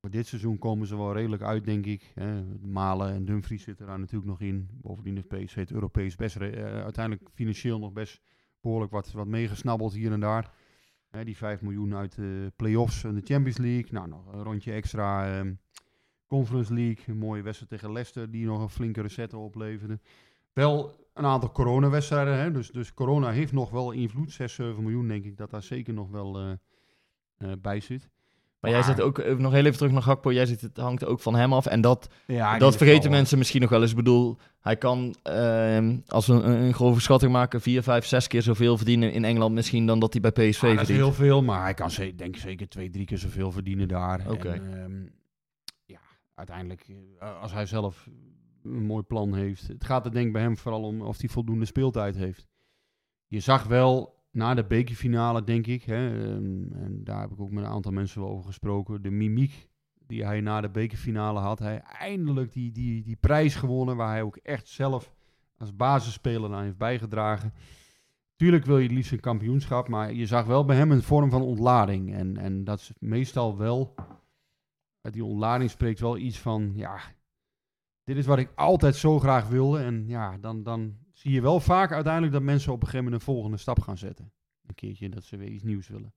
Dit 0.00 0.26
seizoen 0.26 0.58
komen 0.58 0.86
ze 0.86 0.96
wel 0.96 1.12
redelijk 1.12 1.42
uit, 1.42 1.64
denk 1.64 1.86
ik. 1.86 2.14
Malen 2.60 3.12
en 3.12 3.24
Dumfries 3.24 3.62
zitten 3.62 3.86
daar 3.86 3.98
natuurlijk 3.98 4.30
nog 4.30 4.40
in. 4.40 4.68
Bovendien 4.72 5.24
heeft 5.28 5.54
het 5.54 5.70
Europees 5.72 6.16
best, 6.16 6.36
eh, 6.36 6.82
uiteindelijk 6.82 7.28
financieel 7.34 7.78
nog 7.78 7.92
best 7.92 8.20
behoorlijk 8.60 8.92
wat, 8.92 9.12
wat 9.12 9.26
meegesnabbeld 9.26 9.92
hier 9.92 10.12
en 10.12 10.20
daar. 10.20 10.52
Die 11.24 11.36
5 11.36 11.60
miljoen 11.60 11.94
uit 11.94 12.14
de 12.14 12.52
play-offs 12.56 13.04
en 13.04 13.14
de 13.14 13.20
Champions 13.24 13.58
League. 13.58 13.92
Nou, 13.92 14.08
nog 14.08 14.32
een 14.32 14.42
rondje 14.42 14.72
extra 14.72 15.38
ehm, 15.38 15.54
Conference 16.26 16.74
League. 16.74 17.04
Een 17.06 17.18
mooie 17.18 17.42
wedstrijd 17.42 17.70
tegen 17.70 17.92
Leicester 17.92 18.30
die 18.30 18.46
nog 18.46 18.60
een 18.60 18.68
flinke 18.68 19.00
recette 19.00 19.36
opleverde. 19.36 20.00
Wel 20.52 21.06
een 21.14 21.24
aantal 21.24 21.52
coronawedstrijden, 21.52 22.38
hè, 22.38 22.50
dus, 22.50 22.70
dus 22.70 22.94
corona 22.94 23.30
heeft 23.30 23.52
nog 23.52 23.70
wel 23.70 23.92
invloed. 23.92 24.32
6, 24.32 24.54
7 24.54 24.82
miljoen 24.82 25.08
denk 25.08 25.24
ik 25.24 25.36
dat 25.36 25.50
daar 25.50 25.62
zeker 25.62 25.94
nog 25.94 26.10
wel 26.10 26.38
eh, 26.38 26.52
eh, 27.36 27.52
bij 27.60 27.80
zit. 27.80 28.10
Maar 28.60 28.70
jij 28.70 28.82
zit 28.82 29.00
ook, 29.00 29.18
eh, 29.18 29.36
nog 29.36 29.52
heel 29.52 29.64
even 29.64 29.76
terug 29.76 29.92
naar 29.92 30.02
Gakpo, 30.02 30.32
jij 30.32 30.46
zit, 30.46 30.60
het 30.60 30.76
hangt 30.76 31.04
ook 31.04 31.20
van 31.20 31.34
hem 31.34 31.52
af. 31.52 31.66
En 31.66 31.80
dat, 31.80 32.08
Ja, 32.26 32.58
dat 32.58 32.76
vergeten 32.76 33.10
mensen 33.10 33.38
misschien 33.38 33.60
nog 33.60 33.70
wel 33.70 33.80
eens. 33.80 33.90
Ik 33.90 33.96
bedoel, 33.96 34.36
hij 34.60 34.76
kan, 34.76 35.14
ehm, 35.22 35.96
als 36.06 36.26
we 36.26 36.32
een, 36.32 36.60
een 36.62 36.74
grove 36.74 37.00
schatting 37.00 37.32
maken, 37.32 37.60
vier, 37.60 37.82
vijf, 37.82 38.06
zes 38.06 38.26
keer 38.26 38.42
zoveel 38.42 38.76
verdienen 38.76 39.12
in 39.12 39.24
Engeland 39.24 39.54
misschien 39.54 39.86
dan 39.86 39.98
dat 39.98 40.12
hij 40.12 40.20
bij 40.22 40.30
PSV 40.30 40.62
Ah, 40.62 40.68
dat 40.68 40.70
is 40.70 40.76
verdient. 40.76 40.98
heel 40.98 41.12
veel, 41.12 41.42
maar 41.42 41.62
hij 41.62 41.74
kan 41.74 41.90
denk 42.16 42.34
ik 42.34 42.36
zeker 42.36 42.68
twee, 42.68 42.90
drie 42.90 43.04
keer 43.06 43.18
zoveel 43.18 43.52
verdienen 43.52 43.88
daar. 43.88 44.30
Oké. 44.30 44.48
En, 44.48 44.82
ehm, 44.82 45.06
ja, 45.84 46.00
uiteindelijk, 46.34 46.86
eh, 47.18 47.40
als 47.42 47.52
hij 47.52 47.66
zelf 47.66 48.08
een 48.64 48.86
mooi 48.86 49.02
plan 49.02 49.34
heeft. 49.34 49.68
Het 49.68 49.84
gaat 49.84 50.04
er 50.04 50.12
denk 50.12 50.26
ik 50.26 50.32
bij 50.32 50.42
hem 50.42 50.56
vooral 50.56 50.82
om 50.82 51.00
of 51.00 51.18
hij 51.20 51.28
voldoende 51.28 51.64
speeltijd 51.64 52.16
heeft. 52.16 52.46
Je 53.26 53.40
zag 53.40 53.64
wel 53.64 54.16
na 54.38 54.54
de 54.54 54.64
bekerfinale, 54.64 55.44
denk 55.44 55.66
ik, 55.66 55.82
hè, 55.82 56.08
ehm, 56.08 56.72
en 56.72 57.00
daar 57.04 57.20
heb 57.20 57.30
ik 57.30 57.40
ook 57.40 57.50
met 57.50 57.64
een 57.64 57.70
aantal 57.70 57.92
mensen 57.92 58.22
over 58.22 58.44
gesproken, 58.44 59.02
de 59.02 59.10
mimiek 59.10 59.68
die 60.06 60.24
hij 60.24 60.40
na 60.40 60.60
de 60.60 60.70
bekerfinale 60.70 61.38
had. 61.38 61.58
Hij 61.58 61.80
eindelijk 61.80 62.52
die, 62.52 62.72
die, 62.72 63.02
die 63.02 63.16
prijs 63.16 63.54
gewonnen, 63.54 63.96
waar 63.96 64.08
hij 64.08 64.22
ook 64.22 64.36
echt 64.36 64.68
zelf 64.68 65.12
als 65.58 65.76
basisspeler 65.76 66.54
aan 66.54 66.62
heeft 66.62 66.76
bijgedragen. 66.78 67.52
Tuurlijk 68.36 68.64
wil 68.64 68.78
je 68.78 68.86
het 68.86 68.92
liefst 68.92 69.12
een 69.12 69.20
kampioenschap, 69.20 69.88
maar 69.88 70.12
je 70.12 70.26
zag 70.26 70.46
wel 70.46 70.64
bij 70.64 70.76
hem 70.76 70.90
een 70.90 71.02
vorm 71.02 71.30
van 71.30 71.42
ontlading. 71.42 72.14
En, 72.14 72.36
en 72.36 72.64
dat 72.64 72.78
is 72.78 72.92
meestal 72.98 73.56
wel, 73.56 73.94
die 75.00 75.24
ontlading 75.24 75.70
spreekt 75.70 76.00
wel 76.00 76.16
iets 76.16 76.38
van, 76.38 76.72
ja, 76.74 77.00
dit 78.04 78.16
is 78.16 78.26
wat 78.26 78.38
ik 78.38 78.52
altijd 78.54 78.96
zo 78.96 79.18
graag 79.18 79.48
wilde. 79.48 79.78
En 79.78 80.04
ja, 80.06 80.38
dan, 80.38 80.62
dan 80.62 80.96
zie 81.18 81.32
je 81.32 81.40
wel 81.40 81.60
vaak 81.60 81.92
uiteindelijk 81.92 82.32
dat 82.32 82.42
mensen 82.42 82.72
op 82.72 82.80
een 82.80 82.86
gegeven 82.86 83.04
moment 83.04 83.22
een 83.22 83.34
volgende 83.34 83.56
stap 83.56 83.80
gaan 83.80 83.98
zetten. 83.98 84.32
Een 84.66 84.74
keertje 84.74 85.08
dat 85.08 85.24
ze 85.24 85.36
weer 85.36 85.48
iets 85.48 85.62
nieuws 85.62 85.88
willen. 85.88 86.12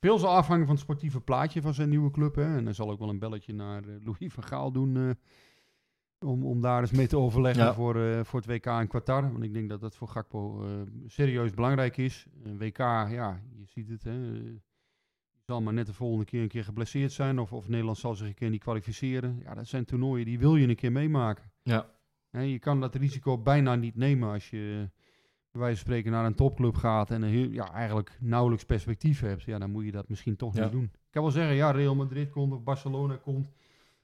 Veel 0.00 0.18
zal 0.18 0.30
afhangen 0.30 0.64
van 0.66 0.74
het 0.74 0.84
sportieve 0.84 1.20
plaatje 1.20 1.62
van 1.62 1.74
zijn 1.74 1.88
nieuwe 1.88 2.10
club. 2.10 2.34
Hè. 2.34 2.56
En 2.56 2.64
dan 2.64 2.74
zal 2.74 2.90
ook 2.90 2.98
wel 2.98 3.08
een 3.08 3.18
belletje 3.18 3.54
naar 3.54 3.82
eh, 3.84 3.94
Louis 4.04 4.32
van 4.32 4.42
Gaal 4.42 4.72
doen. 4.72 4.96
eh, 4.96 5.10
om, 6.28 6.44
om 6.46 6.60
daar 6.60 6.80
eens 6.80 6.90
mee 6.90 7.06
te 7.06 7.16
overleggen 7.16 7.64
Ja. 7.64 7.74
voor, 7.74 7.96
eh, 8.02 8.24
voor 8.24 8.40
het 8.40 8.48
WK 8.48 8.66
in 8.66 8.88
Qatar. 8.88 9.32
Want 9.32 9.44
ik 9.44 9.52
denk 9.52 9.68
dat 9.68 9.80
dat 9.80 9.94
voor 9.96 10.08
Gakpo 10.08 10.64
serieus 11.06 11.50
belangrijk 11.50 11.96
is. 11.96 12.26
Een 12.42 12.58
WK, 12.58 12.78
ja, 12.78 13.40
je 13.56 13.64
ziet 13.64 13.88
het. 13.88 14.02
Hè, 14.04 14.30
zal 15.40 15.60
maar 15.62 15.72
net 15.72 15.86
de 15.86 15.92
volgende 15.92 16.24
keer 16.24 16.42
een 16.42 16.48
keer 16.48 16.64
geblesseerd 16.64 17.12
zijn. 17.12 17.38
Of, 17.38 17.52
of 17.52 17.68
Nederland 17.68 17.98
zal 17.98 18.14
zich 18.14 18.26
een 18.26 18.34
keer 18.34 18.50
niet 18.50 18.60
kwalificeren. 18.62 19.38
Ja, 19.42 19.54
dat 19.54 19.66
zijn 19.66 19.84
toernooien 19.84 20.24
die 20.26 20.38
wil 20.38 20.56
je 20.56 20.68
een 20.68 20.76
keer 20.76 20.92
meemaken. 20.92 21.50
Ja. 21.62 21.86
Je 22.30 22.58
kan 22.58 22.80
dat 22.80 22.94
risico 22.94 23.38
bijna 23.38 23.74
niet 23.74 23.96
nemen 23.96 24.30
als 24.32 24.50
je 24.50 24.88
bij 25.52 25.60
wijze 25.60 25.76
van 25.76 25.86
spreken 25.86 26.10
naar 26.12 26.24
een 26.24 26.34
topclub 26.34 26.74
gaat 26.76 27.10
en 27.10 27.22
een 27.22 27.28
heel, 27.30 27.50
ja, 27.50 27.72
eigenlijk 27.72 28.16
nauwelijks 28.20 28.64
perspectief 28.64 29.20
hebt. 29.20 29.42
Ja, 29.42 29.58
dan 29.58 29.70
moet 29.70 29.84
je 29.84 29.92
dat 29.92 30.08
misschien 30.08 30.36
toch 30.36 30.54
Ja. 30.56 30.62
niet 30.62 30.72
doen. 30.72 30.82
Ik 30.84 31.10
kan 31.10 31.22
wel 31.22 31.30
zeggen, 31.30 31.54
ja, 31.54 31.70
Real 31.70 31.94
Madrid 31.94 32.30
komt 32.30 32.52
of 32.52 32.62
Barcelona 32.62 33.16
komt. 33.16 33.48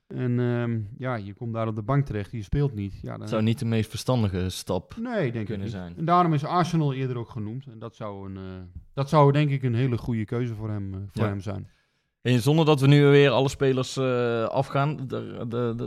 En 0.06 0.40
ehm, 0.40 0.80
ja, 0.98 1.14
je 1.14 1.34
komt 1.34 1.52
daar 1.54 1.68
op 1.68 1.74
de 1.74 1.82
bank 1.82 2.06
terecht, 2.06 2.30
je 2.30 2.42
speelt 2.42 2.74
niet. 2.74 2.98
Ja, 3.02 3.16
dan, 3.16 3.28
zou 3.28 3.42
niet 3.42 3.58
de 3.58 3.64
meest 3.64 3.90
verstandige 3.90 4.48
stap. 4.48 4.96
nee, 5.00 5.22
denk 5.22 5.34
ik 5.34 5.44
kunnen 5.44 5.60
niet. 5.60 5.70
zijn. 5.74 5.96
En 5.96 6.04
daarom 6.04 6.32
is 6.34 6.44
Arsenal 6.44 6.92
eerder 6.94 7.18
ook 7.18 7.28
genoemd. 7.28 7.66
En 7.66 7.78
dat 7.78 7.94
zou, 7.96 8.30
een, 8.30 8.36
eh, 8.36 8.82
dat 8.94 9.08
zou 9.08 9.32
denk 9.32 9.50
ik 9.50 9.62
een 9.62 9.74
hele 9.74 9.98
goede 9.98 10.24
keuze 10.24 10.54
voor 10.54 10.70
hem, 10.70 10.94
eh, 10.94 11.00
voor 11.10 11.22
Ja. 11.22 11.28
hem 11.28 11.40
zijn. 11.40 11.68
En 12.32 12.40
zonder 12.42 12.64
dat 12.64 12.80
we 12.80 12.86
nu 12.86 13.04
weer 13.04 13.30
alle 13.30 13.48
spelers 13.48 13.96
eh, 13.96 14.44
afgaan, 14.44 15.06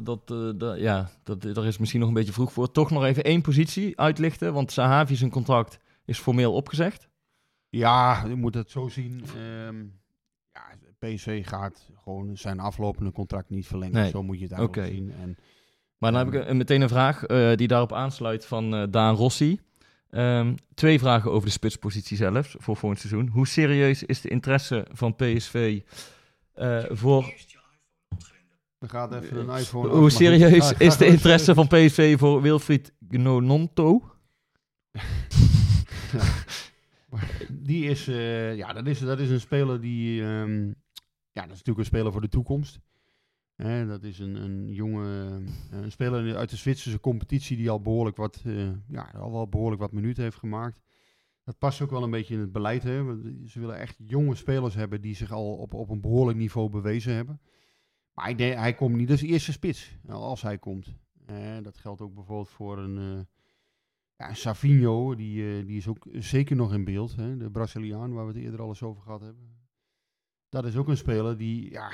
dat, 0.03 0.31
eh, 0.31 0.81
ja, 0.81 1.09
dat, 1.23 1.41
daar 1.41 1.65
is 1.65 1.77
misschien 1.77 1.99
nog 1.99 2.09
een 2.09 2.15
beetje 2.15 2.33
vroeg 2.33 2.53
voor. 2.53 2.71
Toch 2.71 2.89
nog 2.91 3.03
even 3.05 3.23
één 3.23 3.41
positie 3.41 3.99
uitlichten, 3.99 4.53
want 4.53 4.71
Sahavi 4.71 5.15
zijn 5.15 5.29
contract 5.29 5.79
is 6.05 6.19
formeel 6.19 6.53
opgezegd. 6.53 7.07
Ja, 7.69 8.23
je 8.27 8.35
moet 8.35 8.53
het 8.53 8.71
zo 8.71 8.87
zien. 8.87 9.23
Ehm 9.35 9.77
ja, 10.53 10.63
PSV 10.99 11.47
gaat 11.47 11.89
gewoon 12.03 12.37
zijn 12.37 12.59
aflopende 12.59 13.11
contract 13.11 13.49
niet 13.49 13.67
verlengen. 13.67 13.93
Nee. 14.01 14.09
Zo 14.09 14.23
moet 14.23 14.37
je 14.39 14.43
het 14.43 14.53
eigenlijk 14.53 14.87
zien. 14.93 15.11
En 15.21 15.37
Maar 15.97 16.11
dan 16.11 16.25
heb 16.25 16.33
ik 16.33 16.47
een- 16.47 16.57
meteen 16.57 16.81
een 16.81 16.89
vraag 16.89 17.23
eh, 17.23 17.55
die 17.55 17.67
daarop 17.67 17.93
aansluit 17.93 18.45
van 18.45 18.87
Daan 18.91 19.15
Rossi. 19.15 19.59
Ehm, 20.09 20.55
twee 20.73 20.99
vragen 20.99 21.31
over 21.31 21.45
de 21.47 21.53
spitspositie 21.53 22.17
zelf 22.17 22.55
voor 22.59 22.75
volgend 22.75 22.99
seizoen. 23.01 23.27
Hoe 23.27 23.47
serieus 23.47 24.03
is 24.03 24.21
de 24.21 24.29
interesse 24.29 24.85
van 24.91 25.15
PSV 25.15 25.81
voor... 26.89 27.33
we 28.77 28.89
gaan 28.89 29.13
even 29.13 29.37
een 29.37 29.57
iPhone. 29.57 29.89
af, 29.89 29.95
Hoe 29.95 30.09
serieus 30.09 30.67
ga 30.67 30.79
is 30.79 30.97
de 30.97 31.05
interesse 31.05 31.53
van 31.53 31.67
PSV 31.67 32.17
voor 32.17 32.41
Wilfried 32.41 32.93
Gnononto? 33.09 34.03
Die 37.49 37.89
is, 37.89 38.07
eh, 38.07 38.55
ja, 38.55 38.73
dat 38.73 38.87
is, 38.87 38.99
dat 38.99 39.19
is 39.19 39.29
een 39.29 39.39
speler 39.39 39.81
die, 39.81 40.21
ehm, 40.21 40.65
ja, 41.31 41.41
dat 41.41 41.51
is 41.51 41.57
natuurlijk 41.57 41.79
een 41.79 41.85
speler 41.85 42.11
voor 42.11 42.21
de 42.21 42.29
toekomst. 42.29 42.79
Hè, 43.55 43.87
dat 43.87 44.03
is 44.03 44.19
een, 44.19 44.35
een 44.35 44.73
jonge, 44.73 45.27
eh, 45.71 45.81
een 45.81 45.91
speler 45.91 46.35
uit 46.35 46.49
de 46.49 46.55
Zwitserse 46.55 46.99
competitie 46.99 47.57
die 47.57 47.69
al 47.69 47.81
behoorlijk 47.81 48.17
wat, 48.17 48.41
eh, 48.45 48.69
ja, 48.87 49.11
al 49.17 49.31
wel 49.31 49.47
behoorlijk 49.47 49.81
wat 49.81 49.91
minuten 49.91 50.23
heeft 50.23 50.37
gemaakt. 50.37 50.79
Dat 51.49 51.57
past 51.57 51.81
ook 51.81 51.89
wel 51.89 52.03
een 52.03 52.11
beetje 52.11 52.33
in 52.33 52.39
het 52.39 52.51
beleid. 52.51 52.83
Hè? 52.83 53.03
Ze 53.45 53.59
willen 53.59 53.77
echt 53.77 53.95
jonge 53.97 54.35
spelers 54.35 54.75
hebben 54.75 55.01
die 55.01 55.15
zich 55.15 55.31
al 55.31 55.55
op, 55.55 55.73
op 55.73 55.89
een 55.89 56.01
behoorlijk 56.01 56.37
niveau 56.37 56.69
bewezen 56.69 57.13
hebben. 57.13 57.41
Maar 58.13 58.37
denk, 58.37 58.57
hij 58.57 58.73
komt 58.73 58.95
niet 58.95 59.11
als 59.11 59.21
eerste 59.21 59.51
spits, 59.51 59.97
als 60.07 60.41
hij 60.41 60.57
komt. 60.57 60.95
Dat 61.61 61.77
geldt 61.77 62.01
ook 62.01 62.13
bijvoorbeeld 62.13 62.49
voor 62.49 62.77
een, 62.77 62.97
eh 62.97 63.25
ja, 64.15 64.33
Savinho, 64.33 65.15
die, 65.15 65.57
eh, 65.57 65.65
die 65.65 65.77
is 65.77 65.87
ook 65.87 66.07
zeker 66.11 66.55
nog 66.55 66.73
in 66.73 66.83
beeld. 66.83 67.15
Hè? 67.15 67.37
De 67.37 67.51
Braziliaan, 67.51 68.13
waar 68.13 68.27
we 68.27 68.33
het 68.33 68.41
eerder 68.41 68.61
al 68.61 68.67
eens 68.67 68.83
over 68.83 69.01
gehad 69.01 69.21
hebben. 69.21 69.57
Dat 70.49 70.65
is 70.65 70.75
ook 70.75 70.87
een 70.87 70.97
speler 70.97 71.37
die, 71.37 71.71
ja, 71.71 71.91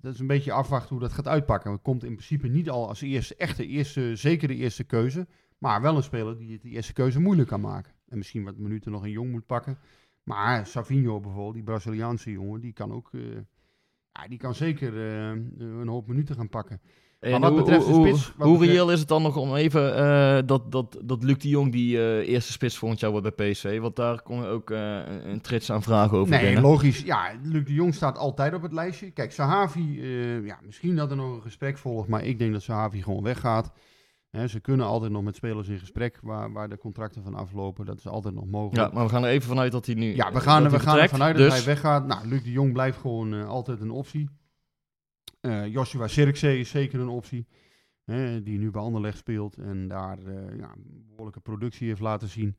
dat 0.00 0.14
is 0.14 0.20
een 0.20 0.26
beetje 0.26 0.52
afwachten 0.52 0.88
hoe 0.88 1.00
dat 1.00 1.12
gaat 1.12 1.28
uitpakken. 1.28 1.72
Het 1.72 1.82
komt 1.82 2.04
in 2.04 2.14
principe 2.14 2.48
niet 2.48 2.70
al 2.70 2.88
als 2.88 3.00
eerste, 3.00 3.36
echte 3.36 3.66
eerste, 3.66 4.16
zeker 4.16 4.48
de 4.48 4.56
eerste 4.56 4.84
keuze. 4.84 5.26
Maar 5.62 5.82
wel 5.82 5.96
een 5.96 6.02
speler 6.02 6.38
die 6.38 6.52
het 6.52 6.62
de 6.62 6.68
eerste 6.68 6.92
keuze 6.92 7.20
moeilijk 7.20 7.48
kan 7.48 7.60
maken. 7.60 7.92
En 8.08 8.18
misschien 8.18 8.44
wat 8.44 8.56
minuten 8.56 8.92
nog 8.92 9.02
een 9.02 9.10
jong 9.10 9.30
moet 9.30 9.46
pakken. 9.46 9.78
Maar 10.22 10.66
Savinho 10.66 11.20
bijvoorbeeld, 11.20 11.54
die 11.54 11.62
Braziliaanse 11.62 12.30
jongen, 12.30 12.60
die 12.60 12.72
kan 12.72 12.92
ook, 12.92 13.08
eh, 13.12 13.20
ja, 14.12 14.28
die 14.28 14.38
kan 14.38 14.54
zeker 14.54 14.96
eh, 14.96 15.28
een 15.58 15.88
hoop 15.88 16.06
minuten 16.06 16.34
gaan 16.36 16.48
pakken. 16.48 16.80
En 17.20 17.40
wat 17.40 17.50
hoe, 17.50 17.58
betreft 17.58 17.86
de 17.86 17.92
spits, 17.94 18.32
hoe 18.36 18.52
betreft- 18.52 18.70
reëel 18.72 18.92
is 18.92 18.98
het 18.98 19.08
dan 19.08 19.22
nog 19.22 19.36
om 19.36 19.54
even 19.54 19.96
eh, 19.96 20.38
dat, 20.46 20.72
dat, 20.72 20.98
dat 21.04 21.22
Luc 21.22 21.38
de 21.38 21.48
Jong 21.48 21.72
die 21.72 22.24
eerste 22.26 22.52
spits 22.52 22.78
volgend 22.78 23.00
jaar 23.00 23.10
wordt 23.10 23.34
bij 23.36 23.50
PSV? 23.50 23.80
Want 23.80 23.96
daar 23.96 24.22
kon 24.22 24.44
ook 24.46 24.70
eh, 24.70 25.00
een- 25.24 25.40
trits 25.40 25.70
aan 25.72 25.82
vragen 25.82 26.18
over 26.18 26.30
Nee, 26.34 26.44
binnen. 26.44 26.62
logisch. 26.62 27.02
Ja, 27.02 27.30
Luc 27.42 27.64
de 27.64 27.74
Jong 27.74 27.94
staat 27.94 28.18
altijd 28.18 28.54
op 28.54 28.62
het 28.62 28.72
lijstje. 28.72 29.10
Kijk, 29.10 29.32
Sahavi, 29.32 30.02
ja, 30.44 30.58
misschien 30.64 30.96
dat 30.96 31.10
er 31.10 31.16
nog 31.16 31.34
een 31.34 31.42
gesprek 31.42 31.78
volgt, 31.78 32.08
maar 32.08 32.24
ik 32.24 32.38
denk 32.38 32.52
dat 32.52 32.62
Sahavi 32.62 33.02
gewoon 33.02 33.22
weggaat. 33.22 33.72
Hè, 34.32 34.46
ze 34.48 34.60
kunnen 34.60 34.86
altijd 34.86 35.12
nog 35.12 35.22
met 35.22 35.36
spelers 35.36 35.68
in 35.68 35.78
gesprek 35.78 36.18
waar, 36.22 36.52
waar 36.52 36.68
de 36.68 36.78
contracten 36.78 37.22
van 37.22 37.34
aflopen. 37.34 37.84
Dat 37.84 37.98
is 37.98 38.06
altijd 38.06 38.34
nog 38.34 38.46
mogelijk. 38.46 38.76
Ja, 38.76 38.94
maar 38.94 39.04
we 39.04 39.10
gaan 39.10 39.24
er 39.24 39.30
even 39.30 39.48
vanuit 39.48 39.72
dat 39.72 39.86
hij 39.86 39.94
nu. 39.94 40.14
Ja, 40.14 40.32
we 40.32 40.40
gaan, 40.40 40.70
we 40.70 40.80
gaan 40.80 40.98
er 40.98 41.08
vanuit 41.08 41.36
dus, 41.36 41.48
dat 41.48 41.56
hij 41.56 41.66
weggaat. 41.66 42.06
Nou, 42.06 42.28
Luc 42.28 42.42
de 42.42 42.50
Jong 42.50 42.72
blijft 42.72 42.98
gewoon 42.98 43.34
eh, 43.34 43.48
altijd 43.48 43.80
een 43.80 43.90
optie. 43.90 44.28
Eh, 45.40 45.66
Joshua 45.66 46.06
Sirkzee 46.08 46.58
is 46.58 46.70
zeker 46.70 47.00
een 47.00 47.08
optie. 47.08 47.46
Hè, 48.04 48.42
die 48.42 48.58
nu 48.58 48.70
bij 48.70 48.82
Anderlecht 48.82 49.18
speelt 49.18 49.56
en 49.56 49.88
daar 49.88 50.18
eh, 50.18 50.58
ja, 50.58 50.74
behoorlijke 51.08 51.40
productie 51.40 51.88
heeft 51.88 52.00
laten 52.00 52.28
zien. 52.28 52.56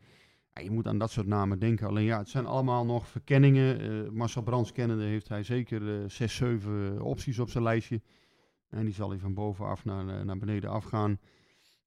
Ja, 0.53 0.61
je 0.61 0.71
moet 0.71 0.87
aan 0.87 0.97
dat 0.97 1.11
soort 1.11 1.27
namen 1.27 1.59
denken. 1.59 1.87
Alleen 1.87 2.05
ja, 2.05 2.17
het 2.17 2.29
zijn 2.29 2.45
allemaal 2.45 2.85
nog 2.85 3.07
verkenningen. 3.07 4.13
Marcel 4.15 4.41
Brands 4.41 4.71
kennende 4.71 5.03
heeft 5.03 5.27
hij 5.27 5.43
zeker 5.43 6.11
zes, 6.11 6.35
zeven 6.35 7.01
opties 7.01 7.39
op 7.39 7.49
zijn 7.49 7.63
lijstje. 7.63 8.01
En 8.69 8.85
die 8.85 8.93
zal 8.93 9.09
hij 9.09 9.19
van 9.19 9.33
bovenaf 9.33 9.85
naar, 9.85 10.25
naar 10.25 10.37
beneden 10.37 10.69
afgaan. 10.69 11.19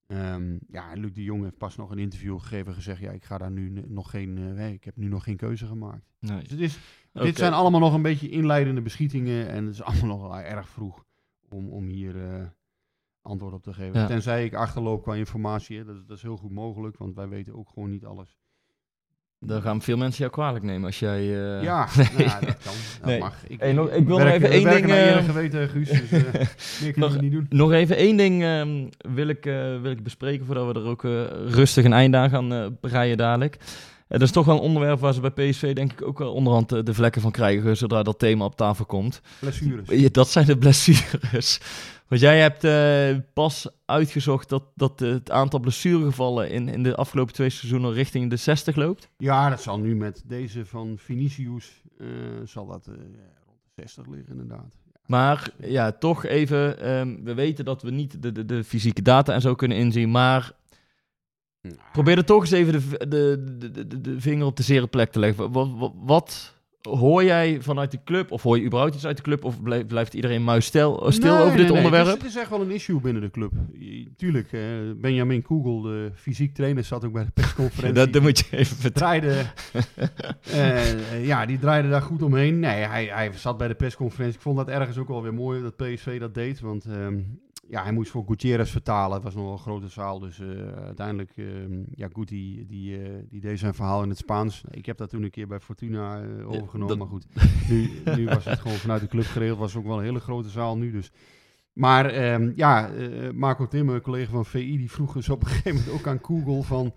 Ehm, 0.06 0.58
ja, 0.68 0.92
Luc 0.94 1.12
de 1.12 1.22
Jong 1.22 1.42
heeft 1.42 1.58
pas 1.58 1.76
nog 1.76 1.90
een 1.90 1.98
interview 1.98 2.38
gegeven 2.38 2.66
en 2.66 2.74
gezegd: 2.74 3.00
ja, 3.00 3.10
ik 3.10 3.24
ga 3.24 3.38
daar 3.38 3.50
nu 3.50 3.84
nog 3.88 4.10
geen, 4.10 4.56
eh, 4.56 4.72
ik 4.72 4.84
heb 4.84 4.96
nu 4.96 5.08
nog 5.08 5.24
geen 5.24 5.36
keuze 5.36 5.66
gemaakt. 5.66 6.12
Nee. 6.18 6.42
Dus 6.42 6.50
het 6.50 6.60
is, 6.60 6.78
dit 7.12 7.36
zijn 7.36 7.52
allemaal 7.52 7.80
nog 7.80 7.94
een 7.94 8.02
beetje 8.02 8.28
inleidende 8.28 8.82
beschietingen 8.82 9.48
en 9.48 9.64
het 9.64 9.74
is 9.74 9.82
allemaal 9.82 10.18
nog 10.18 10.38
erg 10.40 10.68
vroeg 10.68 11.04
om, 11.48 11.68
om 11.68 11.86
hier 11.86 12.32
eh, 12.32 12.46
antwoord 13.20 13.52
op 13.52 13.62
te 13.62 13.72
geven. 13.72 14.00
Ja. 14.00 14.06
Tenzij 14.06 14.44
ik 14.44 14.54
achterloop 14.54 15.02
qua 15.02 15.14
informatie, 15.14 15.78
hè, 15.78 15.84
dat, 15.84 16.08
dat 16.08 16.16
is 16.16 16.22
heel 16.22 16.36
goed 16.36 16.52
mogelijk, 16.52 16.96
want 16.96 17.14
wij 17.14 17.28
weten 17.28 17.54
ook 17.54 17.68
gewoon 17.68 17.90
niet 17.90 18.04
alles. 18.04 18.38
Dan 19.40 19.62
gaan 19.62 19.82
veel 19.82 19.96
mensen 19.96 20.18
jou 20.18 20.30
kwalijk 20.32 20.64
nemen 20.64 20.84
als 20.86 20.98
jij. 20.98 21.18
eh, 21.20 21.62
ja, 21.62 21.88
nee. 21.96 22.06
nou 22.16 22.22
ja, 22.22 22.40
dat 22.40 22.56
kan. 22.64 22.72
Dat 23.00 23.04
Nee. 23.08 23.18
mag. 23.18 23.34
Ik, 23.48 23.60
Hey, 23.60 23.72
nog- 23.72 23.90
ik 23.90 24.06
wil 24.06 24.18
nog 24.18 24.28
even 24.28 24.50
één 24.50 24.70
ding, 24.70 24.90
eh, 24.90 25.24
geweten, 25.24 25.68
Guus, 25.68 25.88
dus 25.88 26.10
meer 26.10 26.92
kunnen 26.92 27.10
Nog- 27.12 27.20
niet 27.20 27.32
doen. 27.32 27.46
Nog 27.48 27.72
even 27.72 27.96
één 27.96 28.16
ding 28.16 28.42
ehm, 28.42 28.86
wil, 29.14 29.28
ik, 29.28 29.46
eh, 29.46 29.80
wil 29.80 29.90
ik 29.90 30.02
bespreken 30.02 30.46
voordat 30.46 30.66
we 30.74 30.80
er 30.80 30.86
ook 30.86 31.02
rustig 31.52 31.84
een 31.84 31.92
einde 31.92 32.16
aan 32.16 32.30
gaan 32.30 32.76
breien 32.80 33.16
dadelijk. 33.16 33.56
Dat 34.08 34.22
is 34.22 34.30
toch 34.30 34.46
wel 34.46 34.54
een 34.54 34.62
onderwerp 34.62 35.00
waar 35.00 35.14
ze 35.14 35.20
bij 35.20 35.30
PSV 35.30 35.74
denk 35.74 35.92
ik 35.92 36.02
ook 36.02 36.18
wel 36.18 36.32
onderhand 36.32 36.68
de, 36.68 36.82
de 36.82 36.94
vlekken 36.94 37.22
van 37.22 37.30
krijgen 37.30 37.76
zodra 37.76 38.02
dat 38.02 38.18
thema 38.18 38.44
op 38.44 38.56
tafel 38.56 38.84
komt. 38.84 39.20
Blessures. 39.40 40.12
Dat 40.12 40.28
zijn 40.28 40.46
de 40.46 40.58
blessures. 40.58 41.60
Want 42.08 42.20
jij 42.20 42.40
hebt 42.40 42.64
eh, 42.64 43.22
pas 43.32 43.68
uitgezocht 43.84 44.48
dat, 44.48 44.62
dat 44.74 45.02
eh, 45.02 45.08
het 45.08 45.30
aantal 45.30 45.60
blessuregevallen 45.60 46.50
in, 46.50 46.68
in 46.68 46.82
de 46.82 46.96
afgelopen 46.96 47.34
twee 47.34 47.50
seizoenen 47.50 47.92
richting 47.92 48.30
de 48.30 48.36
60 48.36 48.76
loopt. 48.76 49.08
Ja, 49.18 49.50
dat 49.50 49.62
zal 49.62 49.78
nu 49.78 49.96
met 49.96 50.22
deze 50.26 50.66
van 50.66 50.94
Vinicius, 50.98 51.82
eh, 51.98 52.06
zal 52.44 52.66
dat 52.66 52.86
eh, 52.86 52.94
rond 53.46 53.58
de 53.74 53.82
60 53.82 54.06
liggen 54.06 54.30
inderdaad. 54.30 54.74
Maar 55.06 55.50
ja, 55.58 55.92
toch 55.92 56.24
even, 56.24 56.80
ehm, 56.80 57.16
we 57.22 57.34
weten 57.34 57.64
dat 57.64 57.82
we 57.82 57.90
niet 57.90 58.22
de, 58.22 58.32
de, 58.32 58.44
de 58.44 58.64
fysieke 58.64 59.02
data 59.02 59.32
en 59.32 59.40
zo 59.40 59.54
kunnen 59.54 59.76
inzien, 59.76 60.10
maar 60.10 60.52
probeer 61.92 62.16
er 62.16 62.24
toch 62.24 62.40
eens 62.40 62.50
even 62.50 62.72
de, 62.72 63.08
de, 63.08 63.58
de, 63.58 63.86
de, 63.86 64.00
de 64.00 64.20
vinger 64.20 64.46
op 64.46 64.56
de 64.56 64.62
zere 64.62 64.86
plek 64.86 65.12
te 65.12 65.18
leggen. 65.18 65.52
Wat, 65.52 65.70
wat, 65.78 65.92
wat 65.96 66.56
hoor 66.86 67.24
jij 67.24 67.58
vanuit 67.60 67.90
de 67.90 67.98
club, 68.04 68.30
of 68.30 68.42
hoor 68.42 68.58
je 68.58 68.64
überhaupt 68.64 68.94
iets 68.94 69.06
uit 69.06 69.16
de 69.16 69.22
club, 69.22 69.44
of 69.44 69.62
blijft, 69.62 69.86
blijft 69.86 70.14
iedereen 70.14 70.44
muis 70.44 70.66
stil, 70.66 70.90
Nee, 70.90 71.30
over 71.30 71.46
nee, 71.46 71.56
dit 71.56 71.66
nee, 71.66 71.76
onderwerp? 71.76 72.06
Het 72.06 72.16
is, 72.16 72.22
het 72.22 72.30
is 72.32 72.36
echt 72.36 72.50
wel 72.50 72.60
een 72.60 72.70
issue 72.70 73.00
binnen 73.00 73.22
de 73.22 73.30
club. 73.30 73.52
Tuurlijk, 74.16 74.52
eh, 74.52 74.60
Benjamin 74.96 75.42
Kugel, 75.42 75.80
de 75.80 76.10
fysiek 76.14 76.54
trainer, 76.54 76.84
zat 76.84 77.04
ook 77.04 77.12
bij 77.12 77.24
de 77.24 77.30
persconferentie. 77.30 77.98
dat, 78.04 78.12
dat 78.12 78.22
moet 78.22 78.38
je 78.38 78.56
even 78.56 78.76
vertellen. 78.76 79.36
eh, 80.52 81.26
ja, 81.26 81.46
die 81.46 81.58
draaide 81.58 81.88
daar 81.88 82.02
goed 82.02 82.22
omheen. 82.22 82.58
Nee, 82.58 82.84
hij, 82.84 83.04
hij 83.04 83.30
zat 83.34 83.58
bij 83.58 83.68
de 83.68 83.74
persconferentie. 83.74 84.36
Ik 84.36 84.42
vond 84.42 84.56
dat 84.56 84.68
ergens 84.68 84.98
ook 84.98 85.08
wel 85.08 85.22
weer 85.22 85.34
mooi 85.34 85.62
dat 85.62 85.76
PSV 85.76 86.20
dat 86.20 86.34
deed. 86.34 86.60
Want 86.60 86.84
ehm, 86.84 87.18
ja, 87.68 87.82
hij 87.82 87.92
moest 87.92 88.10
voor 88.10 88.24
Gutierrez 88.26 88.70
vertalen. 88.70 89.14
Het 89.14 89.24
was 89.24 89.34
nog 89.34 89.44
wel 89.44 89.52
een 89.52 89.58
grote 89.58 89.88
zaal. 89.88 90.18
Dus 90.18 90.40
eh, 90.40 90.46
uiteindelijk, 90.84 91.32
ehm 91.36 91.82
ja, 91.94 92.08
Guti, 92.12 92.66
die, 92.66 93.02
eh, 93.02 93.10
die 93.28 93.40
deed 93.40 93.58
zijn 93.58 93.74
verhaal 93.74 94.02
in 94.02 94.08
het 94.08 94.18
Spaans. 94.18 94.64
Ik 94.70 94.86
heb 94.86 94.96
dat 94.96 95.10
toen 95.10 95.22
een 95.22 95.30
keer 95.30 95.46
bij 95.46 95.60
Fortuna 95.60 96.22
eh, 96.22 96.50
overgenomen. 96.50 96.98
Maar 96.98 97.06
goed, 97.06 97.26
nu, 97.68 97.90
nu 98.16 98.24
was 98.24 98.44
het 98.44 98.58
gewoon 98.58 98.76
vanuit 98.76 99.00
de 99.00 99.08
club 99.08 99.24
geregeld. 99.24 99.58
was 99.58 99.76
ook 99.76 99.86
wel 99.86 99.98
een 99.98 100.04
hele 100.04 100.20
grote 100.20 100.48
zaal 100.48 100.76
nu. 100.76 100.90
Dus. 100.90 101.10
Maar 101.72 102.06
ehm, 102.06 102.52
ja, 102.54 102.90
Marco 103.34 103.68
Timmer, 103.68 103.94
een 103.94 104.00
collega 104.00 104.30
van 104.30 104.46
VI, 104.46 104.76
die 104.76 104.90
vroeg 104.90 105.12
dus 105.12 105.28
op 105.28 105.42
een 105.42 105.48
gegeven 105.48 105.74
moment 105.74 105.90
ook 105.90 106.06
aan 106.06 106.18
Google 106.22 106.62
van... 106.62 106.94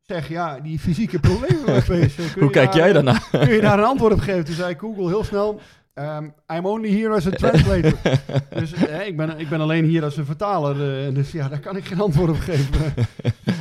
Zeg, 0.00 0.28
ja, 0.28 0.60
die 0.60 0.78
fysieke 0.78 1.20
problemen 1.20 1.64
bij 1.64 1.80
PSV. 1.80 2.32
kun 2.32 2.42
Hoe 2.42 2.50
kijk 2.50 2.66
daar, 2.66 2.76
jij 2.76 2.92
daarnaar? 2.92 3.28
Kun 3.30 3.54
je 3.54 3.60
daar 3.60 3.78
een 3.78 3.84
antwoord 3.84 4.12
op 4.12 4.18
geven? 4.18 4.44
Toen 4.44 4.54
zei 4.54 4.74
Google 4.78 5.06
heel 5.06 5.24
snel... 5.24 5.60
ehm, 5.96 6.24
I'm 6.52 6.66
only 6.66 7.00
here 7.00 7.14
as 7.14 7.26
a 7.26 7.30
translator. 7.30 7.92
dus 8.60 8.72
eh, 8.72 9.06
ik, 9.06 9.16
ben, 9.16 9.38
ik 9.38 9.48
ben 9.48 9.60
alleen 9.60 9.84
hier 9.84 10.04
als 10.04 10.16
een 10.16 10.24
vertaler. 10.24 11.06
eh, 11.06 11.14
dus 11.14 11.32
ja, 11.32 11.48
daar 11.48 11.60
kan 11.60 11.76
ik 11.76 11.84
geen 11.84 12.00
antwoord 12.00 12.30
op 12.30 12.38
geven. 12.38 12.94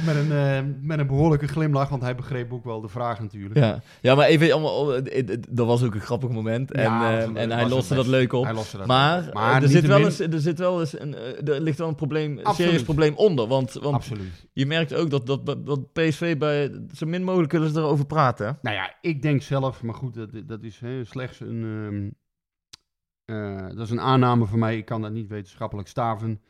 met, 0.06 0.16
een, 0.16 0.32
eh, 0.32 0.60
met 0.82 1.00
een 1.00 1.08
behoorlijke 1.08 1.48
glimlach, 1.48 1.90
want 1.90 2.02
hij 2.02 2.16
begreep 2.16 2.54
ook 2.54 2.64
wel 2.64 2.82
de 2.82 2.88
vraag 2.88 3.20
natuurlijk. 3.20 3.56
Ja. 3.60 3.82
ja, 4.02 4.16
maar 4.16 4.26
even, 4.28 4.52
allemaal, 4.52 4.96
eh, 4.96 5.38
dat 5.50 5.68
was 5.68 5.84
ook 5.84 5.94
een 5.96 6.02
grappig 6.02 6.30
moment. 6.30 6.72
En, 6.72 6.84
Ja, 6.84 7.20
eh, 7.20 7.42
en 7.42 7.52
hij 7.52 7.68
loste 7.68 7.96
dat 7.96 8.08
leuk 8.08 8.34
op. 8.34 8.46
Dat 8.46 8.86
Maar, 8.88 9.30
eh, 9.30 9.56
er, 9.62 9.68
zit 9.68 9.86
wel 9.86 10.00
eens, 10.00 10.20
er 10.20 10.40
zit 10.40 10.60
wel 10.60 10.80
eens 10.80 11.00
een, 11.00 11.16
er 11.46 11.62
ligt 11.62 11.78
wel 11.78 11.88
een 11.88 11.96
probleem, 11.96 12.38
Absoluut. 12.38 12.56
serieus 12.56 12.84
probleem 12.84 13.14
onder. 13.16 13.48
Want, 13.48 13.74
want 13.74 13.96
Absoluut. 13.96 14.48
je 14.54 14.66
merkt 14.66 14.94
ook 14.94 15.10
dat, 15.10 15.26
dat, 15.26 15.46
dat, 15.46 15.94
PSV 15.94 16.38
bij 16.38 16.72
zo 16.94 17.06
min 17.06 17.24
mogelijk 17.24 17.52
willen 17.52 17.70
ze 17.70 17.80
erover 17.80 18.06
praten. 18.06 18.58
Nou 18.62 18.76
ja, 18.76 18.94
ik 19.02 19.22
denk 19.22 19.42
zelf, 19.42 19.84
maar 19.84 19.96
goed, 19.96 20.14
dat, 20.14 20.30
dat 20.46 20.64
is 20.64 20.80
hè, 20.80 21.04
slechts 21.04 21.40
een, 21.40 21.64
ehm, 21.64 22.10
eh, 23.26 23.68
dat 23.68 23.80
is 23.80 23.90
een 23.90 24.02
aanname 24.02 24.46
van 24.46 24.60
mij. 24.60 24.78
Ik 24.78 24.86
kan 24.86 25.02
dat 25.02 25.12
niet 25.12 25.28
wetenschappelijk 25.28 25.88
staven. 25.88 26.42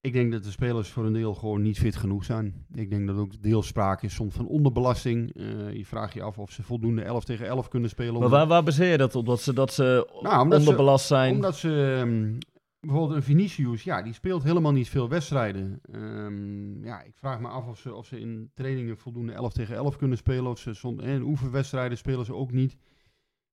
Ik 0.00 0.12
denk 0.12 0.32
dat 0.32 0.44
de 0.44 0.50
spelers 0.50 0.88
voor 0.88 1.04
een 1.06 1.12
deel 1.12 1.34
gewoon 1.34 1.62
niet 1.62 1.78
fit 1.78 1.96
genoeg 1.96 2.24
zijn. 2.24 2.66
Ik 2.74 2.90
denk 2.90 3.06
dat 3.06 3.16
ook 3.16 3.42
deels 3.42 3.66
sprake 3.66 4.06
is 4.06 4.14
soms 4.14 4.34
van 4.34 4.46
onderbelasting. 4.46 5.34
Eh, 5.34 5.72
je 5.72 5.86
vraagt 5.86 6.14
je 6.14 6.22
af 6.22 6.38
of 6.38 6.50
ze 6.50 6.62
voldoende 6.62 7.02
11 7.02 7.24
tegen 7.24 7.46
11 7.46 7.68
kunnen 7.68 7.88
spelen. 7.90 8.20
Maar 8.20 8.28
waar, 8.28 8.46
waar 8.46 8.62
baseer 8.62 8.90
je 8.90 8.96
dat 8.96 9.14
op? 9.14 9.26
Dat 9.26 9.40
ze, 9.40 9.52
dat 9.52 9.72
ze 9.72 10.10
Nou, 10.22 10.50
ze- 10.50 10.56
onderbelast 10.56 11.06
zijn? 11.06 11.34
Omdat 11.34 11.56
ze 11.56 11.96
ehm, 12.00 12.38
bijvoorbeeld 12.80 13.16
een 13.16 13.22
Vinicius, 13.22 13.82
ja, 13.82 14.02
die 14.02 14.12
speelt 14.12 14.42
helemaal 14.42 14.72
niet 14.72 14.88
veel 14.88 15.08
wedstrijden. 15.08 15.80
Ehm, 15.92 16.84
ja, 16.84 17.02
ik 17.02 17.16
vraag 17.16 17.40
me 17.40 17.48
af 17.48 17.66
of 17.66 17.78
ze, 17.78 17.94
of 17.94 18.06
ze 18.06 18.20
in 18.20 18.50
trainingen 18.54 18.96
voldoende 18.96 19.32
11 19.32 19.52
tegen 19.52 19.74
11 19.76 19.96
kunnen 19.96 20.16
spelen. 20.18 20.46
Of 20.50 20.58
ze 20.58 20.74
soms 20.74 21.02
in 21.02 21.22
oefenwedstrijden 21.22 21.98
spelen 21.98 22.24
ze 22.24 22.34
ook 22.34 22.52
niet. 22.52 22.76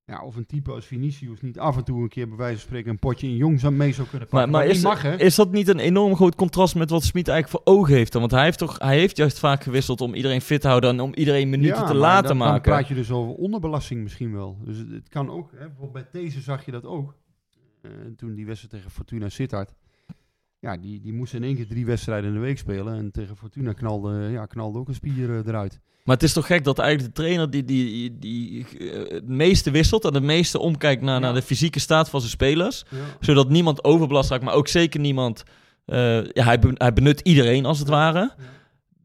Ja, 0.07 0.23
of 0.23 0.35
een 0.35 0.45
type 0.45 0.71
als 0.71 0.85
Vinicius 0.85 1.41
niet 1.41 1.59
af 1.59 1.77
en 1.77 1.83
toe 1.83 2.01
een 2.01 2.09
keer 2.09 2.27
bij 2.27 2.37
wijze 2.37 2.53
van 2.57 2.67
spreken 2.67 2.89
een 2.89 2.99
potje 2.99 3.27
in 3.27 3.35
jong 3.35 3.59
zou- 3.59 3.73
mee 3.73 3.93
zou 3.93 4.07
kunnen 4.07 4.27
Maar, 4.31 4.39
pakken. 4.41 4.51
maar 4.51 4.61
Wat 4.67 4.75
is, 4.75 4.77
niet 4.77 4.85
mag, 4.93 5.01
hè? 5.01 5.15
is 5.19 5.35
dat 5.35 5.51
niet 5.51 5.67
een 5.67 5.79
enorm 5.79 6.15
groot 6.15 6.35
contrast 6.35 6.75
met 6.75 6.89
wat 6.89 7.03
Smit 7.03 7.27
eigenlijk 7.27 7.63
voor 7.65 7.73
ogen 7.73 7.93
heeft? 7.95 8.11
dan? 8.11 8.21
Want 8.21 8.33
hij 8.33 8.43
heeft, 8.43 8.57
toch, 8.57 8.79
hij 8.79 8.97
heeft 8.99 9.17
juist 9.17 9.39
vaak 9.39 9.63
gewisseld 9.63 10.01
om 10.01 10.13
iedereen 10.13 10.41
fit 10.41 10.61
te 10.61 10.67
houden 10.67 10.89
en 10.89 10.99
om 10.99 11.13
iedereen 11.13 11.49
minuten 11.49 11.75
Ja, 11.75 11.81
te 11.85 11.91
maar 11.93 12.01
laten 12.01 12.27
dan, 12.27 12.37
maken. 12.37 12.53
Dan 12.53 12.61
praat 12.73 12.87
je 12.87 12.93
dus 12.93 13.11
over 13.11 13.33
onderbelasting 13.35 14.01
misschien 14.03 14.33
wel. 14.33 14.57
Dus 14.65 14.77
het, 14.77 14.91
het 14.91 15.09
kan 15.09 15.29
ook, 15.29 15.51
hè, 15.51 15.57
bijvoorbeeld 15.67 16.11
bij 16.11 16.21
deze 16.21 16.41
zag 16.41 16.65
je 16.65 16.71
dat 16.71 16.85
ook. 16.85 17.15
Eh, 17.81 17.91
toen 18.17 18.33
die 18.35 18.45
wedstrijd 18.45 18.73
tegen 18.73 18.91
Fortuna 18.91 19.29
Sittard. 19.29 19.73
Ja, 20.59 20.77
die, 20.77 21.01
die 21.01 21.13
moest 21.13 21.33
in 21.33 21.43
één 21.43 21.55
keer 21.55 21.67
drie 21.67 21.85
wedstrijden 21.85 22.27
in 22.29 22.35
de 22.35 22.41
week 22.41 22.57
spelen. 22.57 22.93
En 22.97 23.11
tegen 23.11 23.37
Fortuna 23.37 23.73
knalde, 23.73 24.27
ja, 24.31 24.45
knalde 24.45 24.79
ook 24.79 24.87
een 24.87 24.93
spier 24.93 25.29
eh, 25.29 25.45
eruit. 25.45 25.79
Maar 26.05 26.15
het 26.15 26.23
is 26.23 26.33
toch 26.33 26.45
gek 26.45 26.63
dat 26.63 26.79
eigenlijk 26.79 27.15
de 27.15 27.21
trainer 27.21 27.49
die, 27.49 27.63
die, 27.65 28.17
die, 28.19 28.65
eh, 28.79 29.13
het 29.13 29.27
meeste 29.27 29.71
wisselt 29.71 30.05
en 30.05 30.13
het 30.13 30.23
meeste 30.23 30.59
omkijkt 30.59 31.01
naar, 31.01 31.13
Ja. 31.13 31.19
naar 31.19 31.33
de 31.33 31.41
fysieke 31.41 31.79
staat 31.79 32.09
van 32.09 32.19
zijn 32.19 32.31
spelers. 32.31 32.83
Ja. 32.89 32.97
Zodat 33.19 33.49
niemand 33.49 33.83
overbelast 33.83 34.29
raakt, 34.29 34.43
maar 34.43 34.53
ook 34.53 34.67
zeker 34.67 34.99
niemand... 34.99 35.43
eh, 35.85 36.23
ja, 36.25 36.43
hij, 36.43 36.59
ben- 36.59 36.75
hij 36.77 36.93
benut 36.93 37.19
iedereen 37.19 37.65
als 37.65 37.79
het 37.79 37.87
ware. 37.87 38.33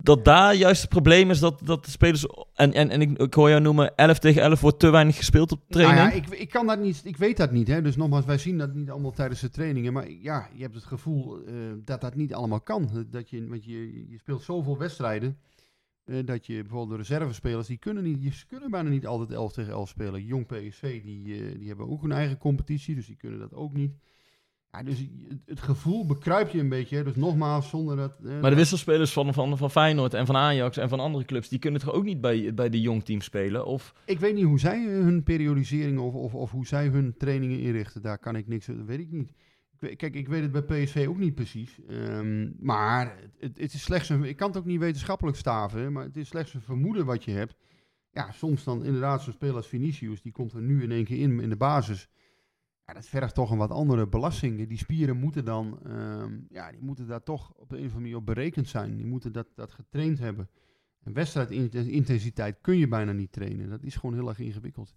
Dat 0.03 0.25
daar 0.25 0.55
juist 0.55 0.81
het 0.81 0.91
probleem 0.91 1.31
is 1.31 1.39
dat, 1.39 1.61
dat 1.65 1.85
de 1.85 1.91
spelers... 1.91 2.27
En, 2.55 2.73
en, 2.73 2.91
en 2.91 3.01
ik, 3.01 3.19
ik 3.19 3.35
hoor 3.35 3.49
jou 3.49 3.61
noemen, 3.61 3.95
11 3.97 4.19
tegen 4.19 4.43
11 4.43 4.61
wordt 4.61 4.79
te 4.79 4.91
weinig 4.91 5.17
gespeeld 5.17 5.53
op 5.53 5.61
training. 5.69 5.99
Nou 5.99 6.11
ja, 6.11 6.17
ik, 6.17 6.29
ik 6.41 6.49
kan 6.51 6.67
dat 6.67 6.79
niet, 6.81 7.01
ik 7.05 7.17
weet 7.17 7.37
dat 7.37 7.51
niet. 7.53 7.69
Hè. 7.69 7.83
Dus 7.83 7.97
nogmaals, 7.97 8.25
wij 8.25 8.39
zien 8.39 8.59
dat 8.59 8.75
niet 8.75 8.91
allemaal 8.91 9.11
tijdens 9.13 9.41
de 9.41 9.49
trainingen. 9.51 9.93
Maar 9.93 10.11
ja, 10.11 10.49
je 10.55 10.63
hebt 10.63 10.75
het 10.75 10.85
gevoel 10.85 11.39
eh, 11.47 11.55
dat 11.85 12.01
dat 12.01 12.15
niet 12.15 12.35
allemaal 12.35 12.61
kan. 12.61 13.07
Dat 13.11 13.31
je, 13.31 13.47
want 13.49 13.65
je, 13.65 14.07
je 14.11 14.19
speelt 14.19 14.43
zoveel 14.43 14.79
wedstrijden. 14.79 15.37
Eh, 16.11 16.27
dat 16.27 16.47
je 16.47 16.55
bijvoorbeeld 16.61 16.91
de 16.91 16.97
reservespelers, 16.97 17.67
die 17.67 17.79
kunnen, 17.79 18.03
niet, 18.03 18.21
die 18.21 18.33
kunnen 18.49 18.71
bijna 18.71 18.89
niet 18.89 19.07
altijd 19.07 19.31
11 19.31 19.53
tegen 19.53 19.73
11 19.73 19.89
spelen. 19.89 20.25
Jong 20.25 20.47
PSV, 20.47 21.03
die, 21.03 21.35
eh, 21.35 21.59
die 21.59 21.69
hebben 21.69 21.89
ook 21.91 22.03
hun 22.03 22.13
eigen 22.13 22.39
competitie, 22.39 22.95
dus 22.95 23.07
die 23.07 23.17
kunnen 23.17 23.39
dat 23.39 23.55
ook 23.55 23.73
niet. 23.73 23.93
Ja, 24.73 24.83
dus 24.83 24.99
het, 24.99 25.41
het 25.47 25.61
gevoel 25.61 26.07
bekruipt 26.07 26.53
je 26.53 26.59
een 26.59 26.69
beetje. 26.69 26.97
hè. 26.97 27.05
Dus 27.05 27.15
nogmaals, 27.17 27.69
zonder 27.69 27.97
dat... 27.97 28.13
eh, 28.25 28.41
Maar 28.41 28.51
de 28.51 28.57
wisselspelers 28.57 29.13
van, 29.13 29.35
van, 29.35 29.59
van 29.59 29.71
Feyenoord 29.71 30.15
en 30.15 30.27
van 30.27 30.37
Ajax 30.37 30.77
en 30.77 30.89
van 30.89 31.01
andere 31.01 31.25
clubs... 31.25 31.49
die 31.49 31.59
kunnen 31.59 31.81
toch 31.81 31.93
ook 31.93 32.05
niet 32.05 32.21
bij, 32.21 32.55
bij 32.55 32.69
de 32.69 32.81
jong 32.81 33.05
team 33.05 33.21
spelen? 33.21 33.67
Of... 33.67 33.95
Ik 34.07 34.21
weet 34.21 34.35
niet 34.35 34.45
hoe 34.45 34.59
zij 34.59 34.85
hun 34.85 35.23
periodisering 35.23 35.99
of, 35.99 36.15
of, 36.15 36.35
of 36.35 36.51
hoe 36.51 36.67
zij 36.67 36.87
hun 36.87 37.15
trainingen 37.19 37.59
inrichten. 37.61 38.03
Daar 38.03 38.19
kan 38.19 38.37
ik 38.37 38.49
niks, 38.49 38.67
dat 38.67 38.77
weet 38.87 39.01
ik 39.01 39.11
niet. 39.11 39.33
Kijk, 39.81 40.15
ik 40.15 40.29
weet 40.29 40.43
het 40.43 40.67
bij 40.67 40.85
PSV 40.85 41.07
ook 41.09 41.19
niet 41.19 41.35
precies. 41.35 41.81
Ehm, 41.89 42.51
maar 42.59 43.17
het, 43.39 43.59
het 43.59 43.75
is 43.75 43.83
slechts 43.83 44.09
een, 44.09 44.25
ik 44.25 44.37
kan 44.37 44.49
het 44.49 44.57
ook 44.57 44.65
niet 44.65 44.81
wetenschappelijk 44.81 45.37
staven, 45.37 45.93
maar 45.93 46.05
het 46.05 46.17
is 46.17 46.29
slechts 46.29 46.55
een 46.55 46.61
vermoeden 46.61 47.07
wat 47.07 47.25
je 47.25 47.31
hebt. 47.31 47.57
Ja, 48.11 48.33
soms 48.33 48.65
dan 48.65 48.85
inderdaad 48.85 49.23
zo'n 49.23 49.33
speler 49.33 49.57
als 49.57 49.69
Vinicius, 49.69 50.23
die 50.23 50.33
komt 50.33 50.53
er 50.53 50.63
nu 50.63 50.83
in 50.83 50.91
één 50.91 51.05
keer 51.05 51.19
in, 51.19 51.41
in 51.41 51.49
de 51.49 51.57
basis. 51.57 52.09
Ja, 52.87 52.95
dat 52.95 53.07
vergt 53.07 53.35
toch 53.35 53.51
een 53.51 53.59
wat 53.59 53.71
andere 53.71 54.09
belasting. 54.09 54.69
Die 54.69 54.79
spieren 54.79 55.17
moeten 55.17 55.45
dan, 55.45 55.79
ehm, 55.85 56.39
ja, 56.49 56.71
die 56.71 56.81
moeten 56.81 57.07
daar 57.07 57.23
toch 57.23 57.53
op 57.57 57.69
de 57.69 57.77
een 57.77 57.85
of 57.85 57.95
andere 57.95 58.01
manier 58.01 58.17
op 58.17 58.27
berekend 58.27 58.69
zijn. 58.69 58.97
Die 58.97 59.07
moeten 59.07 59.33
dat, 59.33 59.47
dat 59.55 59.73
getraind 59.73 60.19
hebben. 60.19 60.49
En 61.03 61.13
wedstrijdintensiteit 61.13 62.59
kun 62.61 62.79
je 62.79 62.89
bijna 62.89 63.13
niet 63.13 63.33
trainen. 63.33 63.69
Dat 63.69 63.83
is 63.83 63.97
gewoon 63.97 64.15
heel 64.15 64.29
erg 64.29 64.39
ingewikkeld. 64.39 64.95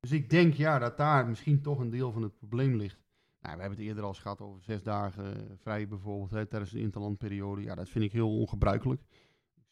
Dus 0.00 0.12
ik 0.12 0.30
denk 0.30 0.54
ja, 0.54 0.78
dat 0.78 0.96
daar 0.96 1.26
misschien 1.28 1.60
toch 1.60 1.78
een 1.78 1.90
deel 1.90 2.12
van 2.12 2.22
het 2.22 2.36
probleem 2.36 2.76
ligt. 2.76 3.03
Nou, 3.44 3.56
we 3.56 3.60
hebben 3.62 3.78
het 3.78 3.88
eerder 3.88 4.04
al 4.04 4.14
gehad 4.14 4.40
over 4.40 4.62
zes 4.62 4.82
dagen 4.82 5.58
vrij 5.62 5.88
bijvoorbeeld 5.88 6.30
hè, 6.30 6.46
tijdens 6.46 6.70
de 6.70 6.80
interlandperiode. 6.80 7.62
Ja, 7.62 7.74
dat 7.74 7.88
vind 7.88 8.04
ik 8.04 8.12
heel 8.12 8.38
ongebruikelijk. 8.38 9.02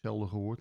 Zelden 0.01 0.29
gehoord. 0.29 0.61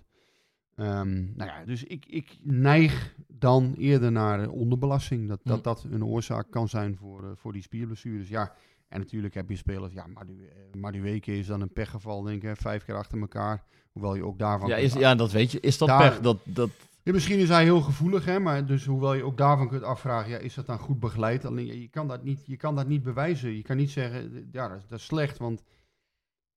Ehm, 0.75 1.13
nou 1.35 1.49
ja, 1.49 1.65
dus 1.65 1.83
ik, 1.83 2.05
ik 2.05 2.37
neig 2.43 3.15
dan 3.27 3.73
eerder 3.77 4.11
naar 4.11 4.49
onderbelasting. 4.49 5.27
Dat, 5.27 5.39
dat 5.43 5.57
Hm. 5.57 5.63
dat 5.63 5.83
een 5.91 6.05
oorzaak 6.05 6.51
kan 6.51 6.67
zijn 6.69 6.95
voor, 6.97 7.23
eh, 7.23 7.29
voor 7.35 7.53
die 7.53 7.61
spierblessures. 7.61 8.29
Ja, 8.29 8.53
en 8.87 8.99
natuurlijk 8.99 9.33
heb 9.33 9.49
je 9.49 9.55
spelers. 9.55 9.93
Ja, 9.93 10.07
Madu- 10.07 10.47
eh, 10.47 10.79
Madueke 10.79 11.37
is 11.37 11.47
dan 11.47 11.61
een 11.61 11.73
pechgeval, 11.73 12.21
denk 12.21 12.35
ik. 12.35 12.41
Hè, 12.49 12.55
vijf 12.55 12.85
keer 12.85 12.95
achter 12.95 13.19
elkaar. 13.19 13.63
Hoewel 13.91 14.15
je 14.15 14.25
ook 14.25 14.39
daarvan... 14.39 14.69
Ja, 14.69 14.75
is, 14.75 14.93
ja, 14.93 15.15
dat 15.15 15.31
weet 15.31 15.51
je. 15.51 15.59
Is 15.59 15.77
dat 15.77 15.87
Daar- 15.87 16.09
pech? 16.11 16.19
Dat, 16.21 16.37
dat, 16.43 16.69
ja, 17.03 17.11
misschien 17.11 17.39
is 17.39 17.49
hij 17.49 17.63
heel 17.63 17.81
gevoelig, 17.81 18.25
hè, 18.25 18.39
maar 18.39 18.65
dus 18.65 18.85
hoewel 18.85 19.13
je 19.13 19.23
ook 19.23 19.37
daarvan 19.37 19.67
kunt 19.69 19.83
afvragen, 19.83 20.29
ja, 20.31 20.37
is 20.37 20.53
dat 20.53 20.65
dan 20.65 20.79
goed 20.79 20.99
begeleid? 20.99 21.45
Alleen 21.45 21.65
ja, 21.65 21.73
je 21.73 21.87
kan 21.89 22.07
dat 22.07 22.23
niet, 22.23 22.45
je 22.45 22.57
kan 22.57 22.75
dat 22.75 22.87
niet 22.87 23.03
bewijzen. 23.03 23.55
Je 23.55 23.61
kan 23.61 23.77
niet 23.77 23.91
zeggen, 23.91 24.35
eh, 24.35 24.41
ja, 24.51 24.67
dat, 24.67 24.77
is- 24.77 24.87
dat 24.87 24.99
is 24.99 25.05
slecht, 25.05 25.37
want 25.37 25.63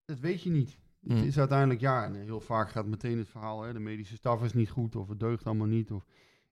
dat 0.04 0.18
weet 0.20 0.42
je 0.42 0.50
niet. 0.50 0.78
Het 1.00 1.12
Hmm. 1.12 1.22
is 1.26 1.38
uiteindelijk, 1.38 1.80
ja, 1.80 2.04
en 2.04 2.14
heel 2.14 2.40
vaak 2.40 2.70
gaat 2.70 2.86
meteen 2.86 3.18
het 3.18 3.28
verhaal, 3.28 3.62
hè, 3.62 3.72
de 3.72 3.78
medische 3.78 4.16
staf 4.16 4.42
is 4.42 4.52
niet 4.52 4.70
goed 4.70 4.96
of 4.96 5.08
het 5.08 5.20
deugt 5.20 5.46
allemaal 5.46 5.66
niet. 5.66 5.90
Of, 5.90 6.04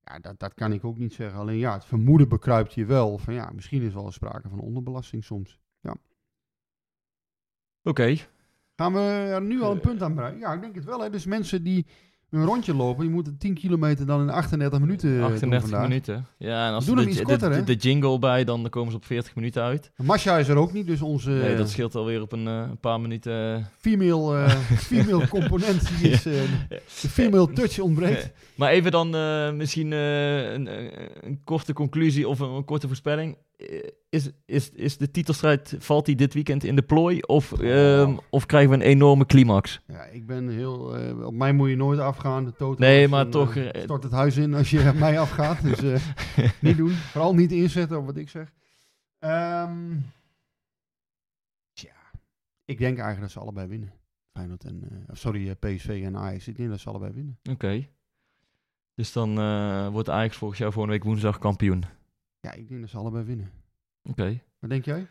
ja, 0.05 0.19
dat, 0.19 0.39
dat 0.39 0.55
kan 0.55 0.73
ik 0.73 0.85
ook 0.85 0.99
niet 0.99 1.13
zeggen. 1.15 1.39
Alleen 1.41 1.59
ja, 1.59 1.73
het 1.73 1.85
vermoeden 1.85 2.29
bekruipt 2.29 2.75
je 2.75 2.85
wel 2.85 3.19
van 3.19 3.35
ja, 3.35 3.51
misschien 3.55 3.83
is 3.83 3.95
wel 3.95 4.11
sprake 4.11 4.49
van 4.49 4.61
onderbelasting 4.61 5.25
soms. 5.25 5.61
Oké. 7.85 8.17
Gaan 8.77 8.93
we 8.93 8.99
er 9.01 9.43
nu 9.43 9.61
al 9.63 9.73
een 9.73 9.81
punt 9.81 10.03
aan 10.03 10.15
bereiken? 10.15 10.41
Ja, 10.41 10.53
ik 10.53 10.61
denk 10.61 10.75
het 10.75 10.85
wel. 10.85 11.01
Hè. 11.01 11.11
Dus 11.11 11.27
mensen 11.27 11.63
die 11.63 11.87
een 12.33 12.45
rondje 12.45 12.75
lopen. 12.75 13.05
Je 13.05 13.11
moet 13.11 13.27
het 13.27 13.41
10 13.41 13.55
kilometer 13.55 14.07
dan 14.07 14.21
in 14.21 14.31
38 14.31 14.79
minuten 14.81 15.09
eh, 15.11 15.17
doen 15.17 15.25
38 15.25 15.69
vandaag. 15.71 15.89
minuten. 15.89 16.27
Ja, 16.39 16.67
en 16.69 16.73
als 16.75 16.87
er 16.89 16.95
hem 16.95 17.05
de, 17.05 17.11
iets 17.11 17.19
de- 17.19 17.25
korter, 17.25 17.51
hè? 17.51 17.59
de, 17.65 17.65
de 17.65 17.75
jingle 17.89 18.19
bij, 18.19 18.45
dan 18.45 18.69
komen 18.69 18.91
ze 18.91 18.97
op 18.97 19.05
40 19.05 19.35
minuten 19.35 19.63
uit. 19.63 19.91
Masha 19.97 20.39
is 20.39 20.49
er 20.49 20.57
ook 20.57 20.73
niet, 20.73 20.87
dus 20.87 21.03
onze 21.03 21.31
Nee, 21.31 21.57
dat 21.57 21.71
scheelt 21.71 21.95
alweer 21.95 22.21
op 22.21 22.33
een, 22.33 22.47
eh, 22.47 22.55
een 22.71 22.79
paar 22.81 23.01
minuten. 23.01 23.57
eh. 23.57 23.65
female, 23.79 24.45
eh, 24.45 24.51
female 24.93 25.29
component, 25.29 25.99
die 26.01 26.11
is, 26.11 26.23
de 26.23 26.49
female 26.91 27.53
touch 27.53 27.79
ontbreekt. 27.79 28.31
Maar 28.55 28.71
even 28.71 28.91
dan 28.91 29.11
misschien 29.57 29.91
een, 29.91 30.67
een- 30.67 30.91
een 31.21 31.41
korte 31.45 31.73
conclusie 31.73 32.29
of 32.29 32.39
een, 32.41 32.49
een 32.51 32.65
korte 32.65 32.87
voorspelling. 32.87 33.37
Eh, 33.69 33.89
Is, 34.09 34.31
is, 34.47 34.71
is 34.71 34.97
de 34.97 35.11
titelstrijd, 35.11 35.75
valt 35.79 36.07
die 36.07 36.17
dit 36.17 36.35
weekend 36.35 36.65
in 36.65 36.77
de 36.77 36.83
plooi? 36.83 37.21
Of, 37.21 37.53
ehm, 37.61 38.17
of 38.31 38.47
krijgen 38.47 38.71
we 38.71 38.77
een 38.77 38.83
enorme 38.91 39.27
climax? 39.27 39.81
Ja, 39.87 40.05
ik 40.05 40.27
ben 40.27 40.49
heel... 40.49 40.97
eh, 40.97 41.27
op 41.27 41.35
mij 41.35 41.53
moet 41.53 41.69
je 41.69 41.77
nooit 41.77 41.99
afgaan. 41.99 42.45
De 42.45 42.51
total 42.51 42.75
Nee, 42.89 43.09
maar 43.09 43.25
een, 43.25 43.31
toch, 43.31 43.57
eh, 43.57 43.75
eh, 43.75 43.83
stort 43.83 44.03
het 44.03 44.13
huis 44.13 44.37
in 44.37 44.55
als 44.55 44.71
je 44.71 44.89
op 44.95 44.99
mij 44.99 45.19
afgaat. 45.21 45.63
Dus 45.63 45.83
eh, 45.83 46.51
niet 46.61 46.77
doen. 46.77 46.91
Vooral 46.91 47.35
niet 47.35 47.53
inzetten 47.53 47.99
op 47.99 48.07
wat 48.07 48.17
ik 48.17 48.29
zeg. 48.29 48.53
Ehm 49.19 49.97
tja, 51.73 51.95
ik 52.65 52.79
denk 52.79 52.99
eigenlijk 52.99 53.21
dat 53.21 53.31
ze 53.31 53.41
allebei 53.41 53.67
winnen. 53.69 53.93
Feyenoord 54.33 54.65
en... 54.65 54.83
eh, 54.91 55.15
sorry, 55.15 55.49
eh, 55.49 55.55
PSV 55.75 56.03
en 56.05 56.17
Ajax. 56.17 56.49
Ik 56.49 56.57
denk 56.57 56.69
dat 56.71 56.81
ze 56.81 56.89
allebei 56.89 57.13
winnen. 57.13 57.39
Oké. 57.51 57.89
Dus 58.95 59.13
dan 59.13 59.39
eh, 59.39 59.89
wordt 59.89 60.09
Ajax 60.09 60.37
volgens 60.37 60.61
jou 60.61 60.73
volgende 60.73 60.97
week 60.99 61.07
woensdag 61.07 61.39
kampioen. 61.39 61.85
Ja, 62.43 62.53
ik 62.53 62.69
denk 62.69 62.81
dat 62.81 62.91
ze 62.91 62.97
allebei 62.97 63.25
winnen. 63.25 63.53
Oké. 64.03 64.43
Wat 64.59 64.71
denk 64.71 64.85
jij? 64.85 65.09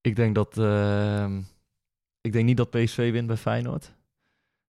Ik 0.00 0.16
denk 0.16 0.34
dat... 0.34 0.58
ehm, 0.58 1.42
ik 2.20 2.32
denk 2.32 2.44
niet 2.46 2.56
dat 2.56 2.70
PSV 2.70 3.10
wint 3.12 3.26
bij 3.26 3.36
Feyenoord. 3.36 3.94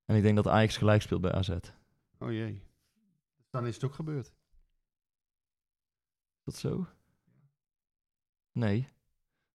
En 0.06 0.16
ik 0.16 0.22
denk 0.22 0.36
dat 0.36 0.48
Ajax 0.48 0.78
gelijk 0.78 1.02
speelt 1.02 1.22
bij 1.22 1.32
AZ. 1.32 1.50
Is 1.50 1.72
Oh 2.20 2.32
jee. 2.32 2.62
Dan 3.50 3.68
is 3.68 3.76
het 3.76 3.84
ook 3.84 3.94
gebeurd. 3.94 4.34
dat 6.44 6.56
zo? 6.56 6.88
Nee. 8.52 8.90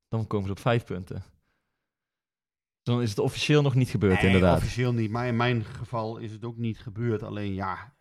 Dan 0.09 0.27
komen 0.27 0.47
ze 0.47 0.53
op 0.53 0.59
vijf 0.59 0.85
punten. 0.85 1.23
Dan 2.83 3.03
is 3.03 3.11
het 3.11 3.19
officieel 3.19 3.63
nog 3.63 3.75
niet 3.75 3.89
gebeurd, 3.89 4.17
Nee, 4.17 4.27
inderdaad. 4.27 4.57
officieel 4.57 4.93
niet. 4.93 5.11
Maar 5.11 5.27
in 5.27 5.37
mijn 5.37 5.65
geval 5.65 6.17
is 6.17 6.33
het 6.33 6.45
ook 6.45 6.57
niet 6.57 6.79
gebeurd. 6.79 7.23
Alleen 7.23 7.55
ja, 7.55 7.95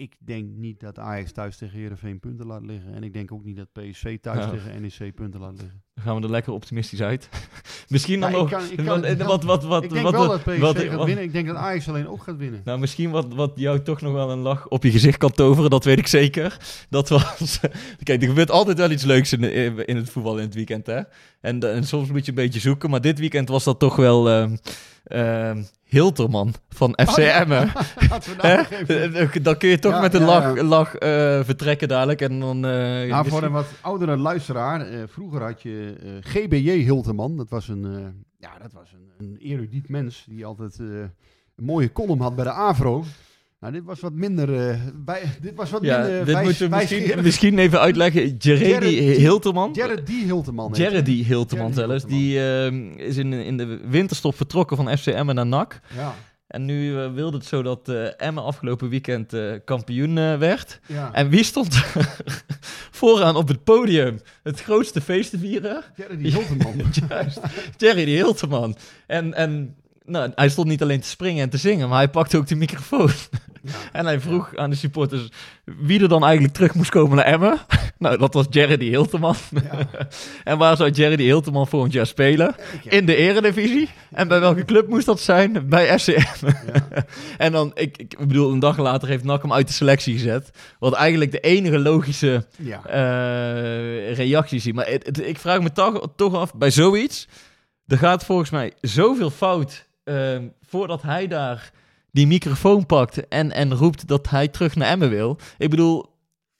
ik 0.00 0.16
denk 0.18 0.50
niet 0.50 0.80
dat 0.80 0.98
Ajax 0.98 1.32
thuis 1.32 1.56
tegen 1.56 1.78
Heerenveen 1.78 2.20
punten 2.20 2.46
laat 2.46 2.66
liggen. 2.66 2.94
En 2.94 3.02
ik 3.02 3.12
denk 3.12 3.32
ook 3.32 3.44
niet 3.44 3.56
dat 3.56 3.72
PSV 3.72 4.18
thuis 4.20 4.44
Ja. 4.44 4.50
tegen 4.50 4.80
NEC 4.82 5.14
punten 5.14 5.40
laat 5.40 5.60
liggen. 5.60 5.82
Dan 6.04 6.08
gaan 6.12 6.20
we 6.20 6.26
er 6.26 6.32
lekker 6.32 6.52
optimistisch 6.52 7.02
uit. 7.02 7.28
Misschien 7.88 8.20
dan 8.20 8.32
nog... 8.32 8.52
ik 8.70 8.80
wat, 9.22 9.44
wat, 9.44 9.64
wat, 9.64 9.90
denk 9.90 10.02
wat, 10.02 10.12
wel 10.12 10.28
dat 10.28 10.42
PSV 10.42 10.58
wat- 10.60 10.78
gaat 10.78 10.94
wat- 10.94 11.06
winnen. 11.06 11.24
Ik 11.24 11.32
denk 11.32 11.46
dat 11.46 11.56
Ajax 11.56 11.88
alleen 11.88 12.08
ook 12.08 12.22
gaat 12.22 12.36
winnen. 12.36 12.60
Nou, 12.64 12.78
misschien 12.78 13.10
wat, 13.10 13.26
wat 13.34 13.52
jou 13.54 13.82
toch 13.82 14.00
nog 14.00 14.12
wel 14.12 14.30
een 14.30 14.38
lach 14.38 14.68
op 14.68 14.82
je 14.82 14.90
gezicht 14.90 15.18
kan 15.18 15.30
toveren, 15.32 15.70
dat 15.70 15.84
weet 15.84 15.98
ik 15.98 16.06
zeker. 16.06 16.56
Dat 16.90 17.08
was... 17.08 17.60
Kijk, 18.02 18.22
er 18.22 18.28
gebeurt 18.28 18.50
altijd 18.50 18.78
wel 18.78 18.90
iets 18.90 19.04
leuks 19.04 19.32
in, 19.32 19.42
in 19.86 19.96
het 19.96 20.10
voetbal 20.10 20.36
in 20.38 20.44
het 20.44 20.54
weekend, 20.54 20.86
hè. 20.86 21.00
En, 21.40 21.72
en 21.74 21.84
soms 21.84 22.08
moet 22.08 22.24
je 22.24 22.30
een 22.30 22.34
beetje 22.36 22.60
zoeken, 22.60 22.90
maar 22.90 23.00
dit 23.00 23.18
weekend 23.18 23.48
was 23.48 23.64
dat 23.64 23.78
toch 23.78 23.96
wel... 23.96 24.28
ehm 24.30 24.56
ehm, 25.04 25.62
Hilterman 25.84 26.54
van 26.68 26.98
FC 27.06 27.18
Oh. 27.18 27.38
Emmen. 27.40 27.72
Hè? 28.36 28.60
even... 28.86 29.42
Dan 29.42 29.56
kun 29.56 29.68
je 29.68 29.78
toch 29.78 29.92
Ja, 29.92 30.00
met 30.00 30.14
een 30.14 30.20
ja, 30.20 30.26
lach, 30.26 30.54
ja. 30.56 30.62
lach 30.62 30.94
eh, 30.94 31.40
vertrekken 31.44 31.88
dadelijk. 31.88 32.20
En 32.20 32.40
dan, 32.40 32.64
eh, 32.66 33.08
Nou, 33.10 33.28
voor 33.28 33.42
een 33.42 33.52
wat 33.52 33.66
oudere 33.80 34.16
luisteraar. 34.16 34.80
eh, 34.80 34.98
vroeger 35.08 35.42
had 35.42 35.62
je 35.62 35.89
eh, 35.89 35.89
GBJ 36.20 36.70
Hilterman. 36.70 37.36
Dat 37.36 37.48
was 37.48 37.68
een, 37.68 37.84
eh, 37.84 38.06
ja, 38.38 38.58
dat 38.58 38.72
was 38.72 38.92
een, 38.92 39.26
een 39.26 39.36
erudiet 39.36 39.88
mens. 39.88 40.24
Die 40.28 40.46
altijd 40.46 40.78
eh, 40.78 40.86
een 40.86 41.64
mooie 41.64 41.92
column 41.92 42.20
had 42.20 42.34
bij 42.34 42.44
de 42.44 42.50
AVRO. 42.50 43.04
Nou, 43.60 43.72
dit 43.72 43.84
was 43.84 44.00
wat 44.00 44.12
minder... 44.12 44.70
eh, 44.70 44.80
bij, 44.94 45.22
dit 45.40 45.54
was 45.54 45.70
wat 45.70 45.82
ja, 45.82 45.98
minder 45.98 46.24
dit 46.24 46.34
wijs, 46.34 46.44
moeten 46.44 46.70
we 46.70 46.76
misschien, 46.76 47.22
misschien 47.22 47.58
even 47.58 47.80
uitleggen. 47.80 48.36
Jeremy 48.36 48.88
Jared 48.88 49.14
D. 49.14 49.18
Hilterman. 49.18 49.72
Jared 49.72 50.06
D. 50.06 50.08
Hilterman. 50.08 50.74
Hilterman 51.24 51.72
zelfs. 51.72 52.04
Hilterman. 52.04 52.18
Die 52.18 52.40
ehm, 52.40 52.90
is 52.96 53.16
in, 53.16 53.32
in 53.32 53.56
de 53.56 53.80
winterstop 53.88 54.34
vertrokken 54.36 54.76
van 54.76 54.98
FC 54.98 55.06
Emmen 55.06 55.34
naar 55.34 55.46
NAC. 55.46 55.80
Ja, 55.96 56.14
En 56.50 56.64
nu 56.64 57.02
eh, 57.02 57.12
wilde 57.12 57.36
het 57.36 57.46
zo 57.46 57.62
dat 57.62 57.88
eh 57.88 58.06
Emmen 58.16 58.44
afgelopen 58.44 58.88
weekend 58.88 59.32
eh, 59.32 59.52
kampioen 59.64 60.38
werd. 60.38 60.80
ja. 60.86 61.12
En 61.12 61.28
wie 61.28 61.44
stond 61.44 61.80
vooraan 63.00 63.36
op 63.36 63.48
het 63.48 63.64
podium 63.64 64.20
het 64.42 64.62
grootste 64.62 65.00
feest 65.00 65.30
te 65.30 65.38
vieren? 65.38 65.82
Hilterman. 66.18 66.74
Juist, 67.08 67.40
Jerry 67.76 68.04
die 68.04 68.16
Hilterman. 68.16 68.76
En, 69.06 69.34
en 69.34 69.76
nou, 70.04 70.32
hij 70.34 70.48
stond 70.48 70.68
niet 70.68 70.82
alleen 70.82 71.00
te 71.00 71.08
springen 71.08 71.42
en 71.42 71.50
te 71.50 71.56
zingen, 71.56 71.88
maar 71.88 71.98
hij 71.98 72.10
pakte 72.10 72.36
ook 72.36 72.46
de 72.46 72.56
microfoon. 72.56 73.10
En 73.92 74.04
hij 74.04 74.20
vroeg 74.20 74.56
aan 74.56 74.70
de 74.70 74.76
supporters 74.76 75.28
wie 75.64 76.02
er 76.02 76.08
dan 76.08 76.24
eigenlijk 76.24 76.54
terug 76.54 76.74
moest 76.74 76.90
komen 76.90 77.16
naar 77.16 77.24
Emmen. 77.24 77.58
Nou, 78.00 78.18
dat 78.18 78.34
was 78.34 78.46
Jerry 78.50 78.76
die 78.76 78.90
Hilterman. 78.90 79.34
Ja. 79.50 79.88
en 80.44 80.58
waar 80.58 80.76
zou 80.76 80.90
Jerry 80.90 81.16
die 81.16 81.26
Hilterman 81.26 81.66
volgend 81.66 81.92
jaar 81.92 82.06
spelen? 82.06 82.54
In 82.84 83.06
de 83.06 83.16
eredivisie. 83.16 83.88
En 84.10 84.28
bij 84.28 84.40
welke 84.40 84.64
club 84.64 84.88
moest 84.88 85.06
dat 85.06 85.20
zijn? 85.20 85.68
Bij 85.68 85.98
FC 85.98 86.06
Emmen. 86.08 86.58
Ja. 86.72 86.88
En 87.38 87.52
dan, 87.52 87.70
ik, 87.74 87.96
ik 87.98 88.18
bedoel, 88.18 88.52
een 88.52 88.58
dag 88.58 88.78
later 88.78 89.08
heeft 89.08 89.24
NAC 89.24 89.42
hem 89.42 89.52
uit 89.52 89.66
de 89.66 89.72
selectie 89.72 90.12
gezet. 90.14 90.50
Wat 90.78 90.92
eigenlijk 90.92 91.32
de 91.32 91.40
enige 91.40 91.78
logische 91.78 92.46
eh, 92.86 94.12
reacties 94.14 94.62
zie. 94.62 94.74
Maar 94.74 94.86
het- 94.86 95.06
het- 95.06 95.26
ik 95.26 95.38
vraag 95.38 95.60
me 95.60 95.72
toch, 95.72 96.08
toch 96.16 96.34
af, 96.34 96.54
bij 96.54 96.70
zoiets, 96.70 97.28
er 97.86 97.98
gaat 97.98 98.24
volgens 98.24 98.50
mij 98.50 98.72
zoveel 98.80 99.30
fout 99.30 99.86
ehm, 100.04 100.42
voordat 100.62 101.02
hij 101.02 101.26
daar 101.26 101.70
die 102.12 102.26
microfoon 102.26 102.86
pakt 102.86 103.28
en, 103.28 103.52
en 103.52 103.74
roept 103.74 104.06
dat 104.08 104.28
hij 104.30 104.48
terug 104.48 104.74
naar 104.76 104.88
Emmen 104.88 105.10
wil. 105.10 105.38
Ik 105.58 105.70
bedoel, 105.70 106.06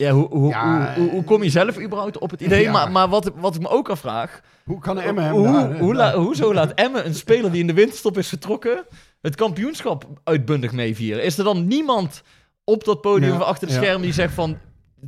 ja, 0.01 0.11
hoe, 0.13 0.29
hoe, 0.29 0.49
Ja, 0.49 0.95
hoe, 0.95 1.03
hoe, 1.03 1.11
hoe 1.11 1.25
kom 1.25 1.43
je 1.43 1.51
zelf 1.51 1.81
überhaupt 1.81 2.19
op 2.19 2.31
het 2.31 2.41
idee? 2.41 2.63
Ja. 2.63 2.73
Maar, 2.73 2.91
maar 2.91 3.09
wat, 3.09 3.31
wat 3.37 3.55
ik 3.55 3.61
me 3.61 3.69
ook 3.69 3.89
afvraag, 3.89 4.41
Hoe 4.65 4.79
kan 4.79 5.01
Emmen 5.01 5.25
hem 5.25 5.33
hoe, 5.33 5.47
daar... 5.47 5.79
hoe, 5.79 5.95
la- 5.95 6.15
hoezo 6.15 6.55
laat 6.55 6.73
Emmen 6.75 7.07
een 7.07 7.15
speler 7.15 7.51
die 7.51 7.61
in 7.61 7.67
de 7.67 7.73
winterstop 7.73 8.19
is 8.19 8.29
vertrokken, 8.29 8.85
het 9.21 9.35
kampioenschap 9.35 10.05
uitbundig 10.25 10.73
meevieren? 10.73 11.25
Is 11.25 11.39
er 11.39 11.45
dan 11.45 11.67
niemand 11.67 12.23
op 12.65 12.85
dat 12.85 13.01
podium 13.01 13.35
of 13.35 13.41
achter 13.43 13.69
de 13.69 13.75
scherm 13.75 14.03
die 14.03 14.13
zegt 14.13 14.35
van, 14.35 14.57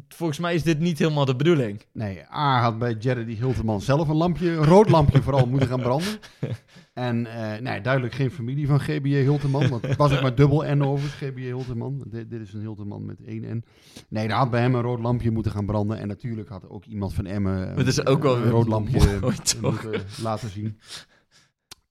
volgens 0.09 0.39
mij 0.39 0.55
is 0.55 0.63
dit 0.63 0.79
niet 0.79 0.99
helemaal 0.99 1.25
de 1.25 1.37
bedoeling? 1.37 1.85
Nee, 1.93 2.23
A 2.33 2.61
had 2.61 2.79
bij 2.79 2.97
Jared 2.99 3.29
D. 3.29 3.39
Hilterman 3.39 3.81
zelf 3.81 4.09
een 4.09 4.17
lampje, 4.17 4.51
een 4.51 4.65
rood 4.65 4.91
lampje 4.91 5.23
vooral, 5.23 5.47
moeten 5.47 5.69
gaan 5.69 5.81
branden. 5.81 6.19
En 6.93 7.27
eh, 7.27 7.61
nee, 7.61 7.81
duidelijk 7.81 8.15
geen 8.15 8.31
familie 8.31 8.67
van 8.67 8.81
GBJ 8.81 9.15
Hilterman, 9.15 9.69
want 9.69 9.83
het 9.83 9.97
was 9.97 10.13
ook 10.15 10.23
maar 10.23 10.35
dubbel 10.35 10.75
N 10.75 10.83
over 10.83 11.09
GBJ 11.09 11.45
Hilterman. 11.45 12.05
Dit, 12.11 12.31
dit 12.31 12.41
is 12.41 12.53
een 12.53 12.61
Hilterman 12.61 13.05
met 13.07 13.21
één 13.25 13.57
N. 13.57 13.65
Nee, 14.09 14.29
daar 14.29 14.39
had 14.39 14.51
bij 14.51 14.61
hem 14.61 14.75
een 14.75 14.83
rood 14.83 15.01
lampje 15.01 15.31
moeten 15.31 15.53
gaan 15.53 15.67
branden. 15.67 15.99
En 15.99 16.09
natuurlijk 16.09 16.49
had 16.49 16.69
ook 16.69 16.85
iemand 16.85 17.15
van 17.15 17.27
Emmen 17.27 17.77
Dat 17.77 17.87
is 17.87 18.07
ook 18.07 18.23
wel 18.23 18.37
een 18.37 18.51
rood 18.51 18.69
lampje 18.69 18.99
mooi, 18.99 19.19
moeten 19.21 20.05
laten 20.23 20.49
zien. 20.49 20.79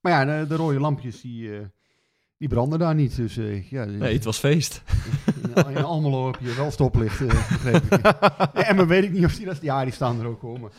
Maar 0.00 0.12
ja, 0.12 0.40
de, 0.40 0.46
de 0.46 0.56
rode 0.56 0.80
lampjes 0.80 1.20
die, 1.20 1.56
eh, 1.56 1.64
die 2.42 2.50
branden 2.50 2.78
daar 2.78 2.94
niet. 2.94 3.16
Dus 3.16 3.36
eh, 3.36 3.70
ja, 3.70 3.84
Nee, 3.84 4.14
het 4.14 4.24
was 4.24 4.38
feest. 4.38 4.82
in, 5.54 5.66
in 5.76 5.84
Almelo 5.84 6.26
heb 6.26 6.40
je 6.40 6.54
wel 6.54 6.70
stoplicht, 6.70 7.20
eh 7.20 7.26
begreep 7.28 7.82
ik. 7.92 8.00
Ja, 8.54 8.62
Emmen 8.68 8.86
weet 8.86 9.04
ik 9.04 9.12
niet 9.12 9.24
of 9.24 9.34
die 9.34 9.46
dat... 9.46 9.58
Ja, 9.60 9.84
die 9.84 9.92
staan 9.92 10.20
er 10.20 10.26
ook 10.26 10.40
hoor. 10.40 10.72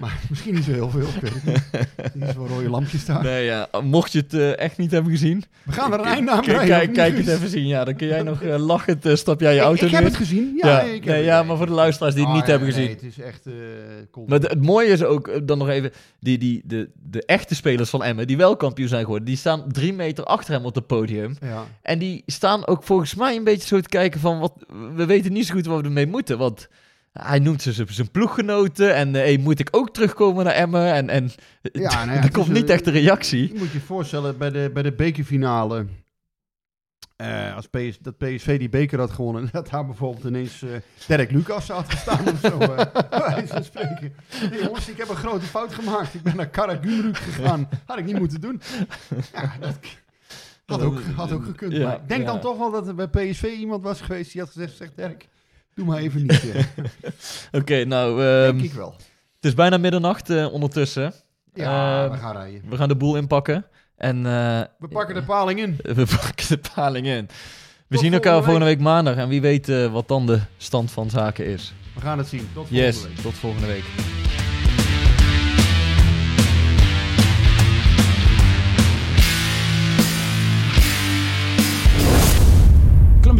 Maar, 0.00 0.18
misschien 0.30 0.54
niet 0.54 0.64
zo 0.64 0.72
heel 0.72 0.90
veel. 0.90 1.06
Ik 1.08 1.20
weet 1.20 1.32
het 1.42 2.14
niet. 2.14 2.30
Zo 2.34 2.46
rode 2.46 2.68
lampjes 2.70 3.04
daar. 3.04 3.22
Nee, 3.22 3.44
ja, 3.44 3.68
mocht 3.82 4.12
je 4.12 4.18
het 4.18 4.34
eh, 4.34 4.58
echt 4.58 4.78
niet 4.78 4.90
hebben 4.90 5.10
gezien, 5.12 5.44
We 5.64 5.72
gaan 5.72 5.92
er 5.92 5.98
een 5.98 6.04
einde 6.04 6.30
aan 6.30 6.40
kijk, 6.42 6.56
breien. 6.56 6.68
kijk, 6.76 6.92
kijk 6.92 7.16
het 7.16 7.28
even 7.28 7.48
zien. 7.48 7.66
Ja, 7.66 7.84
dan 7.84 7.96
kun 7.96 8.06
jij 8.06 8.22
nog 8.22 8.42
eh, 8.42 8.56
lachend, 8.66 9.06
eh, 9.06 9.14
stap 9.14 9.40
jij 9.40 9.52
je 9.54 9.58
Ik, 9.60 9.64
auto 9.64 9.84
ik 9.86 9.90
heb 9.90 10.00
neer. 10.00 10.08
het 10.08 10.18
gezien. 10.18 10.52
Ja, 10.62 10.68
Ja, 10.68 10.82
nee, 10.82 10.94
ik 10.94 11.04
heb 11.04 11.14
nee, 11.14 11.24
ja, 11.24 11.42
maar 11.42 11.56
voor 11.56 11.66
de 11.66 11.72
luisteraars 11.72 12.14
die 12.14 12.22
het 12.24 12.32
Ah, 12.32 12.36
niet 12.38 12.46
ja, 12.46 12.50
hebben 12.50 12.68
nee, 12.68 12.78
gezien. 12.78 12.94
het 13.08 13.18
is 13.18 13.24
echt... 13.24 13.42
cool. 14.10 14.26
Maar 14.26 14.40
de- 14.40 14.46
het 14.48 14.62
mooie 14.62 14.88
is 14.88 15.02
ook, 15.04 15.46
dan 15.46 15.58
nog 15.58 15.68
even, 15.68 15.90
die, 16.20 16.38
die, 16.38 16.62
de, 16.64 16.90
de 17.10 17.24
echte 17.26 17.54
spelers 17.54 17.90
van 17.90 18.02
Emmen, 18.04 18.26
die 18.26 18.36
wel 18.36 18.56
kampioen 18.56 18.88
zijn 18.88 19.02
geworden, 19.02 19.26
die 19.26 19.36
staan 19.36 19.64
drie 19.72 19.92
meter 19.92 20.24
achter 20.24 20.54
hem 20.54 20.64
op 20.64 20.74
het 20.74 20.86
podium. 20.86 21.36
ja. 21.40 21.64
En 21.82 21.98
die 21.98 22.22
staan 22.26 22.66
ook 22.66 22.82
volgens 22.82 23.14
mij 23.14 23.36
een 23.36 23.44
beetje 23.44 23.66
zo 23.68 23.80
te 23.80 23.88
kijken 23.88 24.20
van, 24.20 24.38
wat, 24.38 24.52
we 24.94 25.06
weten 25.06 25.32
niet 25.32 25.46
zo 25.46 25.54
goed 25.54 25.66
wat 25.66 25.80
we 25.80 25.86
ermee 25.86 26.06
moeten. 26.06 26.38
Want 26.38 26.68
hij 27.22 27.38
noemt 27.38 27.62
ze 27.62 27.72
zijn- 27.72 28.10
ploeggenoten 28.10 28.94
en 28.94 29.14
hey, 29.14 29.38
moet 29.38 29.58
ik 29.58 29.68
ook 29.70 29.90
terugkomen 29.94 30.44
naar 30.44 30.54
Emmen? 30.54 30.92
En, 30.92 31.08
en 31.08 31.30
Ja, 31.62 32.04
nou 32.04 32.16
ja, 32.16 32.22
er 32.26 32.30
komt 32.32 32.48
niet 32.48 32.70
echt 32.70 32.86
een 32.86 32.92
reactie. 32.92 33.52
Je 33.52 33.58
moet 33.58 33.70
je 33.70 33.80
voorstellen, 33.80 34.38
bij 34.38 34.50
de, 34.50 34.70
bij 34.74 34.82
de 34.82 34.92
bekerfinale... 34.92 35.86
eh, 37.16 37.56
als 37.56 37.66
PS, 37.66 37.98
dat 37.98 38.18
PSV 38.18 38.58
die 38.58 38.68
beker 38.68 38.98
had 38.98 39.10
gewonnen, 39.10 39.48
dat 39.52 39.70
daar 39.70 39.86
bijvoorbeeld 39.86 40.24
ineens 40.24 40.62
eh 40.62 40.70
Dirk 41.06 41.30
Lucas 41.30 41.68
had 41.68 41.90
gestaan 41.90 42.28
of 42.28 42.40
zo. 42.42 42.58
bij 43.10 43.46
van 43.46 43.64
spreken. 43.64 44.14
Hey, 44.28 44.62
jongens, 44.62 44.88
ik 44.88 44.96
heb 44.96 45.08
een 45.08 45.16
grote 45.16 45.46
fout 45.46 45.74
gemaakt. 45.74 46.14
Ik 46.14 46.22
ben 46.22 46.36
naar 46.36 46.48
Karagümrük 46.48 47.16
gegaan. 47.16 47.68
Had 47.86 47.98
ik 47.98 48.04
niet 48.04 48.18
moeten 48.18 48.40
doen. 48.40 48.60
Ja, 49.32 49.52
dat 49.60 49.78
had 50.66 50.82
ook, 50.82 51.00
had 51.16 51.32
ook 51.32 51.44
gekund. 51.44 51.72
Ja, 51.72 51.82
maar 51.86 51.94
ik 51.96 52.08
denk 52.08 52.20
ja. 52.20 52.26
dan 52.26 52.40
toch 52.40 52.58
wel 52.58 52.70
dat 52.70 52.88
er 52.88 52.94
bij 52.94 53.08
PSV 53.08 53.42
iemand 53.42 53.82
was 53.82 54.00
geweest 54.00 54.32
die 54.32 54.40
had 54.40 54.50
gezegd, 54.50 54.76
zeg 54.76 54.94
Dirk, 54.94 55.28
doe 55.76 55.84
maar 55.86 55.98
even 55.98 56.22
niet. 56.22 56.44
Oké, 57.60 57.84
nou, 57.84 58.24
ehm, 58.24 58.56
denk 58.56 58.70
ik 58.70 58.72
wel. 58.72 58.94
het 59.36 59.44
is 59.44 59.54
bijna 59.54 59.76
middernacht 59.76 60.30
eh, 60.30 60.52
ondertussen. 60.52 61.12
Ja, 61.54 62.02
ehm, 62.04 62.10
we 62.12 62.18
gaan 62.18 62.32
rijden. 62.36 62.62
We 62.68 62.76
gaan 62.76 62.88
de 62.88 62.96
boel 62.96 63.16
inpakken. 63.16 63.66
En 63.96 64.16
eh, 64.26 64.60
We 64.78 64.88
pakken 64.88 65.14
de 65.14 65.22
paling 65.22 65.60
in. 65.60 65.78
we 66.00 66.06
pakken 66.20 66.48
de 66.48 66.60
paling 66.74 67.06
in. 67.06 67.28
We 67.88 67.98
zien 67.98 68.12
elkaar 68.12 68.42
volgende 68.42 68.64
week 68.66 68.80
maandag 68.80 69.16
en 69.16 69.28
wie 69.28 69.40
weet 69.40 69.68
eh, 69.68 69.92
wat 69.92 70.08
dan 70.08 70.26
de 70.26 70.40
stand 70.56 70.90
van 70.90 71.10
zaken 71.10 71.46
is. 71.46 71.72
We 71.94 72.00
gaan 72.00 72.18
het 72.18 72.28
zien. 72.28 72.40
Tot 72.40 72.48
volgende 72.54 72.80
Yes, 72.82 73.02
week. 73.02 73.16
tot 73.16 73.34
volgende 73.34 73.66
week. 73.66 73.84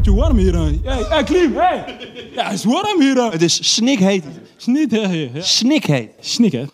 Klimmetje 0.06 0.14
warm 0.14 0.36
hier. 0.36 0.54
hè. 0.54 1.04
Hey, 1.08 1.24
Klim, 1.24 1.56
hey. 1.56 1.84
Ja, 2.34 2.44
het 2.44 2.52
is 2.52 2.64
warm 2.64 3.00
hier. 3.00 3.30
Het 3.30 3.42
is 3.42 3.74
snikheet. 3.74 4.24
Snik, 4.56 4.90
hè. 4.90 4.98
ja. 4.98 5.40
Snikheet. 5.40 6.10
Snik, 6.20 6.52
hè. 6.52 6.64